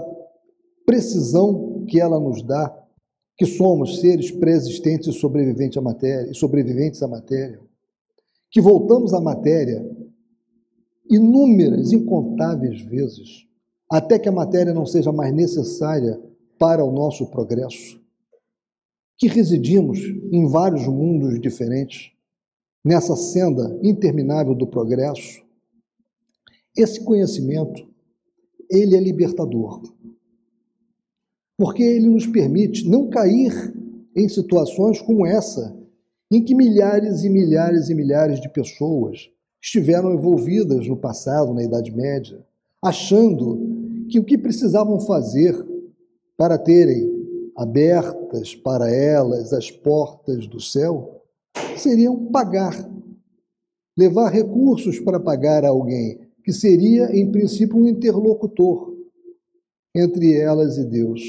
precisão 0.85 1.85
que 1.87 2.01
ela 2.01 2.19
nos 2.19 2.43
dá, 2.43 2.77
que 3.37 3.47
somos 3.47 4.01
seres 4.01 4.33
preexistentes 4.33 5.15
e 5.15 5.19
sobreviventes 5.21 5.79
à 5.79 5.81
matéria, 5.81 6.29
e 6.29 6.35
sobreviventes 6.35 7.01
à 7.01 7.07
matéria, 7.07 7.61
que 8.51 8.61
voltamos 8.61 9.15
à 9.15 9.21
matéria 9.21 9.89
inúmeras, 11.09 11.93
incontáveis 11.93 12.81
vezes, 12.81 13.47
até 13.89 14.19
que 14.19 14.29
a 14.29 14.33
matéria 14.33 14.75
não 14.75 14.85
seja 14.85 15.13
mais 15.13 15.33
necessária 15.33 16.21
para 16.59 16.85
o 16.85 16.91
nosso 16.91 17.31
progresso, 17.31 18.02
que 19.23 19.29
residimos 19.29 20.01
em 20.33 20.49
vários 20.49 20.85
mundos 20.89 21.41
diferentes, 21.41 22.11
nessa 22.85 23.15
senda 23.15 23.79
interminável 23.81 24.53
do 24.53 24.67
progresso, 24.67 25.45
esse 26.77 27.01
conhecimento, 27.05 27.87
ele 28.69 28.97
é 28.97 29.01
libertador. 29.01 29.81
Porque 31.57 31.85
ele 31.85 32.09
nos 32.09 32.27
permite 32.27 32.89
não 32.89 33.11
cair 33.11 33.53
em 34.17 34.29
situações 34.29 35.01
como 35.01 35.25
essa, 35.25 35.73
em 36.29 36.43
que 36.43 36.53
milhares 36.53 37.23
e 37.23 37.31
milhares 37.31 37.91
e 37.91 37.95
milhares 37.95 38.41
de 38.41 38.49
pessoas 38.49 39.31
estiveram 39.63 40.13
envolvidas 40.13 40.89
no 40.89 40.97
passado, 40.97 41.55
na 41.55 41.63
Idade 41.63 41.95
Média, 41.95 42.45
achando 42.83 44.05
que 44.11 44.19
o 44.19 44.25
que 44.25 44.37
precisavam 44.37 44.99
fazer 44.99 45.55
para 46.37 46.59
terem 46.59 47.12
abertas 47.57 48.55
para 48.55 48.91
elas 48.91 49.53
as 49.53 49.71
portas 49.71 50.47
do 50.47 50.61
céu 50.61 51.23
seriam 51.77 52.27
pagar, 52.27 52.75
levar 53.97 54.31
recursos 54.31 54.99
para 55.01 55.21
pagar 55.21 55.65
a 55.65 55.69
alguém, 55.69 56.21
que 56.45 56.53
seria, 56.53 57.15
em 57.17 57.31
princípio, 57.31 57.77
um 57.77 57.87
interlocutor 57.87 58.93
entre 59.95 60.35
elas 60.35 60.79
e 60.79 60.85
Deus. 60.85 61.21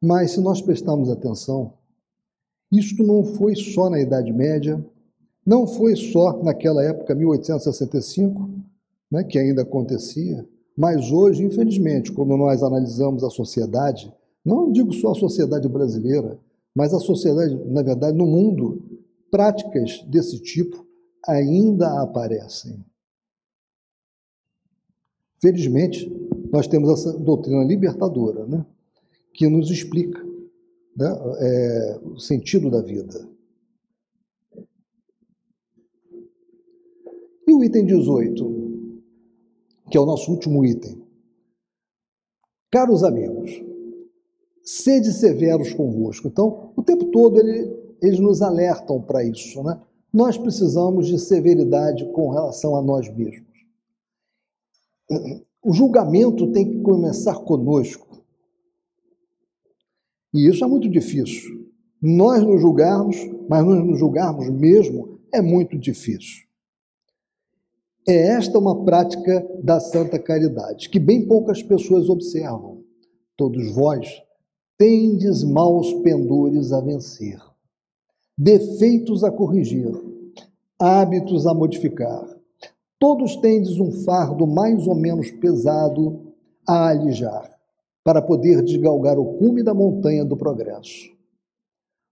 Mas 0.00 0.32
se 0.32 0.40
nós 0.40 0.60
prestarmos 0.60 1.08
atenção, 1.08 1.74
isto 2.70 3.02
não 3.02 3.24
foi 3.24 3.54
só 3.54 3.88
na 3.88 4.00
Idade 4.00 4.32
Média, 4.32 4.84
não 5.44 5.66
foi 5.66 5.96
só 5.96 6.42
naquela 6.42 6.82
época, 6.84 7.14
1865, 7.14 8.50
né, 9.10 9.24
que 9.24 9.38
ainda 9.38 9.62
acontecia, 9.62 10.46
mas 10.76 11.10
hoje, 11.10 11.44
infelizmente, 11.44 12.12
quando 12.12 12.36
nós 12.36 12.62
analisamos 12.62 13.22
a 13.22 13.30
sociedade, 13.30 14.12
não 14.44 14.72
digo 14.72 14.92
só 14.92 15.12
a 15.12 15.14
sociedade 15.14 15.68
brasileira, 15.68 16.38
mas 16.74 16.92
a 16.92 16.98
sociedade, 16.98 17.54
na 17.70 17.82
verdade, 17.82 18.16
no 18.16 18.26
mundo, 18.26 18.82
práticas 19.30 20.02
desse 20.08 20.40
tipo 20.40 20.86
ainda 21.26 22.02
aparecem. 22.02 22.84
Felizmente, 25.40 26.10
nós 26.52 26.66
temos 26.66 26.90
essa 26.90 27.18
doutrina 27.18 27.64
libertadora, 27.64 28.46
né? 28.46 28.64
que 29.32 29.48
nos 29.48 29.70
explica 29.70 30.22
né, 30.96 31.06
é, 31.38 31.98
o 32.04 32.18
sentido 32.18 32.70
da 32.70 32.82
vida. 32.82 33.28
E 37.46 37.52
o 37.52 37.64
item 37.64 37.86
18, 37.86 39.02
que 39.90 39.96
é 39.96 40.00
o 40.00 40.06
nosso 40.06 40.30
último 40.30 40.64
item. 40.64 41.02
Caros 42.70 43.02
amigos, 43.02 43.50
sede 44.64 45.12
severos 45.12 45.72
convosco. 45.72 46.28
Então, 46.28 46.72
o 46.76 46.82
tempo 46.82 47.06
todo 47.06 47.38
ele, 47.38 47.74
eles 48.00 48.20
nos 48.20 48.42
alertam 48.42 49.00
para 49.00 49.24
isso. 49.24 49.62
Né? 49.62 49.80
Nós 50.12 50.36
precisamos 50.38 51.06
de 51.06 51.18
severidade 51.18 52.04
com 52.12 52.30
relação 52.30 52.76
a 52.76 52.82
nós 52.82 53.08
mesmos. 53.14 53.50
O 55.62 55.72
julgamento 55.72 56.50
tem 56.52 56.68
que 56.68 56.80
começar 56.80 57.34
conosco. 57.40 58.22
E 60.34 60.48
isso 60.48 60.64
é 60.64 60.66
muito 60.66 60.88
difícil. 60.88 61.70
Nós 62.00 62.42
nos 62.42 62.60
julgarmos, 62.60 63.16
mas 63.48 63.64
nós 63.64 63.84
nos 63.84 63.98
julgarmos 63.98 64.48
mesmo, 64.48 65.20
é 65.32 65.40
muito 65.40 65.78
difícil. 65.78 66.46
É 68.08 68.32
esta 68.32 68.58
uma 68.58 68.84
prática 68.84 69.46
da 69.62 69.78
santa 69.78 70.18
caridade, 70.18 70.88
que 70.88 70.98
bem 70.98 71.26
poucas 71.28 71.62
pessoas 71.62 72.08
observam. 72.08 72.82
Todos 73.36 73.72
vós 73.72 74.22
tendes 74.78 75.44
maus 75.44 75.92
pendores 76.02 76.72
a 76.72 76.80
vencer, 76.80 77.40
defeitos 78.36 79.22
a 79.22 79.30
corrigir, 79.30 79.92
hábitos 80.78 81.46
a 81.46 81.54
modificar. 81.54 82.26
Todos 82.98 83.36
tendes 83.36 83.78
um 83.78 83.92
fardo 84.04 84.46
mais 84.46 84.86
ou 84.86 84.94
menos 84.94 85.30
pesado 85.30 86.32
a 86.66 86.88
alijar 86.88 87.50
para 88.04 88.22
poder 88.22 88.62
desgalgar 88.62 89.18
o 89.18 89.38
cume 89.38 89.62
da 89.62 89.74
montanha 89.74 90.24
do 90.24 90.36
progresso. 90.36 91.12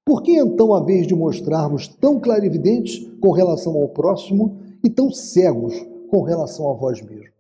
Por 0.04 0.22
que 0.22 0.36
então, 0.36 0.74
a 0.74 0.82
vez 0.82 1.06
de 1.06 1.14
mostrarmos 1.14 1.86
tão 1.86 2.18
clarividentes 2.18 3.06
com 3.20 3.30
relação 3.30 3.76
ao 3.76 3.88
próximo 3.88 4.58
e 4.82 4.90
tão 4.90 5.10
cegos 5.10 5.74
com 6.08 6.22
relação 6.22 6.70
a 6.70 6.74
vós 6.74 7.00
mesmos? 7.00 7.30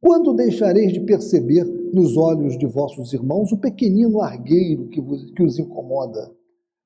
Quando 0.00 0.32
deixareis 0.32 0.92
de 0.92 1.00
perceber 1.00 1.64
nos 1.92 2.16
olhos 2.16 2.58
de 2.58 2.66
vossos 2.66 3.12
irmãos 3.12 3.52
o 3.52 3.58
pequenino 3.58 4.20
argueiro 4.20 4.88
que, 4.88 5.00
vos, 5.00 5.30
que 5.32 5.42
os 5.42 5.58
incomoda, 5.58 6.30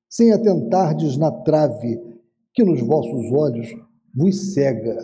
sem 0.09 0.31
atentardes 0.31 1.17
na 1.17 1.31
trave 1.31 1.99
que 2.53 2.63
nos 2.63 2.81
vossos 2.81 3.31
olhos 3.31 3.67
vos 4.13 4.53
cega, 4.53 4.97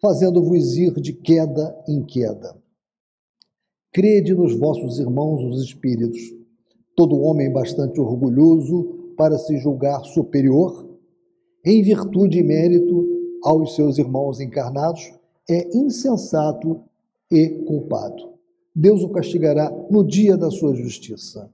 fazendo-vos 0.00 0.76
ir 0.76 0.92
de 0.94 1.12
queda 1.12 1.76
em 1.88 2.04
queda? 2.04 2.60
Crede 3.92 4.34
nos 4.34 4.58
vossos 4.58 4.98
irmãos 4.98 5.44
os 5.44 5.64
espíritos. 5.64 6.20
Todo 6.96 7.20
homem 7.20 7.52
bastante 7.52 8.00
orgulhoso 8.00 9.14
para 9.16 9.38
se 9.38 9.58
julgar 9.58 10.02
superior, 10.04 10.88
em 11.64 11.82
virtude 11.82 12.38
e 12.38 12.42
mérito 12.42 13.06
aos 13.44 13.74
seus 13.74 13.98
irmãos 13.98 14.40
encarnados, 14.40 15.12
é 15.48 15.76
insensato 15.76 16.82
e 17.30 17.48
culpado. 17.66 18.32
Deus 18.74 19.02
o 19.02 19.08
castigará 19.10 19.70
no 19.90 20.06
dia 20.06 20.36
da 20.36 20.50
sua 20.50 20.74
justiça. 20.74 21.50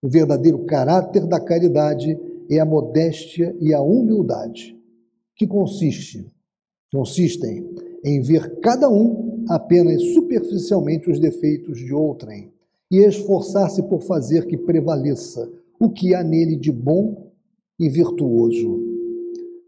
O 0.00 0.08
verdadeiro 0.08 0.64
caráter 0.64 1.26
da 1.26 1.40
caridade 1.40 2.18
é 2.50 2.58
a 2.58 2.64
modéstia 2.64 3.54
e 3.60 3.72
a 3.72 3.80
humildade, 3.80 4.76
que 5.36 5.46
consiste, 5.46 6.26
consistem 6.92 7.68
em 8.04 8.20
ver 8.20 8.60
cada 8.60 8.88
um 8.88 9.44
apenas 9.48 10.02
superficialmente 10.12 11.10
os 11.10 11.18
defeitos 11.18 11.78
de 11.78 11.92
outrem 11.92 12.52
e 12.90 12.98
esforçar-se 12.98 13.82
por 13.84 14.02
fazer 14.02 14.46
que 14.46 14.56
prevaleça 14.56 15.50
o 15.80 15.88
que 15.88 16.14
há 16.14 16.22
nele 16.22 16.56
de 16.56 16.70
bom 16.70 17.32
e 17.78 17.88
virtuoso. 17.88 18.80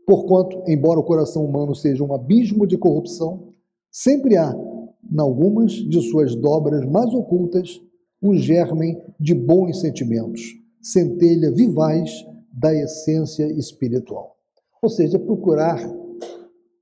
Porquanto, 0.06 0.62
embora 0.66 1.00
o 1.00 1.04
coração 1.04 1.44
humano 1.44 1.74
seja 1.74 2.04
um 2.04 2.12
abismo 2.12 2.66
de 2.66 2.76
corrupção, 2.76 3.48
sempre 3.90 4.36
há, 4.36 4.54
em 5.12 5.20
algumas 5.20 5.72
de 5.72 6.00
suas 6.10 6.34
dobras 6.34 6.84
mais 6.86 7.12
ocultas, 7.14 7.80
um 8.22 8.34
germen 8.34 9.00
de 9.20 9.34
bons 9.34 9.80
sentimentos, 9.80 10.42
centelha 10.80 11.50
vivaz 11.52 12.10
da 12.52 12.74
essência 12.74 13.46
espiritual. 13.52 14.36
Ou 14.82 14.88
seja, 14.88 15.18
procurar 15.18 15.78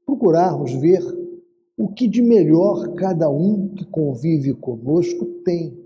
procurarmos 0.05 0.73
ver 0.75 1.03
o 1.77 1.89
que 1.89 2.07
de 2.07 2.21
melhor 2.21 2.95
cada 2.95 3.31
um 3.31 3.69
que 3.69 3.85
convive 3.87 4.53
conosco 4.55 5.25
tem. 5.45 5.81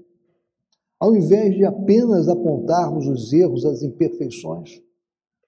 Ao 0.98 1.14
invés 1.14 1.54
de 1.54 1.64
apenas 1.64 2.28
apontarmos 2.28 3.06
os 3.06 3.32
erros, 3.32 3.64
as 3.64 3.82
imperfeições, 3.82 4.82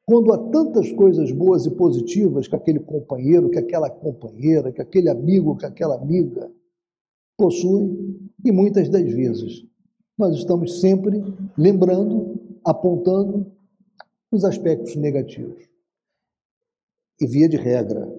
quando 0.06 0.32
há 0.32 0.38
tantas 0.50 0.90
coisas 0.92 1.32
boas 1.32 1.66
e 1.66 1.70
positivas 1.70 2.46
que 2.46 2.54
aquele 2.54 2.80
companheiro, 2.80 3.50
que 3.50 3.58
aquela 3.58 3.90
companheira, 3.90 4.72
que 4.72 4.80
aquele 4.80 5.08
amigo, 5.08 5.56
que 5.56 5.66
aquela 5.66 5.96
amiga 5.96 6.50
possui, 7.38 8.28
e 8.44 8.50
muitas 8.50 8.88
das 8.90 9.10
vezes 9.10 9.64
nós 10.18 10.36
estamos 10.36 10.80
sempre 10.80 11.22
lembrando, 11.56 12.58
apontando 12.64 13.50
os 14.30 14.44
aspectos 14.44 14.96
negativos. 14.96 15.62
E 17.20 17.26
via 17.26 17.48
de 17.48 17.56
regra, 17.56 18.12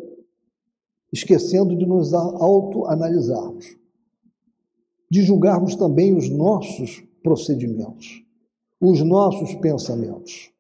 esquecendo 1.12 1.76
de 1.76 1.86
nos 1.86 2.14
autoanalisarmos, 2.14 3.78
de 5.12 5.22
julgarmos 5.24 5.76
também 5.76 6.16
os 6.16 6.30
nossos 6.30 7.02
procedimentos, 7.22 8.24
os 8.80 9.02
nossos 9.02 9.56
pensamentos. 9.56 10.52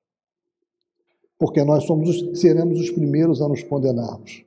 Porque 1.37 1.63
nós 1.63 1.85
somos 1.85 2.09
os, 2.09 2.39
seremos 2.39 2.79
os 2.79 2.91
primeiros 2.91 3.41
a 3.41 3.47
nos 3.47 3.63
condenarmos. 3.63 4.43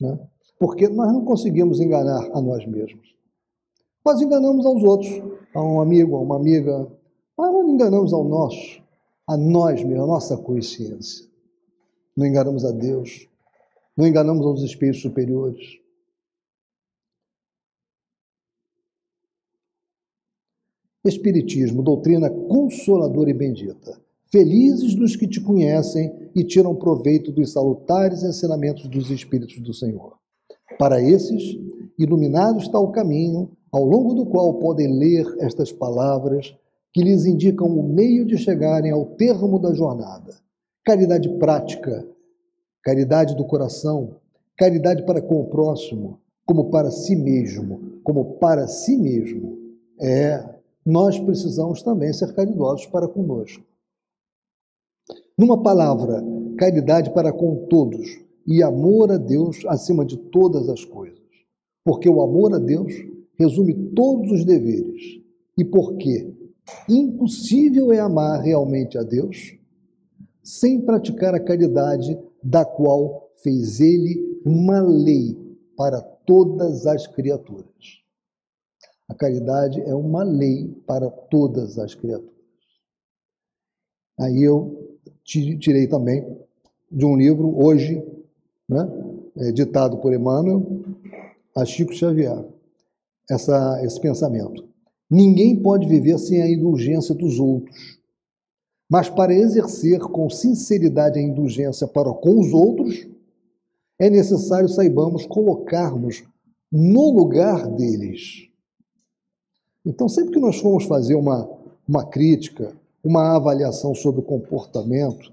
Né? 0.00 0.18
Porque 0.62 0.88
nós 0.88 1.12
não 1.12 1.24
conseguimos 1.24 1.80
enganar 1.80 2.30
a 2.32 2.40
nós 2.40 2.64
mesmos. 2.64 3.16
Nós 4.04 4.20
enganamos 4.20 4.64
aos 4.64 4.80
outros, 4.84 5.10
a 5.52 5.60
um 5.60 5.80
amigo, 5.80 6.14
a 6.14 6.20
uma 6.20 6.36
amiga, 6.36 6.88
mas 7.36 7.52
não 7.52 7.68
enganamos 7.68 8.12
ao 8.12 8.22
nosso, 8.22 8.80
a 9.26 9.36
nós 9.36 9.82
mesmos, 9.82 10.04
a 10.04 10.06
nossa 10.06 10.36
consciência. 10.36 11.26
Não 12.16 12.24
enganamos 12.24 12.64
a 12.64 12.70
Deus, 12.70 13.28
não 13.96 14.06
enganamos 14.06 14.46
aos 14.46 14.62
espíritos 14.62 15.02
superiores. 15.02 15.80
Espiritismo, 21.04 21.82
doutrina 21.82 22.30
consoladora 22.30 23.30
e 23.30 23.34
bendita. 23.34 24.00
Felizes 24.30 24.94
dos 24.94 25.16
que 25.16 25.26
te 25.26 25.40
conhecem 25.40 26.30
e 26.36 26.44
tiram 26.44 26.72
proveito 26.76 27.32
dos 27.32 27.50
salutares 27.50 28.22
ensinamentos 28.22 28.86
dos 28.86 29.10
Espíritos 29.10 29.58
do 29.58 29.74
Senhor. 29.74 30.21
Para 30.82 31.00
esses, 31.00 31.56
iluminado 31.96 32.58
está 32.58 32.76
o 32.76 32.90
caminho, 32.90 33.52
ao 33.70 33.84
longo 33.84 34.14
do 34.14 34.26
qual 34.26 34.54
podem 34.54 34.98
ler 34.98 35.24
estas 35.38 35.70
palavras 35.70 36.56
que 36.92 37.00
lhes 37.00 37.24
indicam 37.24 37.68
o 37.68 37.84
meio 37.84 38.26
de 38.26 38.36
chegarem 38.36 38.90
ao 38.90 39.06
termo 39.06 39.60
da 39.60 39.72
jornada. 39.72 40.34
Caridade 40.84 41.28
prática, 41.38 42.04
caridade 42.82 43.36
do 43.36 43.44
coração, 43.44 44.16
caridade 44.58 45.06
para 45.06 45.22
com 45.22 45.42
o 45.42 45.46
próximo, 45.46 46.18
como 46.44 46.68
para 46.68 46.90
si 46.90 47.14
mesmo, 47.14 48.00
como 48.02 48.40
para 48.40 48.66
si 48.66 48.96
mesmo. 48.96 49.56
É, 50.00 50.44
nós 50.84 51.16
precisamos 51.16 51.80
também 51.80 52.12
ser 52.12 52.34
caridosos 52.34 52.86
para 52.86 53.06
conosco. 53.06 53.62
Numa 55.38 55.62
palavra, 55.62 56.20
caridade 56.58 57.10
para 57.10 57.32
com 57.32 57.66
todos 57.66 58.20
e 58.46 58.62
amor 58.62 59.10
a 59.12 59.16
Deus 59.16 59.64
acima 59.66 60.04
de 60.04 60.16
todas 60.16 60.68
as 60.68 60.84
coisas. 60.84 61.20
Porque 61.84 62.08
o 62.08 62.22
amor 62.22 62.54
a 62.54 62.58
Deus 62.58 62.92
resume 63.38 63.74
todos 63.94 64.30
os 64.30 64.44
deveres. 64.44 65.20
E 65.58 65.64
porque 65.64 66.32
impossível 66.88 67.92
é 67.92 67.98
amar 67.98 68.40
realmente 68.40 68.96
a 68.96 69.02
Deus 69.02 69.56
sem 70.42 70.80
praticar 70.80 71.34
a 71.34 71.40
caridade 71.40 72.18
da 72.42 72.64
qual 72.64 73.30
fez 73.42 73.80
ele 73.80 74.40
uma 74.44 74.80
lei 74.80 75.36
para 75.76 76.00
todas 76.00 76.86
as 76.86 77.06
criaturas. 77.06 78.02
A 79.08 79.14
caridade 79.14 79.80
é 79.82 79.94
uma 79.94 80.22
lei 80.22 80.68
para 80.86 81.10
todas 81.10 81.78
as 81.78 81.94
criaturas. 81.94 82.32
Aí 84.18 84.42
eu 84.42 84.98
tirei 85.24 85.86
também 85.86 86.24
de 86.90 87.04
um 87.04 87.16
livro, 87.16 87.56
hoje, 87.58 88.02
né, 88.72 88.88
é, 89.36 89.52
ditado 89.52 89.98
por 89.98 90.12
Emmanuel, 90.12 90.66
a 91.56 91.64
Chico 91.64 91.94
Xavier, 91.94 92.44
essa, 93.30 93.80
esse 93.84 94.00
pensamento. 94.00 94.64
Ninguém 95.10 95.56
pode 95.56 95.86
viver 95.86 96.18
sem 96.18 96.40
a 96.42 96.50
indulgência 96.50 97.14
dos 97.14 97.38
outros. 97.38 98.00
Mas 98.90 99.08
para 99.08 99.34
exercer 99.34 100.00
com 100.00 100.28
sinceridade 100.28 101.18
a 101.18 101.22
indulgência 101.22 101.86
para 101.86 102.12
com 102.12 102.40
os 102.40 102.52
outros, 102.52 103.06
é 103.98 104.10
necessário 104.10 104.68
saibamos 104.68 105.26
colocarmos 105.26 106.24
no 106.70 107.10
lugar 107.10 107.68
deles. 107.68 108.48
Então, 109.84 110.08
sempre 110.08 110.32
que 110.32 110.40
nós 110.40 110.58
formos 110.58 110.84
fazer 110.84 111.14
uma, 111.14 111.48
uma 111.88 112.06
crítica, 112.06 112.74
uma 113.04 113.36
avaliação 113.36 113.94
sobre 113.94 114.20
o 114.20 114.24
comportamento, 114.24 115.32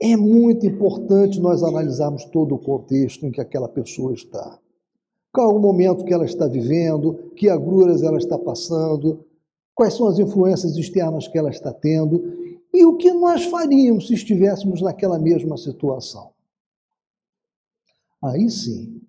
é 0.00 0.16
muito 0.16 0.64
importante 0.66 1.40
nós 1.40 1.62
analisarmos 1.62 2.24
todo 2.26 2.54
o 2.54 2.58
contexto 2.58 3.26
em 3.26 3.32
que 3.32 3.40
aquela 3.40 3.68
pessoa 3.68 4.12
está. 4.12 4.58
Qual 5.32 5.50
é 5.50 5.54
o 5.54 5.58
momento 5.58 6.04
que 6.04 6.14
ela 6.14 6.24
está 6.24 6.46
vivendo, 6.46 7.32
que 7.36 7.48
agruras 7.48 8.02
ela 8.02 8.16
está 8.16 8.38
passando, 8.38 9.24
quais 9.74 9.94
são 9.94 10.06
as 10.06 10.18
influências 10.18 10.76
externas 10.76 11.26
que 11.26 11.36
ela 11.36 11.50
está 11.50 11.72
tendo 11.72 12.22
e 12.72 12.84
o 12.84 12.96
que 12.96 13.12
nós 13.12 13.44
faríamos 13.44 14.06
se 14.06 14.14
estivéssemos 14.14 14.80
naquela 14.80 15.18
mesma 15.18 15.56
situação. 15.56 16.30
Aí 18.22 18.48
sim, 18.50 19.00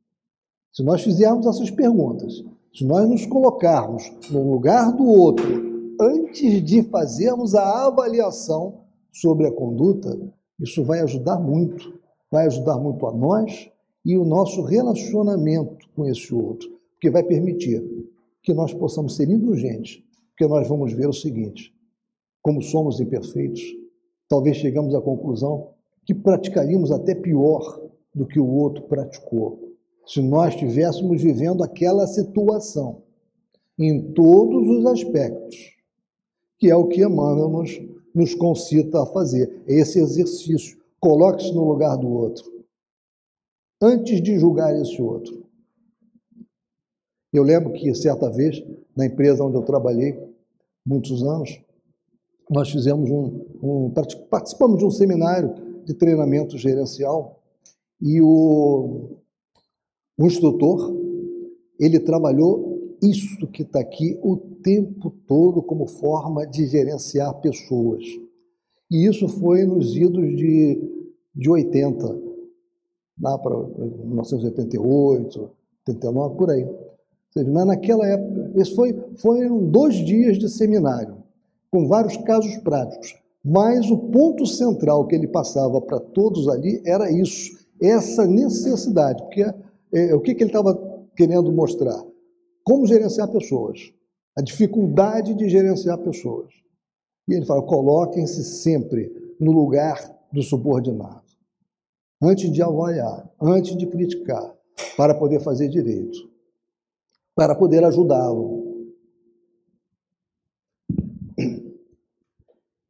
se 0.71 0.83
nós 0.83 1.01
fizermos 1.03 1.45
essas 1.45 1.71
perguntas, 1.71 2.43
se 2.73 2.85
nós 2.85 3.07
nos 3.07 3.25
colocarmos 3.25 4.11
no 4.29 4.51
lugar 4.51 4.91
do 4.91 5.05
outro 5.05 5.69
antes 5.99 6.63
de 6.63 6.83
fazermos 6.83 7.53
a 7.55 7.87
avaliação 7.87 8.85
sobre 9.11 9.47
a 9.47 9.51
conduta, 9.51 10.17
isso 10.59 10.83
vai 10.83 10.99
ajudar 11.01 11.39
muito, 11.39 11.99
vai 12.31 12.45
ajudar 12.47 12.77
muito 12.77 13.05
a 13.07 13.13
nós 13.13 13.69
e 14.05 14.17
o 14.17 14.25
nosso 14.25 14.61
relacionamento 14.63 15.87
com 15.95 16.05
esse 16.05 16.33
outro, 16.33 16.69
porque 16.93 17.09
vai 17.09 17.23
permitir 17.23 17.81
que 18.43 18.53
nós 18.53 18.73
possamos 18.73 19.15
ser 19.15 19.29
indulgentes, 19.29 20.03
porque 20.29 20.47
nós 20.47 20.67
vamos 20.67 20.93
ver 20.93 21.07
o 21.07 21.13
seguinte: 21.13 21.73
como 22.41 22.61
somos 22.61 22.99
imperfeitos, 22.99 23.61
talvez 24.27 24.57
chegamos 24.57 24.93
à 24.95 25.01
conclusão 25.01 25.69
que 26.05 26.13
praticaríamos 26.13 26.91
até 26.91 27.13
pior 27.13 27.81
do 28.13 28.25
que 28.25 28.39
o 28.39 28.47
outro 28.47 28.83
praticou, 28.83 29.75
se 30.05 30.21
nós 30.21 30.53
estivéssemos 30.53 31.21
vivendo 31.21 31.63
aquela 31.63 32.07
situação 32.07 33.03
em 33.77 34.11
todos 34.13 34.67
os 34.67 34.85
aspectos, 34.87 35.77
que 36.57 36.69
é 36.69 36.75
o 36.75 36.87
que 36.87 37.03
Emmanuel 37.03 37.49
nos 37.49 37.79
nos 38.13 38.33
concita 38.35 39.03
a 39.03 39.05
fazer. 39.05 39.63
É 39.67 39.73
esse 39.75 39.99
exercício. 39.99 40.79
Coloque-se 40.99 41.53
no 41.53 41.63
lugar 41.63 41.95
do 41.97 42.07
outro. 42.07 42.43
Antes 43.81 44.21
de 44.21 44.37
julgar 44.37 44.75
esse 44.75 45.01
outro. 45.01 45.47
Eu 47.31 47.43
lembro 47.43 47.71
que 47.73 47.93
certa 47.93 48.29
vez, 48.29 48.61
na 48.95 49.05
empresa 49.05 49.43
onde 49.43 49.55
eu 49.55 49.61
trabalhei, 49.61 50.19
muitos 50.85 51.23
anos, 51.23 51.61
nós 52.49 52.69
fizemos 52.71 53.09
um, 53.09 53.45
um 53.61 53.93
participamos 54.29 54.79
de 54.79 54.85
um 54.85 54.89
seminário 54.89 55.53
de 55.85 55.93
treinamento 55.93 56.57
gerencial 56.57 57.39
e 58.01 58.19
o, 58.21 59.19
o 60.17 60.25
instrutor 60.25 60.95
ele 61.79 61.99
trabalhou 61.99 62.68
isso 63.01 63.47
que 63.47 63.63
está 63.63 63.79
aqui 63.79 64.19
o 64.21 64.37
tempo 64.37 65.11
todo 65.27 65.61
como 65.61 65.87
forma 65.87 66.45
de 66.45 66.67
gerenciar 66.67 67.39
pessoas. 67.41 68.03
E 68.91 69.07
isso 69.07 69.27
foi 69.27 69.65
nos 69.65 69.95
idos 69.95 70.35
de, 70.35 70.81
de 71.35 71.49
80, 71.49 72.19
lá 73.21 73.37
para 73.37 73.55
1988, 73.57 75.51
89, 75.87 76.35
por 76.35 76.49
aí. 76.49 76.67
Naquela 77.35 78.07
época, 78.07 78.51
esse 78.55 78.75
foi, 78.75 78.97
foram 79.17 79.65
dois 79.65 79.95
dias 79.95 80.37
de 80.37 80.49
seminário, 80.49 81.17
com 81.71 81.87
vários 81.87 82.17
casos 82.17 82.57
práticos. 82.57 83.15
Mas 83.45 83.89
o 83.89 83.97
ponto 83.97 84.45
central 84.45 85.05
que 85.07 85.15
ele 85.15 85.27
passava 85.27 85.79
para 85.79 85.99
todos 85.99 86.47
ali 86.49 86.81
era 86.85 87.09
isso, 87.11 87.57
essa 87.81 88.25
necessidade. 88.25 89.21
Porque 89.23 89.45
é, 89.93 90.15
o 90.15 90.19
que, 90.19 90.33
que 90.33 90.43
ele 90.43 90.49
estava 90.49 90.75
querendo 91.15 91.51
mostrar? 91.51 92.03
Como 92.69 92.85
gerenciar 92.85 93.27
pessoas. 93.31 93.91
A 94.37 94.43
dificuldade 94.43 95.33
de 95.33 95.49
gerenciar 95.49 95.97
pessoas. 95.97 96.53
E 97.27 97.33
ele 97.33 97.43
fala: 97.43 97.63
coloquem-se 97.63 98.43
sempre 98.43 99.11
no 99.39 99.51
lugar 99.51 99.97
do 100.31 100.43
subordinado. 100.43 101.23
Antes 102.21 102.51
de 102.51 102.61
avaliar, 102.61 103.27
antes 103.41 103.75
de 103.75 103.87
criticar, 103.87 104.55
para 104.95 105.15
poder 105.15 105.39
fazer 105.39 105.67
direito, 105.67 106.29
para 107.35 107.55
poder 107.55 107.83
ajudá-lo. 107.83 108.93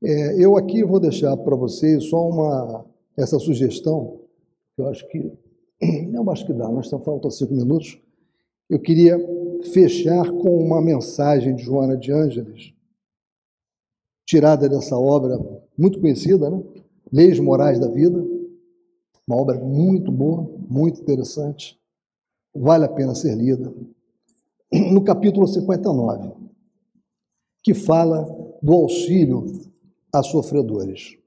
É, 0.04 0.44
eu 0.44 0.58
aqui 0.58 0.84
vou 0.84 1.00
deixar 1.00 1.38
para 1.38 1.56
vocês 1.56 2.10
só 2.10 2.28
uma 2.28 2.86
essa 3.16 3.40
sugestão, 3.40 4.20
que 4.76 4.82
eu 4.82 4.88
acho 4.88 5.08
que 5.08 5.32
eu 6.14 6.30
acho 6.32 6.46
que 6.46 6.54
dá, 6.54 6.68
nós 6.68 6.86
estamos 6.86 7.06
faltando 7.06 7.34
cinco 7.34 7.54
minutos. 7.54 7.98
Eu 8.70 8.80
queria 8.80 9.18
fechar 9.68 10.32
com 10.32 10.64
uma 10.64 10.82
mensagem 10.82 11.56
de 11.56 11.64
Joana 11.64 11.98
de 11.98 12.12
Ângeles, 12.12 12.74
tirada 14.26 14.70
dessa 14.70 14.98
obra 14.98 15.38
muito 15.78 16.00
conhecida, 16.00 16.50
né? 16.50 16.64
Leis 17.12 17.40
Morais 17.40 17.80
da 17.80 17.88
Vida, 17.88 18.24
uma 19.28 19.38
obra 19.38 19.60
muito 19.60 20.12
boa, 20.12 20.44
muito 20.70 21.02
interessante, 21.02 21.80
vale 22.54 22.86
a 22.86 22.90
pena 22.90 23.16
ser 23.16 23.36
lida. 23.36 23.74
No 24.72 25.04
capítulo 25.04 25.48
59, 25.48 26.32
que 27.64 27.74
fala 27.74 28.24
do 28.62 28.74
auxílio 28.74 29.46
a 30.14 30.22
sofredores. 30.22 31.18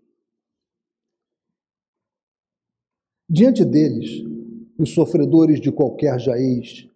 Diante 3.28 3.64
deles, 3.64 4.22
os 4.78 4.90
sofredores 4.90 5.60
de 5.60 5.72
qualquer 5.72 6.20
jaez 6.20 6.88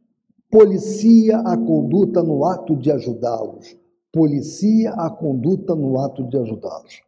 policia 0.51 1.39
a 1.39 1.57
conduta 1.57 2.23
no 2.23 2.45
ato 2.45 2.77
de 2.77 2.91
ajudá-los. 2.91 3.77
Policia 4.13 4.93
a 4.93 5.11
conduta 5.11 5.75
no 5.75 5.99
ato 5.99 6.23
de 6.25 6.39
ajudá-los. 6.39 7.03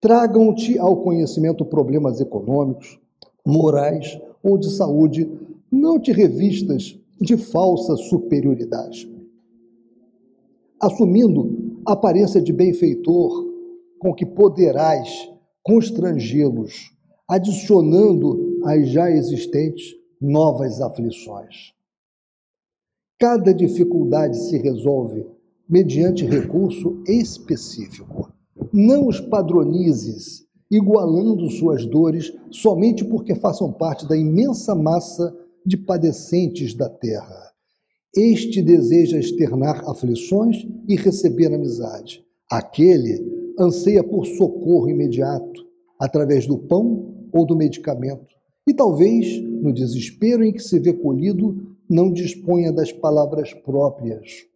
Tragam-te 0.00 0.78
ao 0.78 0.96
conhecimento 1.02 1.64
problemas 1.64 2.20
econômicos, 2.20 3.00
morais 3.46 4.20
ou 4.42 4.58
de 4.58 4.70
saúde, 4.70 5.30
não 5.70 5.98
te 5.98 6.12
revistas 6.12 6.98
de 7.20 7.36
falsa 7.36 7.96
superioridade. 7.96 9.10
Assumindo 10.80 11.80
aparência 11.86 12.42
de 12.42 12.52
benfeitor, 12.52 13.46
com 13.98 14.12
que 14.12 14.26
poderás 14.26 15.30
constrangê-los, 15.62 16.92
adicionando 17.28 18.58
às 18.64 18.88
já 18.88 19.08
existentes 19.08 19.94
novas 20.20 20.80
aflições. 20.80 21.72
Cada 23.22 23.54
dificuldade 23.54 24.36
se 24.36 24.58
resolve 24.58 25.24
mediante 25.68 26.26
recurso 26.26 27.00
específico. 27.06 28.32
Não 28.72 29.06
os 29.06 29.20
padronizes, 29.20 30.44
igualando 30.68 31.48
suas 31.48 31.86
dores 31.86 32.32
somente 32.50 33.04
porque 33.04 33.36
façam 33.36 33.72
parte 33.72 34.08
da 34.08 34.16
imensa 34.16 34.74
massa 34.74 35.32
de 35.64 35.76
padecentes 35.76 36.74
da 36.74 36.88
terra. 36.88 37.52
Este 38.12 38.60
deseja 38.60 39.20
externar 39.20 39.88
aflições 39.88 40.66
e 40.88 40.96
receber 40.96 41.54
amizade. 41.54 42.24
Aquele 42.50 43.24
anseia 43.56 44.02
por 44.02 44.26
socorro 44.26 44.90
imediato, 44.90 45.64
através 45.96 46.44
do 46.44 46.58
pão 46.58 47.28
ou 47.32 47.46
do 47.46 47.54
medicamento, 47.54 48.32
e 48.66 48.74
talvez, 48.74 49.40
no 49.40 49.72
desespero 49.72 50.42
em 50.42 50.52
que 50.52 50.62
se 50.62 50.80
vê 50.80 50.92
colhido, 50.92 51.71
não 51.88 52.12
disponha 52.12 52.72
das 52.72 52.92
palavras 52.92 53.52
próprias, 53.52 54.46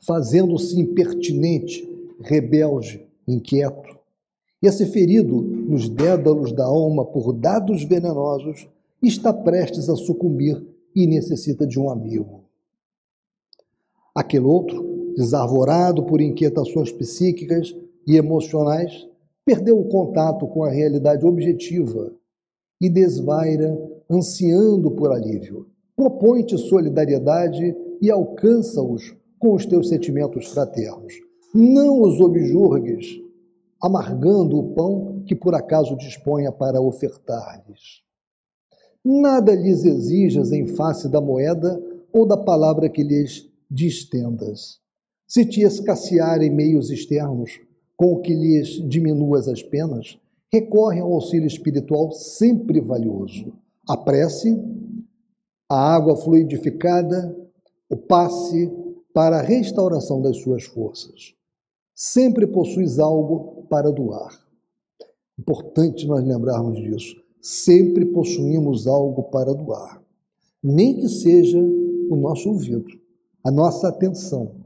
fazendo-se 0.00 0.78
impertinente, 0.80 1.88
rebelde, 2.20 3.06
inquieto. 3.26 3.98
Esse 4.62 4.86
ferido 4.86 5.40
nos 5.40 5.88
dédalos 5.88 6.52
da 6.52 6.64
alma 6.64 7.04
por 7.04 7.32
dados 7.32 7.84
venenosos 7.84 8.68
está 9.02 9.32
prestes 9.32 9.88
a 9.88 9.96
sucumbir 9.96 10.62
e 10.94 11.06
necessita 11.06 11.66
de 11.66 11.78
um 11.78 11.88
amigo. 11.88 12.44
Aquele 14.14 14.44
outro, 14.44 15.14
desarvorado 15.16 16.04
por 16.04 16.20
inquietações 16.20 16.92
psíquicas 16.92 17.74
e 18.06 18.16
emocionais, 18.16 19.06
perdeu 19.44 19.78
o 19.78 19.88
contato 19.88 20.46
com 20.46 20.64
a 20.64 20.70
realidade 20.70 21.24
objetiva 21.24 22.12
e 22.80 22.88
desvaira, 22.88 23.78
ansiando 24.10 24.90
por 24.90 25.12
alívio. 25.12 25.66
Propõe-te 26.00 26.56
solidariedade 26.56 27.76
e 28.00 28.10
alcança-os 28.10 29.14
com 29.38 29.52
os 29.52 29.66
teus 29.66 29.90
sentimentos 29.90 30.46
fraternos. 30.46 31.12
Não 31.54 32.00
os 32.00 32.18
objurgues, 32.20 33.20
amargando 33.82 34.58
o 34.58 34.72
pão 34.72 35.22
que 35.26 35.36
por 35.36 35.54
acaso 35.54 35.94
disponha 35.98 36.50
para 36.50 36.80
ofertar-lhes. 36.80 38.00
Nada 39.04 39.54
lhes 39.54 39.84
exijas 39.84 40.52
em 40.52 40.68
face 40.68 41.06
da 41.06 41.20
moeda 41.20 41.78
ou 42.10 42.24
da 42.24 42.38
palavra 42.38 42.88
que 42.88 43.02
lhes 43.02 43.46
distendas. 43.70 44.80
Se 45.28 45.44
te 45.44 45.60
escassearem 45.60 46.50
meios 46.50 46.88
externos 46.88 47.60
com 47.94 48.14
o 48.14 48.22
que 48.22 48.32
lhes 48.32 48.68
diminuas 48.88 49.48
as 49.48 49.62
penas, 49.62 50.18
recorre 50.50 51.00
ao 51.00 51.12
auxílio 51.12 51.46
espiritual 51.46 52.10
sempre 52.10 52.80
valioso. 52.80 53.52
A 53.86 53.98
prece, 53.98 54.58
a 55.70 55.94
água 55.94 56.16
fluidificada, 56.16 57.32
o 57.88 57.96
passe 57.96 58.68
para 59.14 59.38
a 59.38 59.42
restauração 59.42 60.20
das 60.20 60.38
suas 60.38 60.64
forças. 60.64 61.32
Sempre 61.94 62.44
possuis 62.44 62.98
algo 62.98 63.66
para 63.70 63.92
doar. 63.92 64.36
Importante 65.38 66.08
nós 66.08 66.24
lembrarmos 66.26 66.76
disso. 66.76 67.14
Sempre 67.40 68.04
possuímos 68.04 68.88
algo 68.88 69.22
para 69.30 69.54
doar. 69.54 70.02
Nem 70.60 70.96
que 70.96 71.08
seja 71.08 71.58
o 71.58 72.16
nosso 72.16 72.48
ouvido, 72.48 72.88
a 73.44 73.50
nossa 73.50 73.88
atenção. 73.88 74.56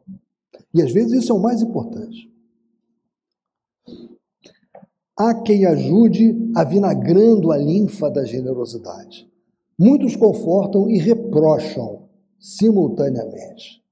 E 0.72 0.80
às 0.80 0.90
vezes 0.90 1.24
isso 1.24 1.32
é 1.32 1.34
o 1.34 1.42
mais 1.42 1.61
importante. 1.61 2.32
Há 5.16 5.34
quem 5.42 5.66
ajude 5.66 6.50
avinagrando 6.57 7.52
a 7.52 7.59
linfa 7.59 8.11
da 8.11 8.24
generosidade. 8.24 9.30
Muitos 9.79 10.14
confortam 10.14 10.89
e 10.89 10.99
reprocham 10.99 12.05
simultaneamente. 12.39 13.83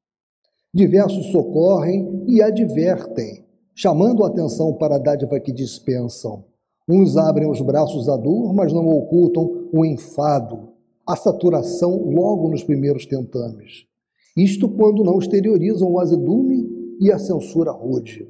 Diversos 0.72 1.26
socorrem 1.32 2.24
e 2.28 2.40
advertem, 2.40 3.44
chamando 3.74 4.24
a 4.24 4.28
atenção 4.28 4.74
para 4.74 4.94
a 4.94 4.98
dádiva 4.98 5.40
que 5.40 5.52
dispensam. 5.52 6.44
Uns 6.88 7.16
abrem 7.16 7.50
os 7.50 7.60
braços 7.60 8.08
à 8.08 8.16
dor, 8.16 8.54
mas 8.54 8.72
não 8.72 8.86
ocultam 8.88 9.68
o 9.72 9.84
enfado, 9.84 10.70
a 11.06 11.16
saturação 11.16 11.96
logo 12.10 12.48
nos 12.48 12.62
primeiros 12.62 13.04
tentames. 13.04 13.86
Isto 14.36 14.68
quando 14.68 15.02
não 15.02 15.18
exteriorizam 15.18 15.90
o 15.90 15.98
azedume 15.98 16.96
e 17.00 17.10
a 17.10 17.18
censura 17.18 17.72
rude. 17.72 18.28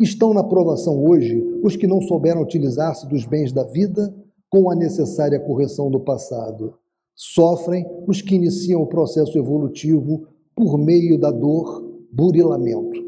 Estão 0.00 0.32
na 0.32 0.44
provação 0.44 1.04
hoje 1.04 1.42
os 1.62 1.74
que 1.74 1.86
não 1.86 2.00
souberam 2.00 2.40
utilizar-se 2.42 3.08
dos 3.08 3.26
bens 3.26 3.52
da 3.52 3.64
vida 3.64 4.14
com 4.50 4.70
a 4.70 4.74
necessária 4.74 5.38
correção 5.38 5.90
do 5.90 6.00
passado. 6.00 6.74
Sofrem 7.14 7.86
os 8.06 8.22
que 8.22 8.34
iniciam 8.34 8.82
o 8.82 8.86
processo 8.86 9.36
evolutivo 9.38 10.28
por 10.54 10.78
meio 10.78 11.18
da 11.18 11.30
dor, 11.30 11.82
burilamento. 12.12 13.02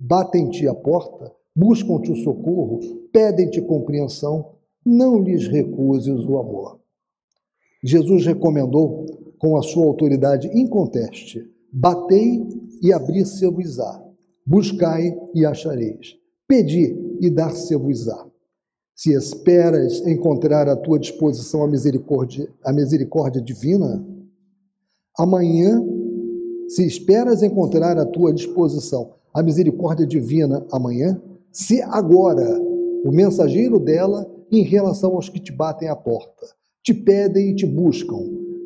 Batem-te 0.00 0.66
a 0.68 0.74
porta, 0.74 1.32
buscam-te 1.54 2.12
o 2.12 2.16
socorro, 2.16 2.80
pedem-te 3.12 3.60
compreensão, 3.62 4.52
não 4.84 5.20
lhes 5.20 5.48
recuses 5.48 6.24
o 6.24 6.38
amor. 6.38 6.80
Jesus 7.82 8.26
recomendou, 8.26 9.06
com 9.38 9.56
a 9.56 9.62
sua 9.62 9.84
autoridade 9.84 10.48
inconteste, 10.52 11.44
batei 11.72 12.44
e 12.82 12.92
abri-se-vos-á 12.92 14.08
Buscai 14.50 15.14
e 15.34 15.44
achareis. 15.44 16.16
Pedi 16.48 16.96
e 17.20 17.28
dar-se-vos-á. 17.28 18.26
Se 18.98 19.14
esperas 19.14 20.04
encontrar 20.04 20.68
à 20.68 20.74
tua 20.74 20.98
disposição 20.98 21.62
a 21.62 21.68
misericórdia, 21.68 22.48
a 22.64 22.72
misericórdia 22.72 23.40
divina, 23.40 24.04
amanhã, 25.16 25.80
se 26.66 26.84
esperas 26.84 27.40
encontrar 27.44 27.96
à 27.96 28.04
tua 28.04 28.32
disposição 28.32 29.12
a 29.32 29.40
misericórdia 29.40 30.04
divina 30.04 30.66
amanhã, 30.72 31.22
se 31.52 31.80
agora 31.80 32.60
o 33.04 33.12
mensageiro 33.12 33.78
dela 33.78 34.28
em 34.50 34.64
relação 34.64 35.14
aos 35.14 35.28
que 35.28 35.38
te 35.38 35.52
batem 35.52 35.88
à 35.88 35.94
porta, 35.94 36.48
te 36.82 36.92
pedem 36.92 37.50
e 37.50 37.54
te 37.54 37.66
buscam, 37.66 38.18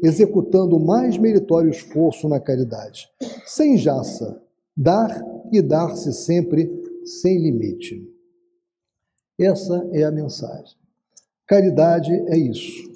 executando 0.03 0.79
o 0.79 0.83
mais 0.83 1.19
meritório 1.19 1.69
esforço 1.69 2.27
na 2.27 2.41
caridade, 2.41 3.07
sem 3.45 3.77
jaça, 3.77 4.41
dar 4.75 5.23
e 5.53 5.61
dar-se 5.61 6.11
sempre 6.15 6.73
sem 7.05 7.37
limite. 7.37 8.12
Essa 9.43 9.89
é 9.93 10.05
a 10.05 10.11
mensagem. 10.13 10.77
Caridade 11.49 12.13
é 12.13 12.39
isso. 12.39 12.93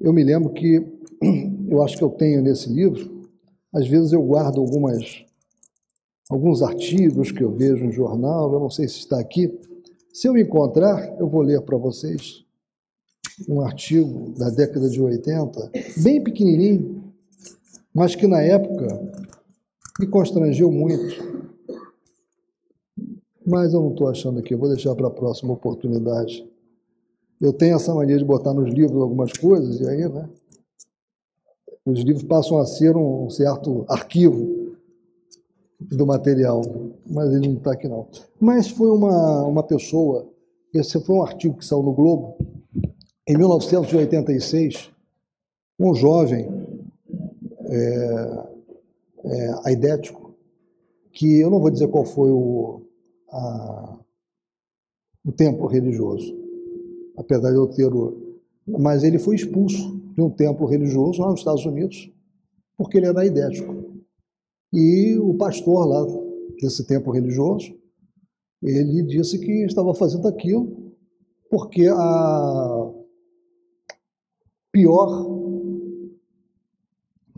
Eu 0.00 0.10
me 0.10 0.24
lembro 0.24 0.50
que, 0.50 0.82
eu 1.68 1.82
acho 1.82 1.98
que 1.98 2.02
eu 2.02 2.08
tenho 2.08 2.40
nesse 2.40 2.72
livro, 2.72 3.28
às 3.74 3.86
vezes 3.86 4.12
eu 4.12 4.22
guardo 4.22 4.60
algumas, 4.60 5.24
alguns 6.30 6.62
artigos 6.62 7.30
que 7.30 7.42
eu 7.44 7.54
vejo 7.54 7.84
no 7.84 7.92
jornal, 7.92 8.50
eu 8.50 8.60
não 8.60 8.70
sei 8.70 8.88
se 8.88 9.00
está 9.00 9.20
aqui. 9.20 9.52
Se 10.10 10.26
eu 10.26 10.38
encontrar, 10.38 11.14
eu 11.20 11.28
vou 11.28 11.42
ler 11.42 11.60
para 11.60 11.76
vocês 11.76 12.42
um 13.46 13.60
artigo 13.60 14.32
da 14.38 14.48
década 14.48 14.88
de 14.88 15.02
80, 15.02 15.70
bem 15.98 16.24
pequenininho, 16.24 17.12
mas 17.92 18.14
que 18.14 18.26
na 18.26 18.40
época 18.40 18.86
me 20.00 20.06
constrangeu 20.06 20.72
muito 20.72 21.35
mas 23.46 23.72
eu 23.72 23.80
não 23.80 23.90
estou 23.92 24.08
achando 24.08 24.40
aqui, 24.40 24.54
eu 24.54 24.58
vou 24.58 24.68
deixar 24.68 24.94
para 24.96 25.06
a 25.06 25.10
próxima 25.10 25.52
oportunidade. 25.52 26.44
Eu 27.40 27.52
tenho 27.52 27.76
essa 27.76 27.94
mania 27.94 28.18
de 28.18 28.24
botar 28.24 28.52
nos 28.52 28.68
livros 28.72 29.00
algumas 29.00 29.32
coisas, 29.32 29.80
e 29.80 29.88
aí, 29.88 30.08
né? 30.08 30.28
Os 31.84 32.00
livros 32.00 32.24
passam 32.24 32.58
a 32.58 32.66
ser 32.66 32.96
um 32.96 33.30
certo 33.30 33.84
arquivo 33.88 34.74
do 35.78 36.04
material, 36.04 36.60
mas 37.06 37.32
ele 37.32 37.48
não 37.48 37.58
está 37.58 37.72
aqui 37.72 37.86
não. 37.86 38.08
Mas 38.40 38.68
foi 38.68 38.88
uma, 38.88 39.44
uma 39.44 39.62
pessoa, 39.62 40.26
esse 40.74 41.00
foi 41.00 41.14
um 41.14 41.22
artigo 41.22 41.58
que 41.58 41.64
saiu 41.64 41.84
no 41.84 41.92
Globo, 41.92 42.36
em 43.28 43.36
1986, 43.36 44.90
um 45.78 45.94
jovem 45.94 46.48
é, 47.66 48.44
é, 49.24 49.54
aidético, 49.64 50.34
que 51.12 51.38
eu 51.40 51.50
não 51.50 51.60
vou 51.60 51.70
dizer 51.70 51.88
qual 51.88 52.04
foi 52.04 52.30
o, 52.30 52.85
a, 53.30 53.98
o 55.24 55.32
templo 55.32 55.66
religioso, 55.66 56.34
apesar 57.16 57.50
de 57.50 57.56
eu 57.56 57.66
ter 57.68 57.92
o. 57.92 58.40
Mas 58.66 59.04
ele 59.04 59.18
foi 59.18 59.36
expulso 59.36 59.96
de 60.14 60.22
um 60.22 60.30
templo 60.30 60.66
religioso 60.66 61.20
lá 61.20 61.30
nos 61.30 61.40
Estados 61.40 61.64
Unidos, 61.64 62.10
porque 62.76 62.98
ele 62.98 63.06
era 63.06 63.24
idético. 63.24 63.96
E 64.72 65.16
o 65.18 65.34
pastor 65.34 65.86
lá 65.86 66.04
desse 66.60 66.86
templo 66.86 67.12
religioso, 67.12 67.74
ele 68.62 69.02
disse 69.02 69.38
que 69.38 69.64
estava 69.64 69.94
fazendo 69.94 70.26
aquilo 70.26 70.94
porque 71.50 71.86
a 71.86 72.92
pior 74.72 75.26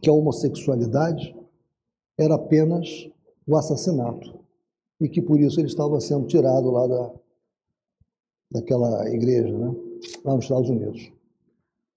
que 0.00 0.08
a 0.08 0.12
homossexualidade 0.12 1.36
era 2.18 2.34
apenas 2.34 3.10
o 3.46 3.56
assassinato 3.56 4.38
e 5.00 5.08
que 5.08 5.22
por 5.22 5.38
isso 5.40 5.60
ele 5.60 5.68
estava 5.68 6.00
sendo 6.00 6.26
tirado 6.26 6.70
lá 6.70 6.86
da, 6.86 7.14
daquela 8.50 9.08
igreja, 9.10 9.56
né? 9.56 9.74
lá 10.24 10.34
nos 10.34 10.44
Estados 10.44 10.68
Unidos. 10.68 11.12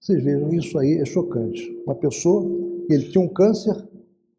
Vocês 0.00 0.22
vejam, 0.22 0.52
isso 0.52 0.78
aí 0.78 0.98
é 0.98 1.04
chocante. 1.04 1.70
Uma 1.86 1.94
pessoa, 1.94 2.44
ele 2.90 3.08
tinha 3.08 3.24
um 3.24 3.28
câncer 3.28 3.76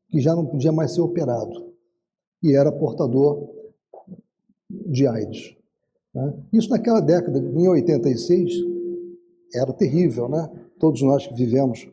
que 0.09 0.19
já 0.19 0.35
não 0.35 0.45
podia 0.45 0.71
mais 0.71 0.93
ser 0.93 1.01
operado 1.01 1.73
e 2.41 2.53
era 2.55 2.71
portador 2.71 3.49
de 4.69 5.07
AIDS. 5.07 5.55
Né? 6.13 6.33
Isso 6.51 6.69
naquela 6.69 6.99
década, 6.99 7.39
em 7.39 7.67
86, 7.67 8.51
era 9.55 9.71
terrível, 9.71 10.27
né? 10.27 10.49
Todos 10.79 11.01
nós 11.01 11.25
que 11.25 11.33
vivemos 11.33 11.87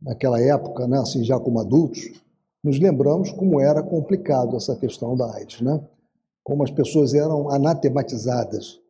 naquela 0.00 0.40
época, 0.40 0.86
né, 0.86 0.98
assim, 0.98 1.24
já 1.24 1.40
como 1.40 1.58
adultos, 1.58 2.12
nos 2.62 2.78
lembramos 2.78 3.32
como 3.32 3.60
era 3.60 3.82
complicado 3.82 4.56
essa 4.56 4.76
questão 4.76 5.16
da 5.16 5.34
AIDS, 5.34 5.60
né? 5.60 5.80
Como 6.48 6.64
as 6.64 6.70
pessoas 6.70 7.12
eram 7.12 7.50
anatematizadas. 7.50 8.80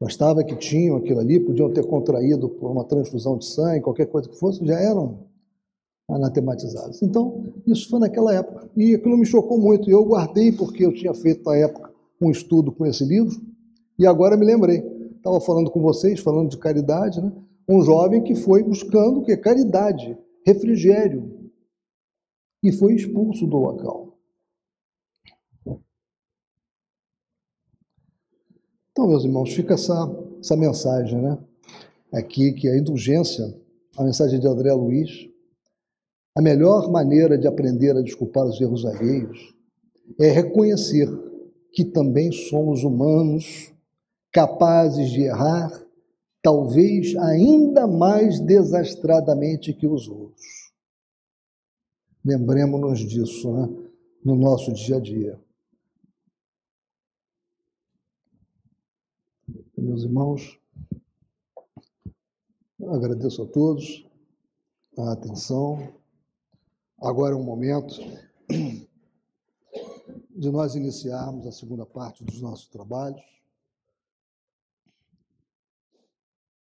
Bastava 0.00 0.42
que 0.42 0.56
tinham 0.56 0.96
aquilo 0.96 1.20
ali, 1.20 1.38
podiam 1.38 1.70
ter 1.70 1.84
contraído 1.86 2.48
por 2.48 2.70
uma 2.70 2.82
transfusão 2.82 3.36
de 3.36 3.44
sangue, 3.44 3.82
qualquer 3.82 4.06
coisa 4.06 4.26
que 4.26 4.38
fosse, 4.38 4.64
já 4.64 4.80
eram 4.80 5.18
anatematizadas. 6.08 7.02
Então, 7.02 7.52
isso 7.66 7.90
foi 7.90 7.98
naquela 8.00 8.34
época. 8.34 8.70
E 8.74 8.94
aquilo 8.94 9.18
me 9.18 9.26
chocou 9.26 9.58
muito. 9.58 9.86
E 9.86 9.92
eu 9.92 10.02
guardei 10.02 10.50
porque 10.50 10.86
eu 10.86 10.94
tinha 10.94 11.12
feito 11.12 11.44
na 11.44 11.54
época 11.58 11.92
um 12.18 12.30
estudo 12.30 12.72
com 12.72 12.86
esse 12.86 13.04
livro, 13.04 13.38
e 13.98 14.06
agora 14.06 14.34
me 14.34 14.46
lembrei. 14.46 14.78
Estava 15.14 15.38
falando 15.42 15.70
com 15.70 15.82
vocês, 15.82 16.20
falando 16.20 16.48
de 16.48 16.56
caridade, 16.56 17.20
né? 17.20 17.30
Um 17.68 17.82
jovem 17.82 18.22
que 18.22 18.34
foi 18.34 18.62
buscando 18.62 19.20
o 19.20 19.22
que? 19.22 19.36
Caridade, 19.36 20.16
refrigério, 20.46 21.50
e 22.62 22.72
foi 22.72 22.94
expulso 22.94 23.46
do 23.46 23.58
local. 23.58 24.13
Então, 28.94 29.08
meus 29.08 29.24
irmãos, 29.24 29.52
fica 29.52 29.74
essa, 29.74 30.08
essa 30.38 30.56
mensagem, 30.56 31.20
né? 31.20 31.36
Aqui 32.12 32.52
que 32.52 32.68
a 32.68 32.78
indulgência, 32.78 33.44
a 33.96 34.04
mensagem 34.04 34.38
de 34.38 34.46
André 34.46 34.72
Luiz, 34.72 35.28
a 36.32 36.40
melhor 36.40 36.88
maneira 36.88 37.36
de 37.36 37.48
aprender 37.48 37.96
a 37.96 38.02
desculpar 38.02 38.46
os 38.46 38.60
erros 38.60 38.86
alheios 38.86 39.52
é 40.20 40.30
reconhecer 40.30 41.08
que 41.72 41.84
também 41.84 42.30
somos 42.30 42.84
humanos, 42.84 43.72
capazes 44.32 45.10
de 45.10 45.22
errar, 45.22 45.72
talvez 46.40 47.16
ainda 47.16 47.88
mais 47.88 48.38
desastradamente 48.38 49.72
que 49.72 49.88
os 49.88 50.06
outros. 50.06 50.72
Lembremos-nos 52.24 53.00
disso 53.00 53.52
né, 53.52 53.68
no 54.24 54.36
nosso 54.36 54.72
dia 54.72 54.98
a 54.98 55.00
dia. 55.00 55.36
Meus 59.76 60.04
irmãos, 60.04 60.56
agradeço 62.88 63.42
a 63.42 63.46
todos 63.46 64.06
a 64.96 65.12
atenção. 65.12 65.92
Agora 66.98 67.34
é 67.34 67.36
um 67.36 67.42
momento 67.42 67.96
de 70.30 70.50
nós 70.50 70.76
iniciarmos 70.76 71.44
a 71.46 71.52
segunda 71.52 71.84
parte 71.84 72.22
dos 72.22 72.40
nossos 72.40 72.68
trabalhos. 72.68 73.20